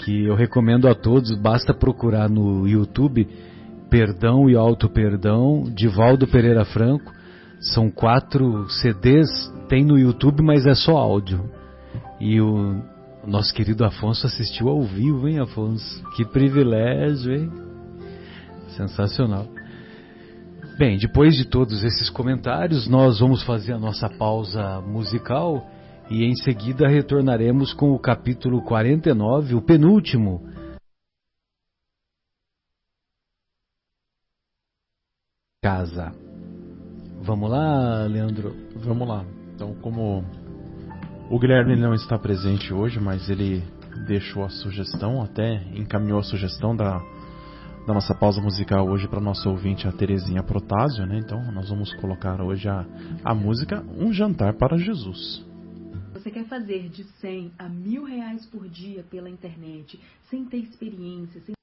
Que 0.00 0.24
eu 0.24 0.34
recomendo 0.34 0.88
a 0.88 0.96
todos, 0.96 1.30
basta 1.40 1.72
procurar 1.72 2.28
no 2.28 2.66
YouTube 2.66 3.28
Perdão 3.88 4.50
e 4.50 4.56
Alto 4.56 4.88
Perdão, 4.88 5.62
Divaldo 5.72 6.26
Pereira 6.26 6.64
Franco. 6.64 7.12
São 7.60 7.88
quatro 7.88 8.68
CDs, 8.68 9.28
tem 9.68 9.84
no 9.84 9.96
YouTube, 9.96 10.42
mas 10.42 10.66
é 10.66 10.74
só 10.74 10.96
áudio. 10.96 11.48
E 12.20 12.40
o 12.40 12.82
nosso 13.26 13.54
querido 13.54 13.84
Afonso 13.84 14.26
assistiu 14.26 14.68
ao 14.68 14.82
vivo, 14.82 15.28
hein, 15.28 15.38
Afonso? 15.38 16.02
Que 16.16 16.24
privilégio, 16.24 17.34
hein? 17.34 17.50
Sensacional. 18.76 19.46
Bem, 20.78 20.98
depois 20.98 21.36
de 21.36 21.44
todos 21.44 21.84
esses 21.84 22.10
comentários, 22.10 22.88
nós 22.88 23.20
vamos 23.20 23.42
fazer 23.44 23.74
a 23.74 23.78
nossa 23.78 24.08
pausa 24.08 24.80
musical 24.80 25.64
e 26.10 26.24
em 26.24 26.34
seguida 26.34 26.88
retornaremos 26.88 27.72
com 27.72 27.92
o 27.92 27.98
capítulo 27.98 28.62
49, 28.62 29.54
o 29.54 29.62
penúltimo. 29.62 30.42
Casa. 35.62 36.12
Vamos 37.20 37.48
lá, 37.48 38.04
Leandro? 38.06 38.52
Vamos 38.76 39.06
lá. 39.06 39.24
Então, 39.54 39.74
como 39.76 40.24
o 41.32 41.38
Guilherme 41.38 41.74
não 41.76 41.94
está 41.94 42.18
presente 42.18 42.74
hoje, 42.74 43.00
mas 43.00 43.30
ele 43.30 43.64
deixou 44.06 44.44
a 44.44 44.50
sugestão, 44.50 45.22
até 45.22 45.62
encaminhou 45.74 46.18
a 46.20 46.22
sugestão 46.22 46.76
da, 46.76 46.98
da 47.86 47.94
nossa 47.94 48.14
pausa 48.14 48.38
musical 48.42 48.86
hoje 48.86 49.08
para 49.08 49.18
nosso 49.18 49.48
ouvinte, 49.48 49.88
a 49.88 49.92
Terezinha 49.92 50.42
Protásio, 50.42 51.06
né? 51.06 51.18
Então, 51.24 51.40
nós 51.50 51.70
vamos 51.70 51.90
colocar 51.94 52.38
hoje 52.42 52.68
a, 52.68 52.84
a 53.24 53.34
música 53.34 53.82
Um 53.96 54.12
Jantar 54.12 54.58
para 54.58 54.76
Jesus. 54.76 55.42
Você 56.12 56.30
quer 56.30 56.44
fazer 56.44 56.90
de 56.90 57.02
100 57.02 57.52
a 57.58 57.66
mil 57.66 58.04
reais 58.04 58.44
por 58.44 58.68
dia 58.68 59.02
pela 59.10 59.30
internet, 59.30 59.98
sem 60.28 60.44
ter 60.44 60.58
experiência, 60.58 61.40
sem 61.40 61.54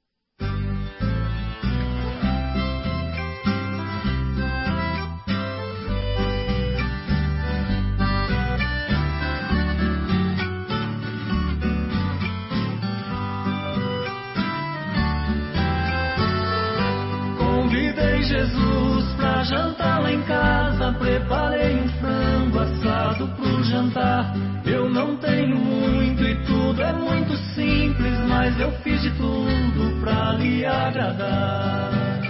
Jesus 18.30 19.06
pra 19.16 19.44
jantar 19.44 20.04
lá 20.04 20.12
em 20.12 20.22
casa. 20.22 20.94
Preparei 21.00 21.82
um 21.82 21.90
frango 22.00 22.60
assado 22.60 23.28
pro 23.30 23.64
jantar. 23.64 24.32
Eu 24.64 24.88
não 24.88 25.18
tenho 25.18 25.56
muito 25.56 26.24
e 26.24 26.36
tudo 26.46 26.80
é 26.80 26.94
muito 26.94 27.36
simples, 27.56 28.14
mas 28.28 28.60
eu 28.60 28.72
fiz 28.84 29.02
de 29.02 29.10
tudo 29.12 30.00
pra 30.00 30.34
lhe 30.34 30.64
agradar. 30.64 32.22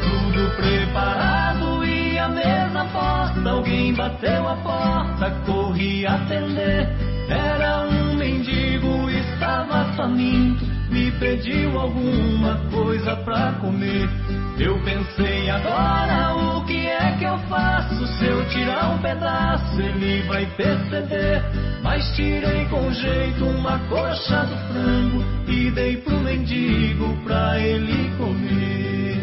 Tudo 0.00 0.56
preparado 0.56 1.84
e 1.84 2.18
a 2.18 2.28
mesa 2.28 2.84
posta. 2.94 3.50
Alguém 3.50 3.92
bateu 3.92 4.48
a 4.48 4.56
porta, 4.56 5.30
corri 5.44 6.06
atender. 6.06 6.88
Era 7.28 7.86
um 7.88 8.14
mendigo, 8.14 9.10
estava 9.10 9.84
faminto. 9.92 10.75
Me 10.90 11.10
pediu 11.12 11.78
alguma 11.78 12.56
coisa 12.70 13.16
pra 13.16 13.52
comer. 13.60 14.08
Eu 14.58 14.78
pensei 14.82 15.50
agora 15.50 16.34
o 16.34 16.64
que 16.64 16.86
é 16.86 17.16
que 17.18 17.24
eu 17.24 17.38
faço? 17.48 18.06
Se 18.18 18.24
eu 18.24 18.48
tirar 18.48 18.90
um 18.90 18.98
pedaço, 18.98 19.80
ele 19.80 20.22
vai 20.22 20.46
perceber. 20.56 21.42
Mas 21.82 22.04
tirei 22.14 22.64
com 22.66 22.90
jeito 22.92 23.44
uma 23.44 23.78
coxa 23.88 24.44
do 24.44 24.56
frango 24.72 25.24
e 25.46 25.70
dei 25.70 25.96
pro 25.98 26.18
mendigo 26.20 27.14
pra 27.24 27.58
ele 27.58 28.10
comer. 28.16 29.15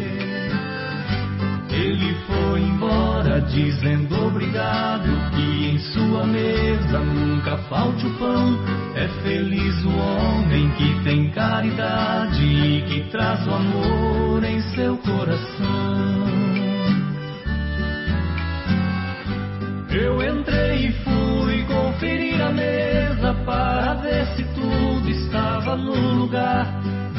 Ele 1.73 2.13
foi 2.27 2.61
embora 2.61 3.41
dizendo 3.41 4.27
obrigado 4.27 5.09
que 5.31 5.69
em 5.71 5.79
sua 5.79 6.23
mesa 6.23 6.99
nunca 6.99 7.57
falte 7.69 8.05
o 8.05 8.13
pão. 8.19 8.59
É 8.95 9.07
feliz 9.23 9.83
o 9.83 9.89
homem 9.89 10.69
que 10.77 11.03
tem 11.03 11.31
caridade 11.31 12.43
e 12.43 12.83
que 12.83 13.09
traz 13.09 13.45
o 13.47 13.53
amor 13.55 14.43
em 14.43 14.61
seu 14.75 14.95
coração. 14.97 16.23
Eu 19.89 20.23
entrei 20.23 20.87
e 20.87 20.91
fui 21.03 21.63
conferir 21.65 22.39
a 22.39 22.51
mesa 22.51 23.33
para 23.45 23.95
ver 23.95 24.27
se 24.35 24.43
tudo 24.53 25.09
estava 25.09 25.75
no 25.75 25.95
lugar. 26.19 26.67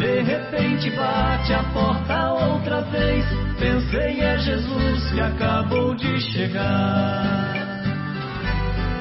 De 0.04 0.20
repente 0.20 0.90
bate 0.90 1.54
a 1.54 1.62
porta 1.72 2.34
outra 2.34 2.82
vez. 2.82 3.24
Pensei 3.58 4.20
é 4.20 4.36
Jesus 4.36 5.10
que 5.10 5.18
acabou 5.18 5.94
de 5.94 6.20
chegar. 6.20 7.54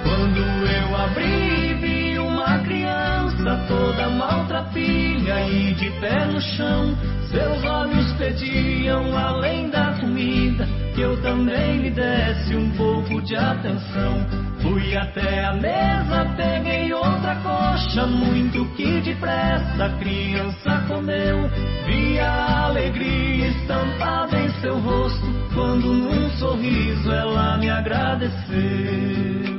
Quando 0.02 0.40
eu 0.40 0.96
abri, 0.96 1.74
vi 1.82 2.20
uma 2.20 2.58
criança 2.60 3.66
toda 3.68 4.10
maltrapilha 4.12 5.46
e 5.46 5.74
de 5.74 5.92
pé 6.00 6.26
no 6.26 6.40
chão. 6.40 6.98
Seus 7.30 7.62
olhos 7.66 8.14
pediam, 8.14 9.18
além 9.18 9.70
da 9.70 9.98
comida, 10.00 10.66
que 10.96 11.02
eu 11.02 11.22
também 11.22 11.80
lhe 11.80 11.92
desse 11.92 12.56
um 12.56 12.70
pouco 12.78 13.22
de 13.22 13.36
atenção. 13.36 14.53
Fui 14.64 14.96
até 14.96 15.44
a 15.44 15.54
mesa, 15.54 16.26
peguei 16.38 16.94
outra 16.94 17.36
coxa, 17.44 18.08
muito 18.08 18.66
que 18.76 19.02
depressa 19.02 19.86
a 19.86 19.98
criança 20.00 20.86
comeu. 20.88 21.50
Vi 21.86 22.18
a 22.18 22.68
alegria 22.68 23.50
estampada 23.50 24.40
em 24.40 24.50
seu 24.62 24.80
rosto, 24.80 25.28
quando 25.54 25.92
num 25.92 26.30
sorriso 26.38 27.12
ela 27.12 27.58
me 27.58 27.70
agradeceu. 27.70 29.53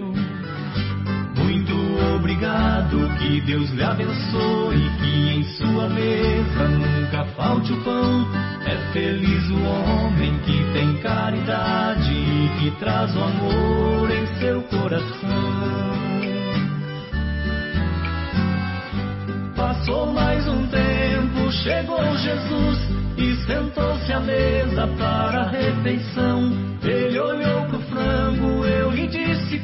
Obrigado, 2.94 3.18
que 3.18 3.40
Deus 3.40 3.70
lhe 3.70 3.82
abençoe, 3.82 4.90
que 5.00 5.30
em 5.30 5.44
sua 5.44 5.88
mesa 5.88 6.68
nunca 6.68 7.24
falte 7.36 7.72
o 7.72 7.82
pão. 7.82 8.26
É 8.66 8.92
feliz 8.92 9.50
o 9.50 9.62
homem 9.62 10.38
que 10.40 10.64
tem 10.72 10.94
caridade 10.98 12.12
e 12.12 12.50
que 12.58 12.70
traz 12.78 13.14
o 13.16 13.20
amor 13.20 14.10
em 14.10 14.26
seu 14.38 14.62
coração. 14.62 15.74
Passou 19.56 20.12
mais 20.12 20.46
um 20.46 20.66
tempo, 20.66 21.50
chegou 21.52 22.16
Jesus 22.16 22.78
e 23.16 23.34
sentou-se 23.46 24.12
à 24.12 24.20
mesa 24.20 24.86
para 24.98 25.40
a 25.42 25.50
refeição. 25.50 26.52
Ele 26.82 27.18
olhou 27.18 27.53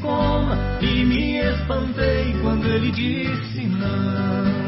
coma 0.00 0.56
e 0.80 1.04
me 1.04 1.38
espantei 1.38 2.34
quando 2.42 2.66
ele 2.66 2.90
disse 2.90 3.66
não. 3.66 4.60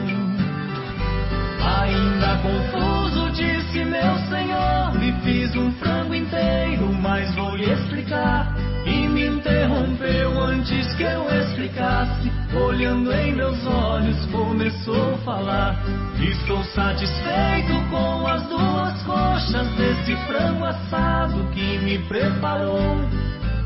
Ainda 1.81 2.37
confuso 2.43 3.31
disse 3.33 3.85
meu 3.85 4.19
senhor, 4.29 4.97
lhe 4.99 5.13
fiz 5.23 5.55
um 5.57 5.71
frango 5.73 6.15
inteiro, 6.15 6.93
mas 7.01 7.35
vou 7.35 7.57
lhe 7.57 7.71
explicar. 7.71 8.55
E 8.85 9.07
me 9.07 9.27
interrompeu 9.27 10.41
antes 10.41 10.93
que 10.97 11.05
eu 11.05 11.25
explicasse, 11.41 12.33
olhando 12.53 13.13
em 13.13 13.33
meus 13.33 13.65
olhos 13.65 14.27
começou 14.27 15.15
a 15.15 15.19
falar. 15.19 15.83
Estou 16.21 16.63
satisfeito 16.65 17.91
com 17.91 18.27
as 18.27 18.43
duas 18.49 19.03
coxas 19.05 19.69
desse 19.77 20.17
frango 20.27 20.65
assado 20.65 21.49
que 21.53 21.79
me 21.79 21.99
preparou. 22.01 23.22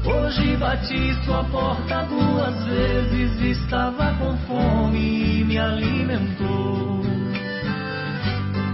Hoje 0.06 0.56
bati 0.56 1.14
sua 1.24 1.42
porta 1.44 2.02
duas 2.04 2.64
vezes, 2.66 3.58
estava 3.58 4.14
com 4.14 4.36
fome 4.46 5.40
e 5.40 5.44
me 5.44 5.58
alimentou. 5.58 7.02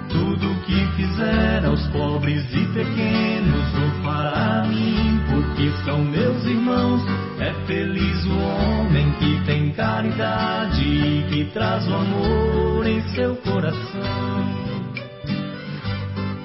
Tudo 0.09 0.61
que 0.67 0.87
fizer 0.97 1.65
aos 1.65 1.87
pobres 1.89 2.45
e 2.53 2.67
pequenos 2.75 3.75
o 3.75 4.03
fará 4.05 4.61
a 4.61 4.67
mim, 4.67 5.21
porque 5.31 5.71
são 5.85 6.05
meus 6.05 6.45
irmãos. 6.45 7.03
É 7.41 7.53
feliz 7.67 8.25
o 8.27 8.39
homem 8.39 9.11
que 9.13 9.45
tem 9.47 9.73
caridade 9.73 11.13
traz 11.53 11.87
o 11.87 11.95
amor 11.95 12.87
em 12.87 13.01
seu 13.15 13.37
coração. 13.37 13.73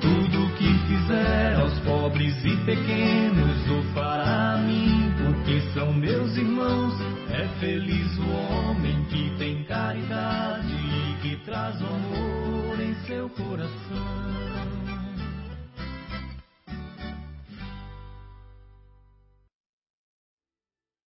Tudo 0.01 0.53
que 0.57 0.73
fizer 0.87 1.56
pobres 1.87 2.35
e 2.43 2.55
pequenos 2.65 3.69
o 3.69 3.81
fará 3.93 4.55
a 4.55 4.57
mim, 4.57 5.09
porque 5.17 5.61
são 5.73 5.93
meus 5.93 6.35
irmãos. 6.35 6.93
É 7.31 7.47
feliz 7.59 8.17
o 8.17 8.29
homem 8.29 9.05
que 9.05 9.33
tem 9.37 9.63
caridade 9.63 10.73
e 10.73 11.21
que 11.21 11.35
traz 11.45 11.81
o 11.81 11.85
amor 11.85 12.79
em 12.79 12.93
seu 13.05 13.29
coração. 13.29 14.46